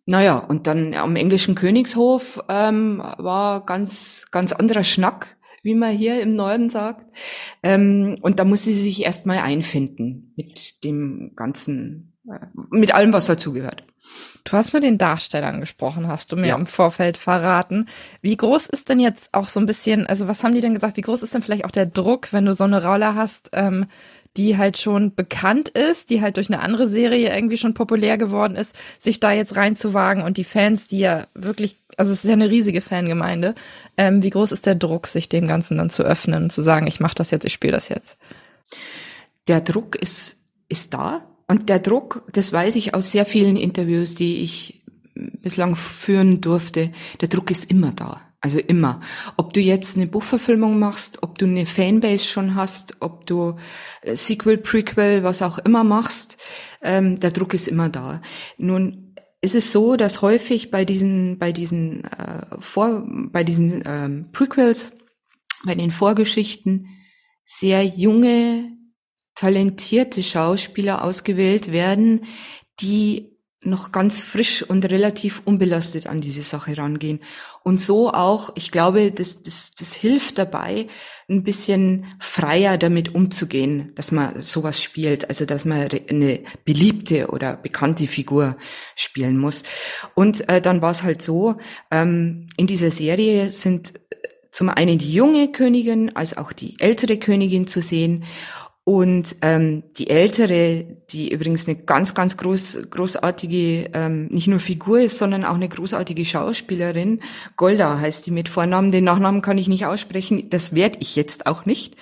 Naja, 0.06 0.38
und 0.38 0.66
dann 0.66 0.94
am 0.94 1.16
englischen 1.16 1.54
Königshof 1.54 2.42
ähm, 2.48 2.98
war 3.18 3.64
ganz, 3.64 4.26
ganz 4.30 4.52
anderer 4.52 4.84
Schnack, 4.84 5.36
wie 5.62 5.74
man 5.74 5.96
hier 5.96 6.20
im 6.20 6.32
Norden 6.32 6.70
sagt. 6.70 7.06
Ähm, 7.62 8.18
und 8.22 8.38
da 8.38 8.44
musste 8.44 8.70
sie 8.70 8.82
sich 8.82 9.02
erstmal 9.02 9.38
einfinden 9.38 10.32
mit 10.36 10.84
dem 10.84 11.32
ganzen, 11.36 12.09
äh, 12.09 12.09
mit 12.70 12.94
allem, 12.94 13.12
was 13.12 13.26
dazugehört. 13.26 13.84
Du 14.44 14.52
hast 14.52 14.72
mir 14.72 14.80
den 14.80 14.98
Darstellern 14.98 15.60
gesprochen, 15.60 16.08
hast 16.08 16.32
du 16.32 16.36
mir 16.36 16.48
ja. 16.48 16.56
im 16.56 16.66
Vorfeld 16.66 17.16
verraten. 17.16 17.86
Wie 18.22 18.36
groß 18.36 18.66
ist 18.66 18.88
denn 18.88 18.98
jetzt 18.98 19.28
auch 19.32 19.48
so 19.48 19.60
ein 19.60 19.66
bisschen, 19.66 20.06
also 20.06 20.28
was 20.28 20.42
haben 20.42 20.54
die 20.54 20.60
denn 20.60 20.74
gesagt, 20.74 20.96
wie 20.96 21.02
groß 21.02 21.22
ist 21.22 21.34
denn 21.34 21.42
vielleicht 21.42 21.64
auch 21.64 21.70
der 21.70 21.86
Druck, 21.86 22.32
wenn 22.32 22.46
du 22.46 22.54
so 22.54 22.64
eine 22.64 22.82
Rolle 22.82 23.14
hast, 23.14 23.50
ähm, 23.52 23.86
die 24.36 24.56
halt 24.56 24.78
schon 24.78 25.14
bekannt 25.14 25.68
ist, 25.70 26.10
die 26.10 26.22
halt 26.22 26.36
durch 26.36 26.48
eine 26.48 26.62
andere 26.62 26.88
Serie 26.88 27.34
irgendwie 27.34 27.56
schon 27.56 27.74
populär 27.74 28.16
geworden 28.16 28.56
ist, 28.56 28.76
sich 28.98 29.20
da 29.20 29.32
jetzt 29.32 29.56
reinzuwagen 29.56 30.22
und 30.22 30.36
die 30.36 30.44
Fans, 30.44 30.86
die 30.86 31.00
ja 31.00 31.26
wirklich, 31.34 31.78
also 31.96 32.12
es 32.12 32.24
ist 32.24 32.28
ja 32.28 32.34
eine 32.34 32.50
riesige 32.50 32.80
Fangemeinde, 32.80 33.54
ähm, 33.96 34.22
wie 34.22 34.30
groß 34.30 34.52
ist 34.52 34.66
der 34.66 34.76
Druck, 34.76 35.08
sich 35.08 35.28
dem 35.28 35.48
Ganzen 35.48 35.78
dann 35.78 35.90
zu 35.90 36.04
öffnen 36.04 36.44
und 36.44 36.52
zu 36.52 36.62
sagen, 36.62 36.86
ich 36.86 37.00
mache 37.00 37.16
das 37.16 37.30
jetzt, 37.30 37.44
ich 37.44 37.52
spiele 37.52 37.72
das 37.72 37.88
jetzt? 37.88 38.18
Der 39.48 39.60
Druck 39.60 39.96
ist, 39.96 40.44
ist 40.68 40.94
da, 40.94 41.29
und 41.50 41.68
der 41.68 41.80
Druck, 41.80 42.24
das 42.32 42.52
weiß 42.52 42.76
ich 42.76 42.94
aus 42.94 43.10
sehr 43.10 43.26
vielen 43.26 43.56
Interviews, 43.56 44.14
die 44.14 44.36
ich 44.36 44.84
bislang 45.16 45.74
führen 45.74 46.40
durfte, 46.40 46.92
der 47.20 47.26
Druck 47.26 47.50
ist 47.50 47.68
immer 47.68 47.90
da. 47.90 48.20
Also 48.40 48.60
immer. 48.60 49.00
Ob 49.36 49.52
du 49.52 49.60
jetzt 49.60 49.96
eine 49.96 50.06
Buchverfilmung 50.06 50.78
machst, 50.78 51.24
ob 51.24 51.38
du 51.38 51.46
eine 51.46 51.66
Fanbase 51.66 52.24
schon 52.24 52.54
hast, 52.54 52.98
ob 53.00 53.26
du 53.26 53.56
äh, 54.02 54.14
Sequel, 54.14 54.58
Prequel, 54.58 55.24
was 55.24 55.42
auch 55.42 55.58
immer 55.58 55.82
machst, 55.82 56.38
ähm, 56.82 57.18
der 57.18 57.32
Druck 57.32 57.52
ist 57.52 57.66
immer 57.66 57.88
da. 57.88 58.22
Nun 58.56 59.16
ist 59.40 59.56
es 59.56 59.72
so, 59.72 59.96
dass 59.96 60.22
häufig 60.22 60.70
bei 60.70 60.84
diesen, 60.84 61.40
bei 61.40 61.50
diesen, 61.50 62.04
äh, 62.04 62.46
vor, 62.60 63.04
bei 63.08 63.42
diesen 63.42 63.82
ähm, 63.84 64.28
Prequels, 64.30 64.92
bei 65.66 65.74
den 65.74 65.90
Vorgeschichten 65.90 66.86
sehr 67.44 67.84
junge 67.84 68.79
talentierte 69.40 70.22
Schauspieler 70.22 71.02
ausgewählt 71.02 71.72
werden, 71.72 72.26
die 72.80 73.30
noch 73.62 73.90
ganz 73.90 74.20
frisch 74.20 74.62
und 74.62 74.84
relativ 74.90 75.40
unbelastet 75.46 76.06
an 76.06 76.20
diese 76.20 76.42
Sache 76.42 76.76
rangehen. 76.76 77.20
Und 77.62 77.80
so 77.80 78.10
auch, 78.10 78.52
ich 78.54 78.70
glaube, 78.70 79.10
das, 79.12 79.42
das, 79.42 79.72
das 79.74 79.94
hilft 79.94 80.36
dabei, 80.36 80.88
ein 81.30 81.42
bisschen 81.42 82.04
freier 82.18 82.76
damit 82.76 83.14
umzugehen, 83.14 83.92
dass 83.94 84.12
man 84.12 84.42
sowas 84.42 84.82
spielt, 84.82 85.30
also 85.30 85.46
dass 85.46 85.64
man 85.64 85.88
eine 86.08 86.40
beliebte 86.66 87.28
oder 87.28 87.56
bekannte 87.56 88.06
Figur 88.06 88.58
spielen 88.94 89.38
muss. 89.38 89.62
Und 90.14 90.46
äh, 90.50 90.60
dann 90.60 90.82
war 90.82 90.90
es 90.90 91.02
halt 91.02 91.22
so, 91.22 91.56
ähm, 91.90 92.46
in 92.58 92.66
dieser 92.66 92.90
Serie 92.90 93.48
sind 93.48 93.94
zum 94.50 94.68
einen 94.68 94.98
die 94.98 95.14
junge 95.14 95.50
Königin 95.50 96.14
als 96.14 96.36
auch 96.36 96.52
die 96.52 96.74
ältere 96.80 97.18
Königin 97.18 97.66
zu 97.68 97.80
sehen. 97.80 98.24
Und 98.90 99.36
ähm, 99.42 99.84
die 99.98 100.10
ältere, 100.10 100.84
die 101.10 101.30
übrigens 101.30 101.68
eine 101.68 101.76
ganz, 101.76 102.12
ganz 102.12 102.36
groß, 102.36 102.88
großartige, 102.90 103.88
ähm, 103.94 104.26
nicht 104.32 104.48
nur 104.48 104.58
Figur 104.58 104.98
ist, 104.98 105.16
sondern 105.16 105.44
auch 105.44 105.54
eine 105.54 105.68
großartige 105.68 106.24
Schauspielerin, 106.24 107.20
Golda 107.56 108.00
heißt 108.00 108.26
die 108.26 108.32
mit 108.32 108.48
Vornamen, 108.48 108.90
den 108.90 109.04
Nachnamen 109.04 109.42
kann 109.42 109.58
ich 109.58 109.68
nicht 109.68 109.86
aussprechen, 109.86 110.50
das 110.50 110.74
werde 110.74 110.98
ich 110.98 111.14
jetzt 111.14 111.46
auch 111.46 111.66
nicht. 111.66 111.98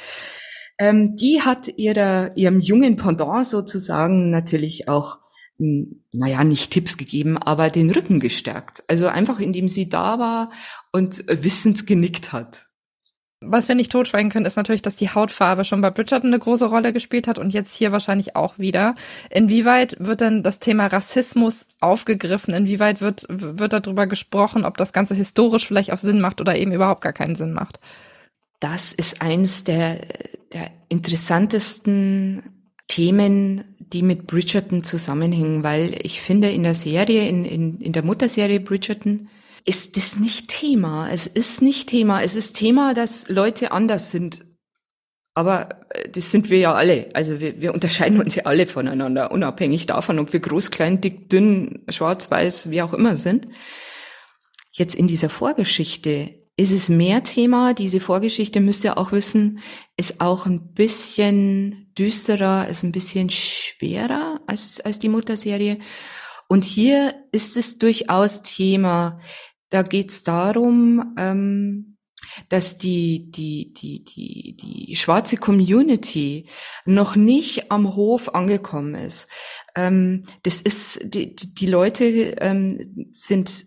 Ähm, 0.79 1.15
die 1.15 1.43
hat 1.43 1.69
ihrer, 1.77 2.35
ihrem 2.39 2.59
jungen 2.59 2.97
Pendant 2.97 3.47
sozusagen 3.47 4.31
natürlich 4.31 4.89
auch, 4.89 5.19
hm, 5.59 6.05
naja, 6.13 6.43
nicht 6.43 6.71
Tipps 6.71 6.97
gegeben, 6.97 7.37
aber 7.37 7.69
den 7.69 7.91
Rücken 7.91 8.19
gestärkt. 8.19 8.83
Also 8.89 9.09
einfach, 9.09 9.41
indem 9.41 9.69
sie 9.69 9.91
da 9.91 10.19
war 10.19 10.53
und 10.91 11.23
wissend 11.27 11.87
genickt 11.87 12.33
hat. 12.33 12.68
Was 13.41 13.69
wir 13.69 13.77
nicht 13.77 13.93
totschweigen 13.93 14.33
können, 14.33 14.47
ist 14.47 14.57
natürlich, 14.57 14.83
dass 14.83 14.97
die 14.97 15.11
Hautfarbe 15.11 15.65
schon 15.65 15.81
bei 15.81 15.91
Bridgerton 15.91 16.31
eine 16.31 16.41
große 16.41 16.65
Rolle 16.65 16.93
gespielt 16.93 17.29
hat 17.29 17.39
und 17.39 17.55
jetzt 17.55 17.77
hier 17.77 17.93
wahrscheinlich 17.93 18.35
auch 18.35 18.59
wieder. 18.59 18.97
Inwieweit 19.31 19.97
wird 20.01 20.23
denn 20.23 20.43
das 20.43 20.59
Thema 20.59 20.87
Rassismus 20.87 21.67
aufgegriffen? 21.79 22.53
Inwieweit 22.53 23.01
wird, 23.01 23.27
wird 23.29 23.73
darüber 23.73 24.09
gesprochen, 24.09 24.65
ob 24.65 24.77
das 24.77 24.93
Ganze 24.93 25.15
historisch 25.15 25.69
vielleicht 25.69 25.93
auch 25.93 25.99
Sinn 25.99 26.21
macht 26.21 26.41
oder 26.41 26.57
eben 26.57 26.73
überhaupt 26.73 27.01
gar 27.01 27.13
keinen 27.13 27.37
Sinn 27.37 27.53
macht? 27.53 27.79
Das 28.59 28.93
ist 28.93 29.23
eins 29.23 29.63
der, 29.63 30.01
der 30.53 30.73
interessantesten 30.89 32.43
Themen, 32.89 33.77
die 33.79 34.03
mit 34.03 34.27
Bridgerton 34.27 34.83
zusammenhängen, 34.83 35.63
weil 35.63 35.97
ich 36.03 36.21
finde, 36.21 36.51
in 36.51 36.65
der 36.65 36.75
Serie, 36.75 37.29
in, 37.29 37.45
in, 37.45 37.81
in 37.81 37.93
der 37.93 38.03
Mutterserie 38.03 38.59
Bridgerton, 38.59 39.29
ist 39.69 39.99
das 39.99 40.17
nicht 40.17 40.49
Thema. 40.49 41.11
Es 41.13 41.27
ist 41.27 41.61
nicht 41.61 41.91
Thema. 41.91 42.23
Es 42.23 42.37
ist 42.37 42.55
Thema, 42.55 42.95
dass 42.95 43.29
Leute 43.29 43.71
anders 43.71 44.11
sind. 44.11 44.47
Aber 45.35 45.85
äh, 45.91 46.09
das 46.09 46.31
sind 46.31 46.49
wir 46.49 46.59
ja 46.59 46.73
alle. 46.73 47.11
Also 47.13 47.39
wir, 47.39 47.61
wir 47.61 47.75
unterscheiden 47.75 48.19
uns 48.19 48.35
ja 48.35 48.45
alle 48.47 48.67
voneinander, 48.67 49.31
unabhängig 49.31 49.85
davon, 49.85 50.19
ob 50.21 50.33
wir 50.33 50.41
groß, 50.41 50.71
klein, 50.71 51.03
dick, 51.03 51.29
dünn, 51.29 51.85
schwarz, 51.91 52.31
weiß, 52.31 52.71
wie 52.71 52.81
auch 52.81 52.95
immer 52.95 53.15
sind. 53.15 53.47
Jetzt 54.73 54.95
in 54.95 55.07
dieser 55.07 55.29
Vorgeschichte 55.29 56.35
ist 56.57 56.73
es 56.73 56.89
mehr 56.89 57.23
Thema. 57.23 57.75
Diese 57.75 58.01
Vorgeschichte 58.01 58.61
müsst 58.61 58.85
ihr 58.85 58.97
auch 58.97 59.13
wissen, 59.13 59.61
ist 59.99 60.23
auch 60.23 60.47
ein 60.47 60.73
bisschen 60.73 61.93
düsterer, 61.99 62.69
ist 62.69 62.85
ein 62.85 62.93
bisschen 62.93 63.29
schwerer 63.29 64.41
als, 64.47 64.81
als 64.81 64.99
die 64.99 65.11
Mutterserie. 65.11 65.79
Und 66.49 66.65
hier 66.65 67.15
ist 67.33 67.59
es 67.59 67.77
durchaus 67.77 68.41
Thema, 68.41 69.21
da 69.71 69.83
geht 69.83 70.11
es 70.11 70.23
darum, 70.23 71.15
ähm, 71.17 71.97
dass 72.49 72.79
die, 72.79 73.31
die, 73.31 73.73
die, 73.75 74.05
die, 74.05 74.57
die 74.57 74.97
schwarze 74.97 75.37
Community 75.37 76.49
noch 76.85 77.17
nicht 77.17 77.71
am 77.71 77.95
Hof 77.95 78.35
angekommen 78.35 78.95
ist. 78.95 79.29
Ähm, 79.75 80.23
das 80.43 80.61
ist, 80.61 81.01
die, 81.15 81.35
die 81.35 81.67
Leute 81.67 82.05
ähm, 82.41 83.09
sind 83.13 83.67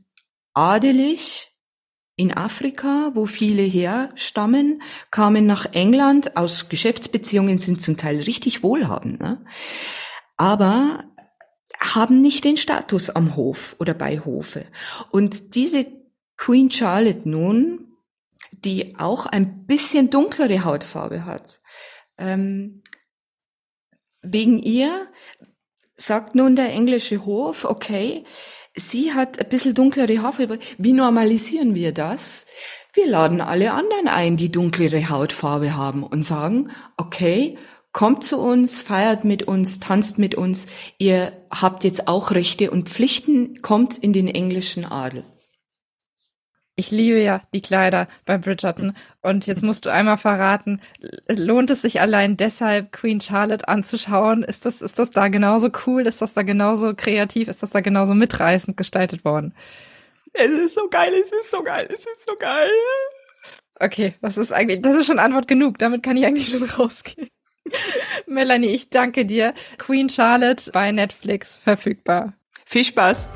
adelig, 0.54 1.52
in 2.18 2.38
Afrika, 2.38 3.12
wo 3.16 3.26
viele 3.26 3.64
herstammen, 3.64 4.84
kamen 5.10 5.48
nach 5.48 5.66
England 5.74 6.38
aus 6.38 6.70
Geschäftsbeziehungen, 6.70 7.58
sind 7.58 7.82
zum 7.82 7.98
Teil 7.98 8.22
richtig 8.22 8.62
wohlhabend, 8.62 9.20
ne? 9.20 9.44
aber 10.38 11.06
haben 11.82 12.22
nicht 12.22 12.44
den 12.44 12.58
Status 12.58 13.10
am 13.10 13.36
Hof 13.36 13.76
oder 13.80 13.94
bei 13.94 14.20
Hofe. 14.20 14.66
Und 15.10 15.56
diese 15.56 15.88
Queen 16.38 16.70
Charlotte 16.72 17.28
nun, 17.28 17.88
die 18.52 18.96
auch 18.98 19.26
ein 19.26 19.66
bisschen 19.66 20.10
dunklere 20.10 20.64
Hautfarbe 20.64 21.26
hat, 21.26 21.60
ähm, 22.18 22.84
wegen 24.22 24.60
ihr 24.60 25.08
sagt 25.96 26.36
nun 26.36 26.56
der 26.56 26.72
englische 26.72 27.26
Hof, 27.26 27.66
okay, 27.66 28.24
Sie 28.74 29.14
hat 29.14 29.38
ein 29.40 29.50
bisschen 29.50 29.74
dunklere 29.74 30.22
Haarfarbe. 30.22 30.58
Wie 30.78 30.94
normalisieren 30.94 31.76
wir 31.76 31.92
das? 31.92 32.46
Wir 32.94 33.06
laden 33.06 33.42
alle 33.42 33.74
anderen 33.74 34.08
ein, 34.08 34.38
die 34.38 34.50
dunklere 34.50 35.10
Hautfarbe 35.10 35.76
haben 35.76 36.04
und 36.04 36.24
sagen, 36.24 36.72
okay, 36.96 37.58
kommt 37.94 38.24
zu 38.24 38.40
uns, 38.40 38.80
feiert 38.80 39.24
mit 39.24 39.44
uns, 39.44 39.80
tanzt 39.80 40.18
mit 40.18 40.36
uns. 40.36 40.68
Ihr 40.98 41.34
habt 41.50 41.84
jetzt 41.84 42.08
auch 42.08 42.32
Rechte 42.32 42.72
und 42.72 42.90
Pflichten, 42.90 43.62
kommt 43.62 43.98
in 43.98 44.14
den 44.14 44.28
englischen 44.28 44.86
Adel. 44.86 45.26
Ich 46.78 46.90
liebe 46.90 47.20
ja 47.22 47.42
die 47.54 47.62
Kleider 47.62 48.08
bei 48.26 48.38
Bridgerton. 48.38 48.96
Und 49.22 49.46
jetzt 49.46 49.62
musst 49.62 49.86
du 49.86 49.92
einmal 49.92 50.18
verraten, 50.18 50.82
lohnt 51.28 51.70
es 51.70 51.82
sich 51.82 52.00
allein 52.00 52.38
deshalb, 52.38 52.92
Queen 52.92 53.22
Charlotte 53.22 53.68
anzuschauen? 53.68 54.44
Ist 54.44 54.66
das, 54.66 54.82
ist 54.82 54.98
das 54.98 55.12
da 55.12 55.28
genauso 55.28 55.70
cool? 55.86 56.08
Ist 56.08 56.22
das 56.22 56.34
da 56.34 56.44
genauso 56.44 56.94
kreativ? 56.96 57.50
Ist 57.50 57.62
das 57.62 57.72
da 57.72 57.82
genauso 57.82 58.16
mitreißend 58.16 58.78
gestaltet 58.78 59.26
worden? 59.26 59.54
Es 60.34 60.50
ist 60.50 60.76
so 60.76 60.88
geil, 60.90 61.14
es 61.14 61.32
ist 61.32 61.52
so 61.52 61.62
geil, 61.62 61.88
es 61.94 62.06
ist 62.06 62.26
so 62.26 62.36
geil. 62.40 62.72
Okay, 63.80 64.16
das 64.22 64.38
ist 64.38 64.54
eigentlich, 64.54 64.82
das 64.82 64.96
ist 64.96 65.08
schon 65.08 65.20
Antwort 65.20 65.48
genug. 65.48 65.78
Damit 65.78 66.04
kann 66.04 66.16
ich 66.16 66.26
eigentlich 66.26 66.50
schon 66.50 66.64
rausgehen. 66.64 67.30
Melanie, 68.28 68.68
ich 68.68 68.90
danke 68.90 69.26
dir. 69.26 69.54
Queen 69.78 70.10
Charlotte 70.10 70.72
bei 70.72 70.92
Netflix 70.92 71.58
verfügbar. 71.58 72.34
Viel 72.66 72.86
Spaß. 72.86 73.28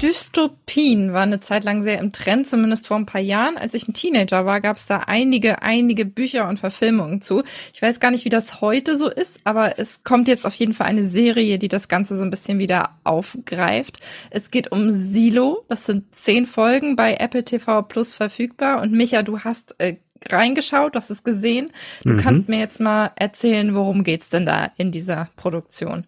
Dystopien 0.00 1.12
war 1.12 1.22
eine 1.22 1.40
Zeit 1.40 1.64
lang 1.64 1.82
sehr 1.82 1.98
im 1.98 2.12
Trend, 2.12 2.46
zumindest 2.46 2.86
vor 2.86 2.96
ein 2.96 3.06
paar 3.06 3.20
Jahren. 3.20 3.56
Als 3.56 3.74
ich 3.74 3.88
ein 3.88 3.94
Teenager 3.94 4.46
war, 4.46 4.60
gab 4.60 4.76
es 4.76 4.86
da 4.86 4.98
einige, 5.00 5.62
einige 5.62 6.04
Bücher 6.04 6.48
und 6.48 6.60
Verfilmungen 6.60 7.20
zu. 7.20 7.42
Ich 7.74 7.82
weiß 7.82 7.98
gar 7.98 8.12
nicht, 8.12 8.24
wie 8.24 8.28
das 8.28 8.60
heute 8.60 8.96
so 8.96 9.10
ist, 9.10 9.40
aber 9.42 9.78
es 9.80 10.04
kommt 10.04 10.28
jetzt 10.28 10.46
auf 10.46 10.54
jeden 10.54 10.72
Fall 10.72 10.86
eine 10.86 11.02
Serie, 11.02 11.58
die 11.58 11.66
das 11.66 11.88
Ganze 11.88 12.16
so 12.16 12.22
ein 12.22 12.30
bisschen 12.30 12.60
wieder 12.60 12.90
aufgreift. 13.02 13.98
Es 14.30 14.52
geht 14.52 14.70
um 14.70 14.94
Silo. 14.94 15.64
Das 15.68 15.84
sind 15.84 16.14
zehn 16.14 16.46
Folgen 16.46 16.94
bei 16.94 17.14
Apple 17.14 17.44
TV 17.44 17.82
Plus 17.82 18.14
verfügbar. 18.14 18.80
Und 18.80 18.92
Micha, 18.92 19.24
du 19.24 19.40
hast 19.40 19.74
äh, 19.78 19.96
reingeschaut, 20.30 20.94
du 20.94 20.98
hast 20.98 21.10
es 21.10 21.22
gesehen. 21.22 21.70
Du 22.04 22.10
mhm. 22.10 22.16
kannst 22.18 22.48
mir 22.48 22.58
jetzt 22.58 22.80
mal 22.80 23.12
erzählen, 23.16 23.74
worum 23.74 24.04
geht's 24.04 24.28
denn 24.28 24.46
da 24.46 24.70
in 24.76 24.92
dieser 24.92 25.28
Produktion? 25.36 26.06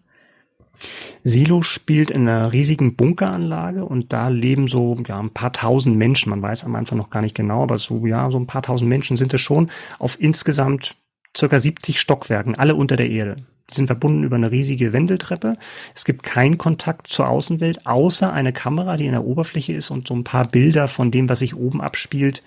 Silo 1.23 1.61
spielt 1.61 2.09
in 2.09 2.27
einer 2.27 2.51
riesigen 2.51 2.95
Bunkeranlage 2.95 3.85
und 3.85 4.11
da 4.11 4.29
leben 4.29 4.67
so 4.67 4.97
ja, 5.07 5.19
ein 5.19 5.29
paar 5.29 5.53
tausend 5.53 5.97
Menschen. 5.97 6.31
Man 6.31 6.41
weiß 6.41 6.63
am 6.63 6.75
Anfang 6.75 6.97
noch 6.97 7.09
gar 7.09 7.21
nicht 7.21 7.35
genau, 7.35 7.63
aber 7.63 7.77
so 7.77 8.05
ja, 8.07 8.31
so 8.31 8.39
ein 8.39 8.47
paar 8.47 8.63
tausend 8.63 8.89
Menschen 8.89 9.17
sind 9.17 9.33
es 9.33 9.41
schon 9.41 9.69
auf 9.99 10.19
insgesamt 10.19 10.95
circa 11.37 11.59
70 11.59 11.99
Stockwerken, 11.99 12.55
alle 12.55 12.75
unter 12.75 12.95
der 12.95 13.09
Erde. 13.09 13.37
Die 13.69 13.75
sind 13.75 13.87
verbunden 13.87 14.23
über 14.23 14.35
eine 14.35 14.51
riesige 14.51 14.91
Wendeltreppe. 14.91 15.57
Es 15.95 16.03
gibt 16.03 16.23
keinen 16.23 16.57
Kontakt 16.57 17.07
zur 17.07 17.29
Außenwelt, 17.29 17.85
außer 17.85 18.33
eine 18.33 18.51
Kamera, 18.51 18.97
die 18.97 19.05
in 19.05 19.13
der 19.13 19.23
Oberfläche 19.23 19.73
ist 19.73 19.91
und 19.91 20.07
so 20.07 20.13
ein 20.13 20.25
paar 20.25 20.45
Bilder 20.47 20.87
von 20.87 21.11
dem, 21.11 21.29
was 21.29 21.39
sich 21.39 21.55
oben 21.55 21.81
abspielt, 21.81 22.43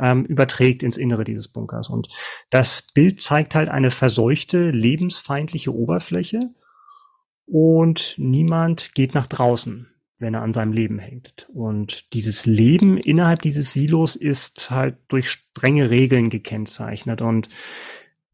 ähm, 0.00 0.24
überträgt 0.24 0.82
ins 0.82 0.96
Innere 0.96 1.24
dieses 1.24 1.48
Bunkers. 1.48 1.88
Und 1.88 2.08
das 2.50 2.82
Bild 2.94 3.20
zeigt 3.20 3.54
halt 3.54 3.68
eine 3.68 3.90
verseuchte, 3.90 4.70
lebensfeindliche 4.70 5.74
Oberfläche 5.74 6.50
und 7.46 8.14
niemand 8.18 8.94
geht 8.94 9.14
nach 9.14 9.26
draußen, 9.26 9.88
wenn 10.18 10.34
er 10.34 10.42
an 10.42 10.52
seinem 10.52 10.72
Leben 10.72 10.98
hängt. 10.98 11.48
Und 11.52 12.12
dieses 12.14 12.46
Leben 12.46 12.96
innerhalb 12.96 13.42
dieses 13.42 13.72
Silos 13.72 14.16
ist 14.16 14.70
halt 14.70 14.96
durch 15.08 15.30
strenge 15.30 15.90
Regeln 15.90 16.28
gekennzeichnet 16.30 17.20
und 17.22 17.48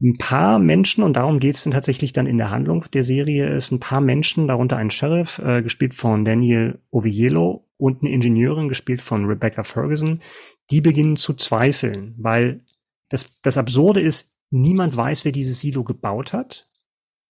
ein 0.01 0.17
paar 0.17 0.59
Menschen, 0.59 1.03
und 1.03 1.17
darum 1.17 1.41
geht 1.41 1.55
es 1.55 1.63
dann 1.63 1.73
tatsächlich 1.73 2.13
dann 2.13 2.25
in 2.25 2.37
der 2.37 2.51
Handlung 2.51 2.85
der 2.93 3.03
Serie, 3.03 3.49
ist 3.49 3.71
ein 3.71 3.81
paar 3.81 3.99
Menschen, 3.99 4.47
darunter 4.47 4.77
ein 4.77 4.91
Sheriff, 4.91 5.39
äh, 5.39 5.61
gespielt 5.61 5.93
von 5.93 6.23
Daniel 6.23 6.79
Oviello, 6.89 7.68
und 7.79 8.01
eine 8.01 8.11
Ingenieurin, 8.11 8.69
gespielt 8.69 9.01
von 9.01 9.25
Rebecca 9.25 9.63
Ferguson, 9.63 10.21
die 10.69 10.81
beginnen 10.81 11.15
zu 11.15 11.33
zweifeln, 11.33 12.13
weil 12.17 12.61
das, 13.07 13.31
das 13.41 13.57
Absurde 13.57 14.01
ist, 14.01 14.29
niemand 14.51 14.95
weiß, 14.95 15.25
wer 15.25 15.31
dieses 15.31 15.61
Silo 15.61 15.83
gebaut 15.83 16.33
hat. 16.33 16.67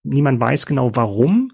Niemand 0.03 0.39
weiß 0.41 0.65
genau 0.65 0.95
warum. 0.95 1.53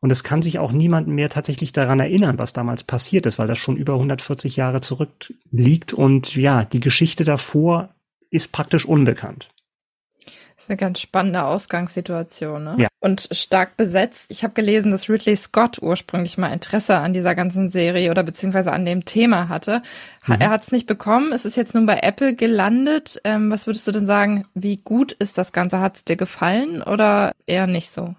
Und 0.00 0.10
es 0.10 0.24
kann 0.24 0.42
sich 0.42 0.58
auch 0.58 0.72
niemand 0.72 1.06
mehr 1.06 1.30
tatsächlich 1.30 1.72
daran 1.72 2.00
erinnern, 2.00 2.38
was 2.38 2.52
damals 2.52 2.82
passiert 2.82 3.24
ist, 3.24 3.38
weil 3.38 3.46
das 3.46 3.58
schon 3.58 3.76
über 3.76 3.94
140 3.94 4.56
Jahre 4.56 4.80
zurückliegt. 4.80 5.92
Und 5.92 6.34
ja, 6.34 6.64
die 6.64 6.80
Geschichte 6.80 7.22
davor 7.22 7.94
ist 8.28 8.50
praktisch 8.50 8.84
unbekannt. 8.84 9.48
Das 10.62 10.66
ist 10.66 10.70
eine 10.70 10.76
ganz 10.76 11.00
spannende 11.00 11.42
Ausgangssituation, 11.42 12.62
ne? 12.62 12.76
Ja. 12.78 12.88
Und 13.00 13.28
stark 13.32 13.76
besetzt. 13.76 14.26
Ich 14.28 14.44
habe 14.44 14.54
gelesen, 14.54 14.92
dass 14.92 15.08
Ridley 15.08 15.34
Scott 15.34 15.82
ursprünglich 15.82 16.38
mal 16.38 16.52
Interesse 16.52 16.98
an 16.98 17.12
dieser 17.12 17.34
ganzen 17.34 17.68
Serie 17.68 18.12
oder 18.12 18.22
beziehungsweise 18.22 18.72
an 18.72 18.86
dem 18.86 19.04
Thema 19.04 19.48
hatte. 19.48 19.82
Mhm. 20.24 20.36
Er 20.38 20.50
hat 20.50 20.62
es 20.62 20.70
nicht 20.70 20.86
bekommen. 20.86 21.32
Es 21.32 21.44
ist 21.44 21.56
jetzt 21.56 21.74
nun 21.74 21.84
bei 21.84 21.98
Apple 22.00 22.36
gelandet. 22.36 23.20
Ähm, 23.24 23.50
was 23.50 23.66
würdest 23.66 23.88
du 23.88 23.90
denn 23.90 24.06
sagen? 24.06 24.44
Wie 24.54 24.76
gut 24.76 25.10
ist 25.10 25.36
das 25.36 25.50
Ganze? 25.50 25.80
Hat 25.80 25.96
es 25.96 26.04
dir 26.04 26.16
gefallen 26.16 26.80
oder 26.80 27.32
eher 27.46 27.66
nicht 27.66 27.90
so? 27.90 28.14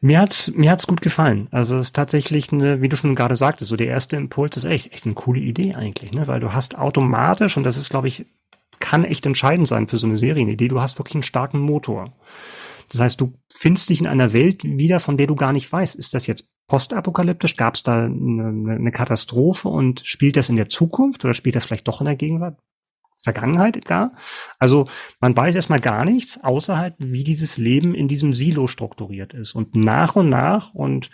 Mir 0.00 0.20
hat's, 0.20 0.52
mir 0.54 0.70
hat's 0.70 0.86
gut 0.86 1.02
gefallen. 1.02 1.48
Also 1.50 1.76
es 1.76 1.88
ist 1.88 1.96
tatsächlich 1.96 2.50
eine, 2.50 2.80
wie 2.80 2.88
du 2.88 2.96
schon 2.96 3.14
gerade 3.14 3.36
sagtest, 3.36 3.68
so 3.68 3.76
der 3.76 3.88
erste 3.88 4.16
Impuls 4.16 4.56
ist 4.56 4.64
echt, 4.64 4.94
echt 4.94 5.04
eine 5.04 5.14
coole 5.14 5.40
Idee 5.40 5.74
eigentlich, 5.74 6.12
ne? 6.12 6.26
Weil 6.28 6.40
du 6.40 6.54
hast 6.54 6.78
automatisch, 6.78 7.58
und 7.58 7.64
das 7.64 7.76
ist, 7.76 7.90
glaube 7.90 8.08
ich, 8.08 8.24
kann 8.80 9.04
echt 9.04 9.26
entscheidend 9.26 9.68
sein 9.68 9.88
für 9.88 9.98
so 9.98 10.06
eine 10.06 10.18
Serienidee, 10.18 10.68
du 10.68 10.80
hast 10.80 10.98
wirklich 10.98 11.14
einen 11.14 11.22
starken 11.22 11.60
Motor. 11.60 12.16
Das 12.90 13.00
heißt, 13.00 13.20
du 13.20 13.34
findest 13.52 13.88
dich 13.88 14.00
in 14.00 14.06
einer 14.06 14.32
Welt 14.32 14.62
wieder, 14.64 15.00
von 15.00 15.16
der 15.16 15.26
du 15.26 15.36
gar 15.36 15.52
nicht 15.52 15.70
weißt, 15.72 15.94
ist 15.94 16.14
das 16.14 16.26
jetzt 16.26 16.50
postapokalyptisch? 16.66 17.56
Gab 17.56 17.74
es 17.74 17.82
da 17.82 18.04
eine, 18.04 18.74
eine 18.74 18.92
Katastrophe 18.92 19.68
und 19.68 20.02
spielt 20.04 20.36
das 20.36 20.48
in 20.48 20.56
der 20.56 20.68
Zukunft 20.68 21.24
oder 21.24 21.34
spielt 21.34 21.56
das 21.56 21.64
vielleicht 21.64 21.88
doch 21.88 22.00
in 22.00 22.06
der 22.06 22.16
Gegenwart? 22.16 22.58
Vergangenheit 23.22 23.84
gar. 23.86 24.12
Also 24.58 24.86
man 25.18 25.36
weiß 25.36 25.54
erstmal 25.54 25.80
gar 25.80 26.04
nichts, 26.04 26.38
außer 26.42 26.76
halt, 26.76 26.94
wie 26.98 27.24
dieses 27.24 27.56
Leben 27.56 27.94
in 27.94 28.06
diesem 28.06 28.32
Silo 28.34 28.66
strukturiert 28.66 29.32
ist. 29.32 29.54
Und 29.54 29.76
nach 29.76 30.14
und 30.14 30.28
nach 30.28 30.74
und 30.74 31.10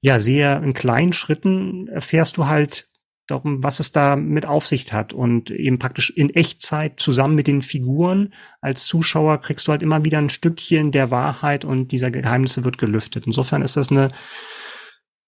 ja, 0.00 0.20
sehr 0.20 0.62
in 0.62 0.74
kleinen 0.74 1.12
Schritten 1.12 1.88
erfährst 1.88 2.36
du 2.36 2.46
halt 2.46 2.90
darum, 3.26 3.62
was 3.62 3.80
es 3.80 3.92
da 3.92 4.16
mit 4.16 4.46
Aufsicht 4.46 4.92
hat. 4.92 5.12
Und 5.12 5.50
eben 5.50 5.78
praktisch 5.78 6.10
in 6.10 6.30
Echtzeit 6.30 7.00
zusammen 7.00 7.34
mit 7.34 7.46
den 7.46 7.62
Figuren 7.62 8.34
als 8.60 8.86
Zuschauer 8.86 9.38
kriegst 9.38 9.66
du 9.66 9.72
halt 9.72 9.82
immer 9.82 10.04
wieder 10.04 10.18
ein 10.18 10.28
Stückchen 10.28 10.92
der 10.92 11.10
Wahrheit 11.10 11.64
und 11.64 11.92
dieser 11.92 12.10
Geheimnisse 12.10 12.64
wird 12.64 12.78
gelüftet. 12.78 13.26
Insofern 13.26 13.62
ist 13.62 13.76
das 13.76 13.90
eine 13.90 14.10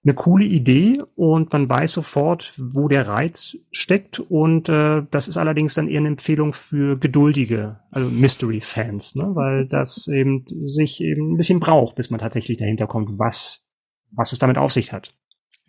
eine 0.07 0.15
coole 0.15 0.45
Idee 0.45 1.01
und 1.17 1.51
man 1.53 1.67
weiß 1.69 1.93
sofort, 1.93 2.53
wo 2.59 2.89
der 2.89 3.09
Reiz 3.09 3.57
steckt 3.71 4.21
und 4.21 4.69
äh, 4.69 5.03
das 5.11 5.29
ist 5.29 5.39
allerdings 5.39 5.73
dann 5.73 5.89
eher 5.89 6.01
eine 6.01 6.09
Empfehlung 6.09 6.53
für 6.53 6.99
geduldige, 6.99 7.81
also 7.91 8.11
Mystery-Fans, 8.11 9.15
ne? 9.15 9.31
weil 9.35 9.67
das 9.67 10.07
eben 10.09 10.45
sich 10.67 11.01
eben 11.01 11.33
ein 11.33 11.37
bisschen 11.39 11.59
braucht, 11.59 11.97
bis 11.97 12.11
man 12.11 12.21
tatsächlich 12.21 12.59
dahinter 12.59 12.87
kommt, 12.87 13.19
was, 13.19 13.67
was 14.11 14.33
es 14.33 14.39
damit 14.39 14.59
auf 14.59 14.73
sich 14.75 14.93
hat 14.93 15.15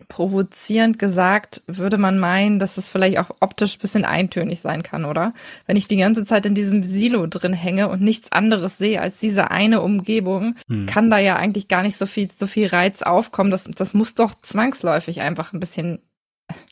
provozierend 0.08 1.00
gesagt, 1.00 1.64
würde 1.68 1.98
man 1.98 2.20
meinen, 2.20 2.60
dass 2.60 2.78
es 2.78 2.90
vielleicht 2.90 3.18
auch 3.18 3.30
optisch 3.40 3.78
bisschen 3.80 4.06
eintönig 4.06 4.60
sein 4.60 4.84
kann, 4.84 5.06
oder? 5.06 5.34
Wenn 5.66 5.78
ich 5.78 5.88
die 5.88 5.98
ganze 5.98 6.26
Zeit 6.26 6.46
in 6.46 6.54
diesem 6.54 6.84
Silo 6.84 7.28
drin 7.28 7.54
hänge 7.54 7.90
und 7.90 8.02
nichts 8.02 8.32
anderes 8.32 8.78
sehe 8.78 9.02
als 9.02 9.20
diese 9.20 9.52
eine 9.52 9.82
Umgebung, 9.82 10.56
hm. 10.68 10.86
kann 10.86 11.10
da 11.10 11.18
ja 11.18 11.38
eigentlich 11.38 11.68
gar 11.68 11.82
nicht 11.82 11.98
so 11.98 12.06
viel, 12.06 12.30
so 12.30 12.46
viel 12.46 12.68
Reiz 12.68 13.02
aufkommen. 13.02 13.52
Das, 13.52 13.64
das 13.64 13.94
muss 13.94 14.16
doch 14.16 14.36
zwangsläufig 14.42 15.22
einfach 15.22 15.54
ein 15.54 15.60
bisschen 15.60 16.00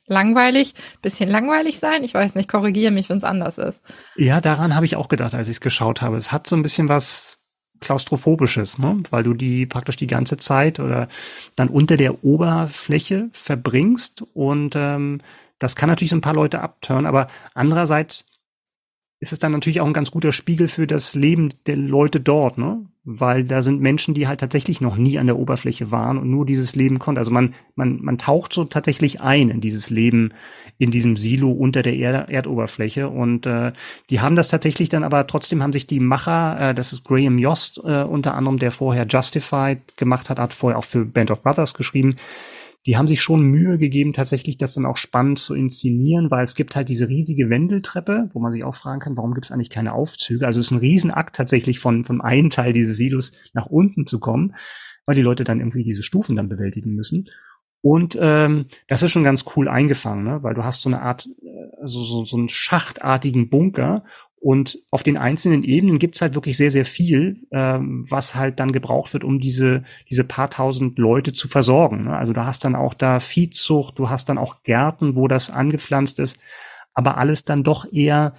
langweilig, 0.05 0.73
bisschen 1.01 1.29
langweilig 1.29 1.79
sein. 1.79 2.03
Ich 2.03 2.13
weiß 2.13 2.35
nicht, 2.35 2.49
korrigiere 2.49 2.91
mich, 2.91 3.09
wenn 3.09 3.17
es 3.17 3.23
anders 3.23 3.57
ist. 3.57 3.81
Ja, 4.15 4.41
daran 4.41 4.75
habe 4.75 4.85
ich 4.85 4.95
auch 4.95 5.07
gedacht, 5.07 5.33
als 5.33 5.47
ich 5.47 5.55
es 5.55 5.61
geschaut 5.61 6.01
habe. 6.01 6.17
Es 6.17 6.31
hat 6.31 6.47
so 6.47 6.55
ein 6.55 6.61
bisschen 6.61 6.89
was 6.89 7.39
klaustrophobisches, 7.83 8.79
ne? 8.79 9.03
weil 9.11 9.23
du 9.23 9.33
die 9.33 9.65
praktisch 9.65 9.97
die 9.97 10.07
ganze 10.07 10.37
Zeit 10.37 10.79
oder 10.79 11.07
dann 11.55 11.69
unter 11.69 11.97
der 11.97 12.23
Oberfläche 12.23 13.29
verbringst 13.33 14.23
und 14.33 14.75
ähm, 14.75 15.21
das 15.59 15.75
kann 15.75 15.89
natürlich 15.89 16.11
so 16.11 16.17
ein 16.17 16.21
paar 16.21 16.33
Leute 16.33 16.61
abtören, 16.61 17.05
aber 17.05 17.27
andererseits 17.53 18.25
ist 19.19 19.33
es 19.33 19.39
dann 19.39 19.51
natürlich 19.51 19.81
auch 19.81 19.85
ein 19.85 19.93
ganz 19.93 20.11
guter 20.11 20.31
Spiegel 20.31 20.67
für 20.67 20.87
das 20.87 21.15
Leben 21.15 21.53
der 21.65 21.77
Leute 21.77 22.19
dort, 22.19 22.57
ne? 22.57 22.85
Weil 23.05 23.43
da 23.43 23.61
sind 23.61 23.81
Menschen, 23.81 24.13
die 24.13 24.27
halt 24.27 24.39
tatsächlich 24.39 24.79
noch 24.79 24.95
nie 24.95 25.19
an 25.19 25.27
der 25.27 25.37
Oberfläche 25.37 25.91
waren 25.91 26.17
und 26.17 26.29
nur 26.29 26.45
dieses 26.45 26.73
Leben 26.73 26.99
konnten. 26.99 27.19
Also 27.19 27.31
man, 27.31 27.53
man, 27.75 28.01
man 28.01 28.17
taucht 28.17 28.53
so 28.53 28.63
tatsächlich 28.63 29.19
ein 29.19 29.49
in 29.49 29.59
dieses 29.59 29.89
Leben, 29.89 30.31
in 30.77 30.89
diesem 30.89 31.17
Silo 31.17 31.51
unter 31.51 31.83
der 31.83 31.95
Erd 31.97 32.29
Erdoberfläche. 32.29 33.09
Und 33.09 33.45
äh, 33.45 33.73
die 34.09 34.21
haben 34.21 34.37
das 34.37 34.47
tatsächlich 34.47 34.87
dann 34.87 35.03
aber 35.03 35.27
trotzdem 35.27 35.61
haben 35.61 35.73
sich 35.73 35.85
die 35.85 35.99
Macher, 35.99 36.69
äh, 36.69 36.73
das 36.73 36.93
ist 36.93 37.03
Graham 37.03 37.37
Yost 37.39 37.81
äh, 37.83 38.03
unter 38.03 38.35
anderem, 38.35 38.57
der 38.57 38.71
vorher 38.71 39.05
Justified 39.05 39.97
gemacht 39.97 40.29
hat, 40.29 40.39
hat 40.39 40.53
vorher 40.53 40.79
auch 40.79 40.85
für 40.85 41.03
Band 41.03 41.29
of 41.29 41.43
Brothers 41.43 41.73
geschrieben, 41.73 42.15
die 42.85 42.97
haben 42.97 43.07
sich 43.07 43.21
schon 43.21 43.43
Mühe 43.43 43.77
gegeben, 43.77 44.13
tatsächlich 44.13 44.57
das 44.57 44.73
dann 44.73 44.85
auch 44.85 44.97
spannend 44.97 45.39
zu 45.39 45.53
inszenieren, 45.53 46.29
weil 46.31 46.43
es 46.43 46.55
gibt 46.55 46.75
halt 46.75 46.89
diese 46.89 47.07
riesige 47.07 47.49
Wendeltreppe, 47.49 48.29
wo 48.33 48.39
man 48.39 48.51
sich 48.51 48.63
auch 48.63 48.75
fragen 48.75 48.99
kann, 48.99 49.15
warum 49.15 49.33
gibt 49.33 49.45
es 49.45 49.51
eigentlich 49.51 49.69
keine 49.69 49.93
Aufzüge? 49.93 50.45
Also 50.45 50.59
es 50.59 50.67
ist 50.67 50.71
ein 50.71 50.79
Riesenakt 50.79 51.35
tatsächlich 51.35 51.79
von, 51.79 52.03
von 52.03 52.21
einem 52.21 52.49
Teil 52.49 52.73
dieses 52.73 52.97
Silos 52.97 53.31
nach 53.53 53.67
unten 53.67 54.05
zu 54.05 54.19
kommen, 54.19 54.55
weil 55.05 55.15
die 55.15 55.21
Leute 55.21 55.43
dann 55.43 55.59
irgendwie 55.59 55.83
diese 55.83 56.03
Stufen 56.03 56.35
dann 56.35 56.49
bewältigen 56.49 56.93
müssen. 56.93 57.29
Und 57.81 58.17
ähm, 58.19 58.67
das 58.87 59.03
ist 59.03 59.11
schon 59.11 59.25
ganz 59.25 59.43
cool 59.55 59.67
eingefangen, 59.67 60.23
ne? 60.23 60.41
weil 60.41 60.53
du 60.53 60.63
hast 60.63 60.81
so 60.81 60.89
eine 60.89 61.01
Art, 61.01 61.27
also 61.81 61.99
so, 62.01 62.23
so 62.23 62.37
einen 62.37 62.47
schachtartigen 62.47 63.49
Bunker 63.49 64.05
und 64.43 64.79
auf 64.91 65.03
den 65.03 65.15
einzelnen 65.15 65.63
Ebenen 65.63 65.99
gibt's 65.99 66.21
halt 66.21 66.35
wirklich 66.35 66.57
sehr, 66.57 66.69
sehr 66.69 66.83
viel, 66.83 67.47
ähm, 67.51 68.03
was 68.09 68.35
halt 68.35 68.59
dann 68.59 68.73
gebraucht 68.73 69.13
wird, 69.13 69.23
um 69.23 69.39
diese, 69.39 69.83
diese 70.09 70.25
paar 70.25 70.49
tausend 70.49 70.99
Leute 70.99 71.31
zu 71.31 71.47
versorgen. 71.47 72.03
Ne? 72.03 72.17
Also 72.17 72.33
du 72.33 72.45
hast 72.45 72.65
dann 72.65 72.75
auch 72.75 72.93
da 72.93 73.21
Viehzucht, 73.21 73.97
du 73.97 74.09
hast 74.09 74.27
dann 74.27 74.37
auch 74.37 74.61
Gärten, 74.63 75.15
wo 75.15 75.29
das 75.29 75.49
angepflanzt 75.49 76.19
ist, 76.19 76.37
aber 76.93 77.17
alles 77.17 77.45
dann 77.45 77.63
doch 77.63 77.89
eher, 77.89 78.33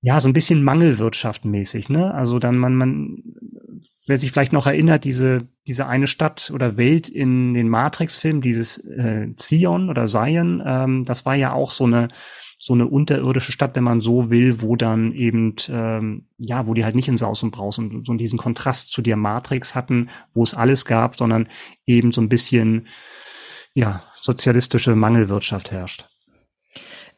ja, 0.00 0.20
so 0.20 0.28
ein 0.28 0.32
bisschen 0.32 0.62
Mangelwirtschaftmäßig, 0.62 1.88
ne? 1.88 2.14
Also 2.14 2.38
dann 2.38 2.56
man, 2.56 2.76
man, 2.76 3.22
wer 4.06 4.16
sich 4.16 4.30
vielleicht 4.30 4.52
noch 4.52 4.68
erinnert, 4.68 5.02
diese, 5.02 5.48
diese 5.66 5.88
eine 5.88 6.06
Stadt 6.06 6.52
oder 6.54 6.76
Welt 6.76 7.08
in 7.08 7.52
den 7.52 7.68
Matrix-Filmen, 7.68 8.42
dieses 8.42 8.78
äh, 8.78 9.34
Zion 9.34 9.90
oder 9.90 10.06
Zion, 10.06 10.62
ähm, 10.64 11.02
das 11.02 11.26
war 11.26 11.34
ja 11.34 11.52
auch 11.52 11.72
so 11.72 11.84
eine, 11.84 12.06
so 12.62 12.74
eine 12.74 12.86
unterirdische 12.86 13.52
Stadt, 13.52 13.74
wenn 13.74 13.84
man 13.84 14.00
so 14.00 14.28
will, 14.28 14.60
wo 14.60 14.76
dann 14.76 15.12
eben, 15.12 15.56
ähm, 15.70 16.26
ja, 16.36 16.66
wo 16.66 16.74
die 16.74 16.84
halt 16.84 16.94
nicht 16.94 17.08
in 17.08 17.16
Saus 17.16 17.42
und 17.42 17.52
Braus 17.52 17.78
und 17.78 18.06
so 18.06 18.12
diesen 18.12 18.38
Kontrast 18.38 18.92
zu 18.92 19.00
der 19.00 19.16
Matrix 19.16 19.74
hatten, 19.74 20.10
wo 20.34 20.42
es 20.42 20.52
alles 20.52 20.84
gab, 20.84 21.16
sondern 21.16 21.48
eben 21.86 22.12
so 22.12 22.20
ein 22.20 22.28
bisschen, 22.28 22.86
ja, 23.72 24.02
sozialistische 24.20 24.94
Mangelwirtschaft 24.94 25.70
herrscht. 25.70 26.06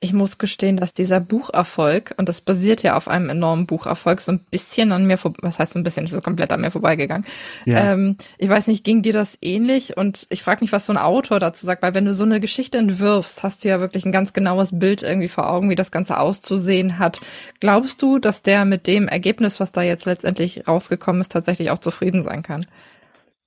Ich 0.05 0.12
muss 0.12 0.36
gestehen, 0.38 0.78
dass 0.78 0.92
dieser 0.92 1.20
Bucherfolg, 1.20 2.12
und 2.16 2.28
das 2.28 2.40
basiert 2.40 2.82
ja 2.82 2.96
auf 2.96 3.07
einem 3.07 3.28
enormen 3.28 3.66
Bucherfolg, 3.66 4.20
so 4.20 4.32
ein 4.32 4.40
bisschen 4.40 4.90
an 4.90 5.07
mir 5.07 5.16
vorbei, 5.16 5.38
was 5.42 5.61
heißt 5.61 5.74
so 5.74 5.78
ein 5.78 5.84
bisschen, 5.84 6.05
das 6.05 6.12
ist 6.12 6.24
komplett 6.24 6.50
an 6.50 6.61
mir 6.61 6.72
vorbeigegangen. 6.72 7.24
Ja. 7.66 7.92
Ähm, 7.92 8.16
ich 8.36 8.48
weiß 8.48 8.66
nicht, 8.66 8.82
ging 8.82 9.03
dir 9.03 9.12
das 9.12 9.38
ähnlich? 9.40 9.96
Und 9.96 10.26
ich 10.28 10.42
frage 10.42 10.64
mich, 10.64 10.72
was 10.72 10.86
so 10.86 10.92
ein 10.92 10.96
Autor 10.96 11.38
dazu 11.38 11.66
sagt, 11.66 11.82
weil 11.82 11.94
wenn 11.94 12.05
du 12.05 12.14
so 12.14 12.24
eine 12.24 12.40
Geschichte 12.40 12.78
entwirfst, 12.78 13.44
hast 13.44 13.62
du 13.62 13.68
ja 13.68 13.78
wirklich 13.78 14.05
ein 14.05 14.11
ganz 14.11 14.32
genaues 14.32 14.76
Bild 14.76 15.05
irgendwie 15.05 15.28
vor 15.28 15.48
Augen, 15.48 15.70
wie 15.70 15.76
das 15.76 15.92
Ganze 15.92 16.18
auszusehen 16.18 16.98
hat. 16.98 17.20
Glaubst 17.61 18.03
du, 18.03 18.18
dass 18.18 18.42
der 18.42 18.64
mit 18.64 18.88
dem 18.88 19.07
Ergebnis, 19.07 19.61
was 19.61 19.70
da 19.70 19.82
jetzt 19.82 20.07
letztendlich 20.07 20.66
rausgekommen 20.66 21.20
ist, 21.20 21.30
tatsächlich 21.30 21.70
auch 21.70 21.78
zufrieden 21.78 22.24
sein 22.24 22.42
kann? 22.42 22.66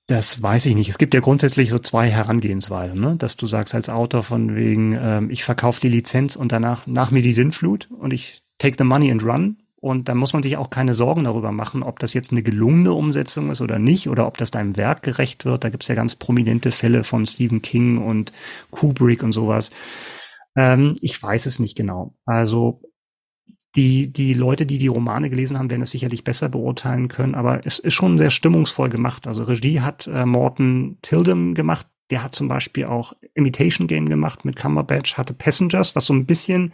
Das 0.06 0.40
weiß 0.40 0.66
ich 0.66 0.76
nicht. 0.76 0.88
Es 0.88 0.98
gibt 0.98 1.14
ja 1.14 1.20
grundsätzlich 1.20 1.68
so 1.68 1.80
zwei 1.80 2.08
Herangehensweisen, 2.08 3.00
ne? 3.00 3.16
dass 3.16 3.36
du 3.36 3.48
sagst 3.48 3.74
als 3.74 3.88
Autor 3.88 4.22
von 4.22 4.54
wegen, 4.54 4.96
ähm, 5.00 5.30
ich 5.30 5.42
verkaufe 5.42 5.80
die 5.80 5.88
Lizenz 5.88 6.36
und 6.36 6.52
danach 6.52 6.86
nach 6.86 7.10
mir 7.10 7.22
die 7.22 7.32
Sinnflut 7.32 7.88
und 7.90 8.12
ich 8.12 8.42
take 8.58 8.76
the 8.78 8.84
money 8.84 9.10
and 9.10 9.24
run. 9.24 9.58
Und 9.78 10.08
dann 10.08 10.16
muss 10.16 10.32
man 10.32 10.42
sich 10.42 10.56
auch 10.56 10.70
keine 10.70 10.94
Sorgen 10.94 11.24
darüber 11.24 11.52
machen, 11.52 11.82
ob 11.82 11.98
das 11.98 12.14
jetzt 12.14 12.30
eine 12.30 12.42
gelungene 12.42 12.92
Umsetzung 12.92 13.50
ist 13.50 13.60
oder 13.60 13.78
nicht, 13.78 14.08
oder 14.08 14.26
ob 14.26 14.38
das 14.38 14.50
deinem 14.50 14.76
Werk 14.76 15.02
gerecht 15.02 15.44
wird. 15.44 15.64
Da 15.64 15.68
gibt's 15.68 15.88
ja 15.88 15.94
ganz 15.94 16.16
prominente 16.16 16.70
Fälle 16.70 17.04
von 17.04 17.26
Stephen 17.26 17.60
King 17.60 17.98
und 17.98 18.32
Kubrick 18.70 19.22
und 19.22 19.32
sowas. 19.32 19.70
Ähm, 20.56 20.96
ich 21.00 21.22
weiß 21.22 21.46
es 21.46 21.58
nicht 21.58 21.76
genau. 21.76 22.14
Also 22.24 22.80
die, 23.76 24.12
die 24.12 24.32
Leute, 24.32 24.64
die 24.64 24.78
die 24.78 24.86
Romane 24.86 25.28
gelesen 25.28 25.58
haben, 25.58 25.70
werden 25.70 25.82
es 25.82 25.90
sicherlich 25.90 26.24
besser 26.24 26.48
beurteilen 26.48 27.08
können, 27.08 27.34
aber 27.34 27.66
es 27.66 27.78
ist 27.78 27.94
schon 27.94 28.16
sehr 28.18 28.30
stimmungsvoll 28.30 28.88
gemacht. 28.88 29.26
Also 29.26 29.42
Regie 29.44 29.80
hat 29.80 30.06
äh, 30.06 30.24
Morton 30.24 30.98
Tildum 31.02 31.54
gemacht. 31.54 31.86
Der 32.10 32.22
hat 32.22 32.34
zum 32.34 32.48
Beispiel 32.48 32.86
auch 32.86 33.12
Imitation 33.34 33.86
Game 33.86 34.08
gemacht 34.08 34.44
mit 34.44 34.56
Cumberbatch, 34.56 35.16
hatte 35.16 35.34
Passengers, 35.34 35.94
was 35.94 36.06
so 36.06 36.14
ein 36.14 36.24
bisschen, 36.24 36.72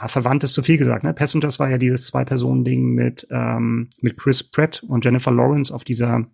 ja, 0.00 0.08
verwandt 0.08 0.42
ist 0.42 0.54
zu 0.54 0.62
viel 0.62 0.78
gesagt, 0.78 1.04
ne? 1.04 1.12
Passengers 1.14 1.58
war 1.60 1.70
ja 1.70 1.78
dieses 1.78 2.06
Zwei-Personen-Ding 2.06 2.94
mit, 2.94 3.26
ähm, 3.30 3.90
mit 4.00 4.16
Chris 4.16 4.42
Pratt 4.42 4.82
und 4.88 5.04
Jennifer 5.04 5.30
Lawrence 5.30 5.72
auf 5.72 5.84
dieser, 5.84 6.26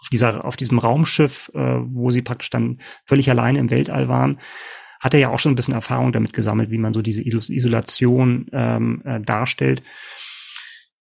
auf 0.00 0.08
dieser, 0.10 0.44
auf 0.44 0.56
diesem 0.56 0.78
Raumschiff, 0.78 1.50
äh, 1.54 1.76
wo 1.84 2.10
sie 2.10 2.22
praktisch 2.22 2.50
dann 2.50 2.80
völlig 3.04 3.30
alleine 3.30 3.58
im 3.58 3.70
Weltall 3.70 4.08
waren 4.08 4.38
hat 5.00 5.14
er 5.14 5.20
ja 5.20 5.30
auch 5.30 5.38
schon 5.38 5.52
ein 5.52 5.56
bisschen 5.56 5.74
Erfahrung 5.74 6.12
damit 6.12 6.32
gesammelt, 6.32 6.70
wie 6.70 6.78
man 6.78 6.94
so 6.94 7.02
diese 7.02 7.22
Isolation 7.26 8.46
ähm, 8.52 9.02
äh, 9.04 9.20
darstellt. 9.20 9.82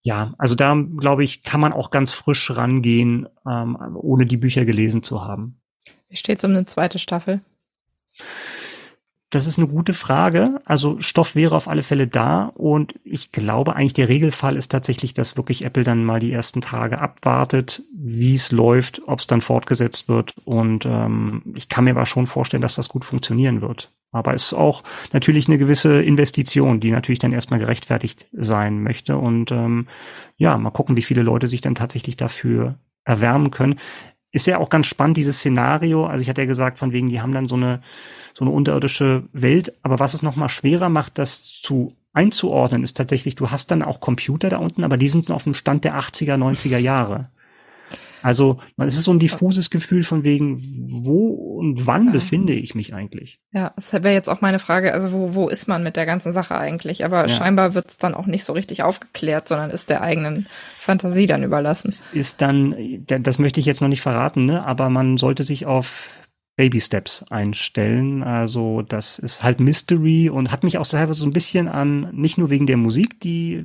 Ja, 0.01 0.33
also 0.37 0.55
da 0.55 0.81
glaube 0.97 1.25
ich, 1.25 1.43
kann 1.43 1.59
man 1.59 1.73
auch 1.73 1.91
ganz 1.91 2.13
frisch 2.13 2.49
rangehen, 2.55 3.27
ähm, 3.45 3.77
ohne 3.95 4.25
die 4.25 4.37
Bücher 4.37 4.63
gelesen 4.63 5.03
zu 5.03 5.23
haben. 5.25 5.59
Wie 6.07 6.15
steht's 6.15 6.43
um 6.43 6.51
eine 6.51 6.65
zweite 6.65 6.97
Staffel? 6.97 7.41
Das 9.31 9.45
ist 9.45 9.59
eine 9.59 9.67
gute 9.67 9.93
Frage. 9.93 10.59
Also 10.65 10.99
Stoff 11.01 11.35
wäre 11.35 11.55
auf 11.55 11.67
alle 11.67 11.83
Fälle 11.83 12.07
da 12.07 12.45
und 12.55 12.95
ich 13.03 13.31
glaube 13.31 13.75
eigentlich 13.75 13.93
der 13.93 14.09
Regelfall 14.09 14.55
ist 14.55 14.71
tatsächlich, 14.71 15.13
dass 15.13 15.37
wirklich 15.37 15.65
Apple 15.65 15.83
dann 15.83 16.03
mal 16.03 16.19
die 16.19 16.31
ersten 16.31 16.61
Tage 16.61 16.99
abwartet, 16.99 17.83
wie 17.93 18.33
es 18.33 18.51
läuft, 18.51 19.03
ob 19.05 19.19
es 19.19 19.27
dann 19.27 19.41
fortgesetzt 19.41 20.07
wird 20.07 20.35
und 20.45 20.87
ähm, 20.87 21.43
ich 21.55 21.69
kann 21.69 21.83
mir 21.83 21.91
aber 21.91 22.07
schon 22.07 22.25
vorstellen, 22.25 22.61
dass 22.61 22.73
das 22.73 22.89
gut 22.89 23.05
funktionieren 23.05 23.61
wird. 23.61 23.91
Aber 24.11 24.33
es 24.33 24.47
ist 24.47 24.53
auch 24.53 24.83
natürlich 25.13 25.47
eine 25.47 25.59
gewisse 25.59 26.01
Investition, 26.01 26.79
die 26.79 26.89
natürlich 26.89 27.19
dann 27.19 27.31
erstmal 27.31 27.59
gerechtfertigt 27.59 28.25
sein 28.31 28.81
möchte 28.81 29.17
und 29.17 29.51
ähm, 29.51 29.87
ja, 30.37 30.57
mal 30.57 30.71
gucken, 30.71 30.97
wie 30.97 31.03
viele 31.03 31.21
Leute 31.21 31.47
sich 31.47 31.61
dann 31.61 31.75
tatsächlich 31.75 32.17
dafür 32.17 32.79
erwärmen 33.05 33.51
können 33.51 33.79
ist 34.31 34.47
ja 34.47 34.59
auch 34.59 34.69
ganz 34.69 34.85
spannend, 34.85 35.17
dieses 35.17 35.37
Szenario. 35.37 36.05
Also 36.05 36.21
ich 36.21 36.29
hatte 36.29 36.41
ja 36.41 36.47
gesagt, 36.47 36.77
von 36.77 36.91
wegen, 36.91 37.09
die 37.09 37.21
haben 37.21 37.33
dann 37.33 37.47
so 37.47 37.55
eine, 37.55 37.81
so 38.33 38.45
eine 38.45 38.53
unterirdische 38.53 39.23
Welt. 39.33 39.73
Aber 39.81 39.99
was 39.99 40.13
es 40.13 40.21
nochmal 40.21 40.49
schwerer 40.49 40.89
macht, 40.89 41.17
das 41.17 41.61
zu 41.61 41.95
einzuordnen, 42.13 42.83
ist 42.83 42.97
tatsächlich, 42.97 43.35
du 43.35 43.49
hast 43.51 43.71
dann 43.71 43.83
auch 43.83 43.99
Computer 43.99 44.49
da 44.49 44.57
unten, 44.57 44.83
aber 44.83 44.97
die 44.97 45.09
sind 45.09 45.31
auf 45.31 45.43
dem 45.43 45.53
Stand 45.53 45.83
der 45.83 45.99
80er, 45.99 46.35
90er 46.35 46.77
Jahre. 46.77 47.29
Also 48.21 48.59
es 48.77 48.95
ist 48.95 49.03
so 49.03 49.11
ein 49.11 49.19
diffuses 49.19 49.69
Gefühl 49.69 50.03
von 50.03 50.23
wegen, 50.23 50.59
wo 51.03 51.27
und 51.59 51.85
wann 51.85 52.07
ja. 52.07 52.11
befinde 52.11 52.53
ich 52.53 52.75
mich 52.75 52.93
eigentlich? 52.93 53.39
Ja, 53.51 53.73
das 53.75 53.93
wäre 53.93 54.13
jetzt 54.13 54.29
auch 54.29 54.41
meine 54.41 54.59
Frage, 54.59 54.93
also 54.93 55.11
wo, 55.11 55.33
wo 55.33 55.49
ist 55.49 55.67
man 55.67 55.83
mit 55.83 55.95
der 55.95 56.05
ganzen 56.05 56.33
Sache 56.33 56.57
eigentlich? 56.57 57.05
Aber 57.05 57.27
ja. 57.27 57.33
scheinbar 57.33 57.73
wird 57.73 57.89
es 57.89 57.97
dann 57.97 58.15
auch 58.15 58.25
nicht 58.25 58.45
so 58.45 58.53
richtig 58.53 58.83
aufgeklärt, 58.83 59.47
sondern 59.47 59.69
ist 59.69 59.89
der 59.89 60.01
eigenen 60.01 60.47
Fantasie 60.79 61.27
dann 61.27 61.43
überlassen. 61.43 61.93
Ist 62.13 62.41
dann, 62.41 62.75
das 63.05 63.39
möchte 63.39 63.59
ich 63.59 63.65
jetzt 63.65 63.81
noch 63.81 63.89
nicht 63.89 64.01
verraten, 64.01 64.45
ne? 64.45 64.65
aber 64.65 64.89
man 64.89 65.17
sollte 65.17 65.43
sich 65.43 65.65
auf 65.65 66.09
Baby 66.59 66.81
Steps 66.81 67.23
einstellen. 67.29 68.21
Also 68.21 68.81
das 68.81 69.17
ist 69.17 69.43
halt 69.43 69.61
Mystery 69.61 70.29
und 70.29 70.51
hat 70.51 70.65
mich 70.65 70.77
auch 70.77 70.85
teilweise 70.85 71.21
so 71.21 71.25
ein 71.25 71.31
bisschen 71.31 71.69
an, 71.69 72.09
nicht 72.11 72.37
nur 72.37 72.49
wegen 72.49 72.65
der 72.65 72.75
Musik, 72.75 73.21
die, 73.21 73.63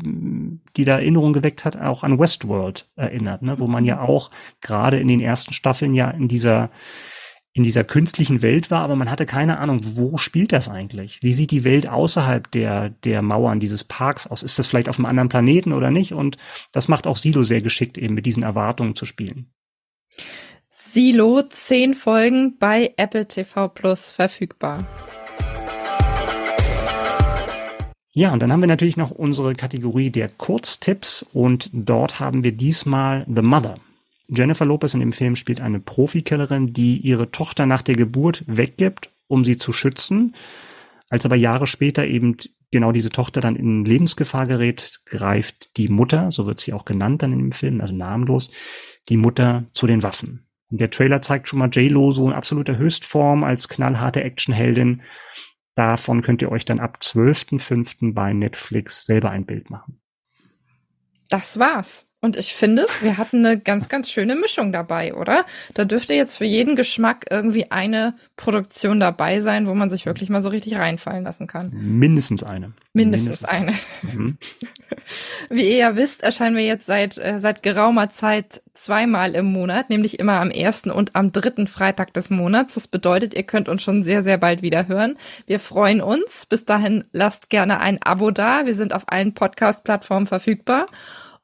die 0.77 0.85
da 0.85 1.01
Erinnerung 1.01 1.33
geweckt 1.33 1.65
hat, 1.65 1.77
auch 1.77 2.05
an 2.05 2.21
Westworld 2.21 2.89
erinnert, 2.95 3.43
ne? 3.43 3.59
wo 3.59 3.67
man 3.67 3.85
ja 3.85 4.01
auch 4.01 4.31
gerade 4.61 5.01
in 5.01 5.09
den 5.09 5.19
ersten 5.19 5.53
Staffeln 5.53 5.93
ja 5.93 6.09
in 6.09 6.29
dieser 6.29 6.71
in 7.53 7.65
dieser 7.65 7.83
künstlichen 7.83 8.43
Welt 8.43 8.71
war, 8.71 8.83
aber 8.83 8.95
man 8.95 9.11
hatte 9.11 9.27
keine 9.27 9.59
Ahnung, 9.59 9.81
wo 9.97 10.17
spielt 10.17 10.53
das 10.53 10.69
eigentlich? 10.69 11.21
Wie 11.21 11.33
sieht 11.33 11.51
die 11.51 11.65
Welt 11.65 11.89
außerhalb 11.89 12.49
der, 12.53 12.91
der 12.91 13.23
Mauern 13.23 13.59
dieses 13.59 13.83
Parks 13.83 14.29
aus? 14.29 14.45
Ist 14.45 14.59
das 14.59 14.69
vielleicht 14.69 14.89
auf 14.89 14.99
einem 14.99 15.07
anderen 15.07 15.29
Planeten 15.29 15.73
oder 15.73 15.91
nicht? 15.91 16.15
Und 16.15 16.37
das 16.71 16.87
macht 16.87 17.09
auch 17.09 17.17
Silo 17.17 17.43
sehr 17.43 17.61
geschickt, 17.61 17.99
eben 17.99 18.15
mit 18.15 18.27
diesen 18.27 18.45
Erwartungen 18.45 18.95
zu 18.95 19.05
spielen. 19.05 19.53
Silo, 20.95 21.43
zehn 21.43 21.97
Folgen 21.97 22.57
bei 22.57 22.95
Apple 22.97 23.27
TV 23.27 23.67
Plus 23.67 24.13
verfügbar. 24.13 24.87
Ja, 28.13 28.33
und 28.33 28.41
dann 28.41 28.53
haben 28.53 28.61
wir 28.61 28.69
natürlich 28.69 28.97
noch 28.97 29.11
unsere 29.11 29.57
Kategorie 29.57 30.11
der 30.11 30.29
Kurztipps 30.29 31.27
und 31.33 31.69
dort 31.73 32.21
haben 32.21 32.45
wir 32.45 32.53
diesmal 32.53 33.27
The 33.27 33.43
Mother. 33.43 33.75
Jennifer 34.29 34.65
Lopez 34.65 34.95
in 34.95 35.01
dem 35.01 35.11
Film 35.11 35.35
spielt 35.35 35.61
eine 35.61 35.81
Profikillerin, 35.81 36.73
die 36.73 36.99
ihre 36.99 37.33
Tochter 37.33 37.67
nach 37.67 37.83
der 37.83 37.97
Geburt 37.97 38.45
weggibt, 38.47 39.11
um 39.27 39.45
sie 39.45 39.57
zu 39.57 39.73
schützen. 39.73 40.37
Als 41.11 41.27
aber 41.27 41.35
Jahre 41.35 41.67
später 41.67 42.07
eben 42.07 42.37
genau 42.71 42.93
diese 42.93 43.11
Tochter 43.11 43.41
dann 43.41 43.57
in 43.57 43.85
Lebensgefahr 43.85 44.47
gerät, 44.47 45.01
greift 45.07 45.77
die 45.77 45.89
Mutter, 45.89 46.31
so 46.31 46.47
wird 46.47 46.61
sie 46.61 46.73
auch 46.73 46.85
genannt 46.85 47.25
dann 47.25 47.33
in 47.33 47.41
dem 47.41 47.53
Film, 47.53 47.81
also 47.81 47.93
namenlos, 47.93 48.53
die 49.09 49.17
Mutter 49.17 49.65
zu 49.73 49.89
den 49.89 50.05
Waffen. 50.05 50.44
Und 50.71 50.81
der 50.81 50.91
Trailer 50.91 51.21
zeigt 51.21 51.49
schon 51.49 51.59
mal 51.59 51.69
J-Lo 51.69 52.13
so 52.13 52.27
in 52.27 52.35
absoluter 52.35 52.77
Höchstform 52.77 53.45
als 53.45 53.69
knallharte 53.69 54.23
Actionheldin. 54.23 55.03
Davon 55.75 56.23
könnt 56.23 56.43
ihr 56.43 56.53
euch 56.53 56.65
dann 56.65 56.81
ab 56.81 56.99
12.05. 57.03 58.15
bei 58.15 58.33
Netflix 58.33 59.07
selber 59.07 59.31
ein 59.31 59.47
Bild 59.47 59.71
machen. 59.71 60.01
Das 61.29 61.59
war's. 61.59 62.07
Und 62.25 62.39
ich 62.39 62.55
finde, 62.55 62.87
wir 63.03 63.19
hatten 63.19 63.45
eine 63.45 63.59
ganz, 63.59 63.91
ganz 63.91 64.11
schöne 64.11 64.35
Mischung 64.35 64.73
dabei, 64.73 65.13
oder? 65.15 65.45
Da 65.75 65.85
dürfte 65.85 66.15
jetzt 66.15 66.39
für 66.39 66.47
jeden 66.47 66.75
Geschmack 66.75 67.27
irgendwie 67.29 67.71
eine 67.71 68.15
Produktion 68.39 68.99
dabei 68.99 69.41
sein, 69.41 69.67
wo 69.67 69.75
man 69.75 69.91
sich 69.91 70.07
wirklich 70.07 70.31
mal 70.31 70.41
so 70.41 70.49
richtig 70.49 70.77
reinfallen 70.77 71.25
lassen 71.25 71.47
kann. 71.47 71.71
Mindestens 71.75 72.43
eine. 72.43 72.73
Mindestens, 72.95 73.43
Mindestens 73.43 73.49
eine. 73.51 73.75
Mhm. 74.15 74.39
Wie 75.51 75.69
ihr 75.69 75.77
ja 75.77 75.97
wisst, 75.97 76.23
erscheinen 76.23 76.57
wir 76.57 76.65
jetzt 76.65 76.87
seit, 76.87 77.19
äh, 77.19 77.41
seit 77.41 77.63
geraumer 77.63 78.09
Zeit 78.09 78.63
zweimal 78.73 79.35
im 79.35 79.53
Monat, 79.53 79.91
nämlich 79.91 80.19
immer 80.19 80.41
am 80.41 80.51
ersten 80.51 80.91
und 80.91 81.15
am 81.15 81.31
dritten 81.31 81.67
Freitag 81.67 82.15
des 82.15 82.31
Monats. 82.31 82.73
Das 82.73 82.89
bedeutet, 82.89 83.35
ihr 83.35 83.43
könnt 83.43 83.69
uns 83.69 83.83
schon 83.83 84.03
sehr, 84.03 84.25
sehr 84.25 84.39
bald 84.39 84.63
wieder 84.63 84.89
hören. 84.89 85.19
Wir 85.47 85.61
freuen 85.61 86.01
uns. 86.01 86.47
Bis 86.47 86.65
dahin 86.65 87.05
lasst 87.13 87.51
gerne 87.51 87.81
ein 87.81 88.03
Abo 88.03 88.31
da. 88.31 88.65
Wir 88.65 88.75
sind 88.75 88.95
auf 88.95 89.03
allen 89.09 89.35
Podcast-Plattformen 89.35 90.27
verfügbar 90.27 90.87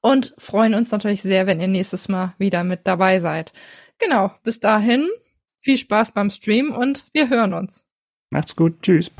und 0.01 0.35
freuen 0.39 0.75
uns 0.75 0.91
natürlich 0.91 1.23
sehr, 1.23 1.47
wenn 1.47 1.61
ihr 1.61 1.69
nächstes 1.69 2.09
Mal 2.09 2.35
wieder 2.39 2.65
mit 2.65 2.87
dabei 2.87 3.21
seid. 3.21 3.53
Genau, 3.99 4.33
bis 4.43 4.61
dahin 4.61 5.09
viel 5.59 5.77
Spaß 5.77 6.13
beim 6.13 6.31
Stream 6.31 6.73
und 6.73 7.07
wir 7.13 7.29
hören 7.29 7.55
uns. 7.55 7.87
Macht's 8.31 8.57
gut, 8.57 8.81
tschüss. 8.83 9.11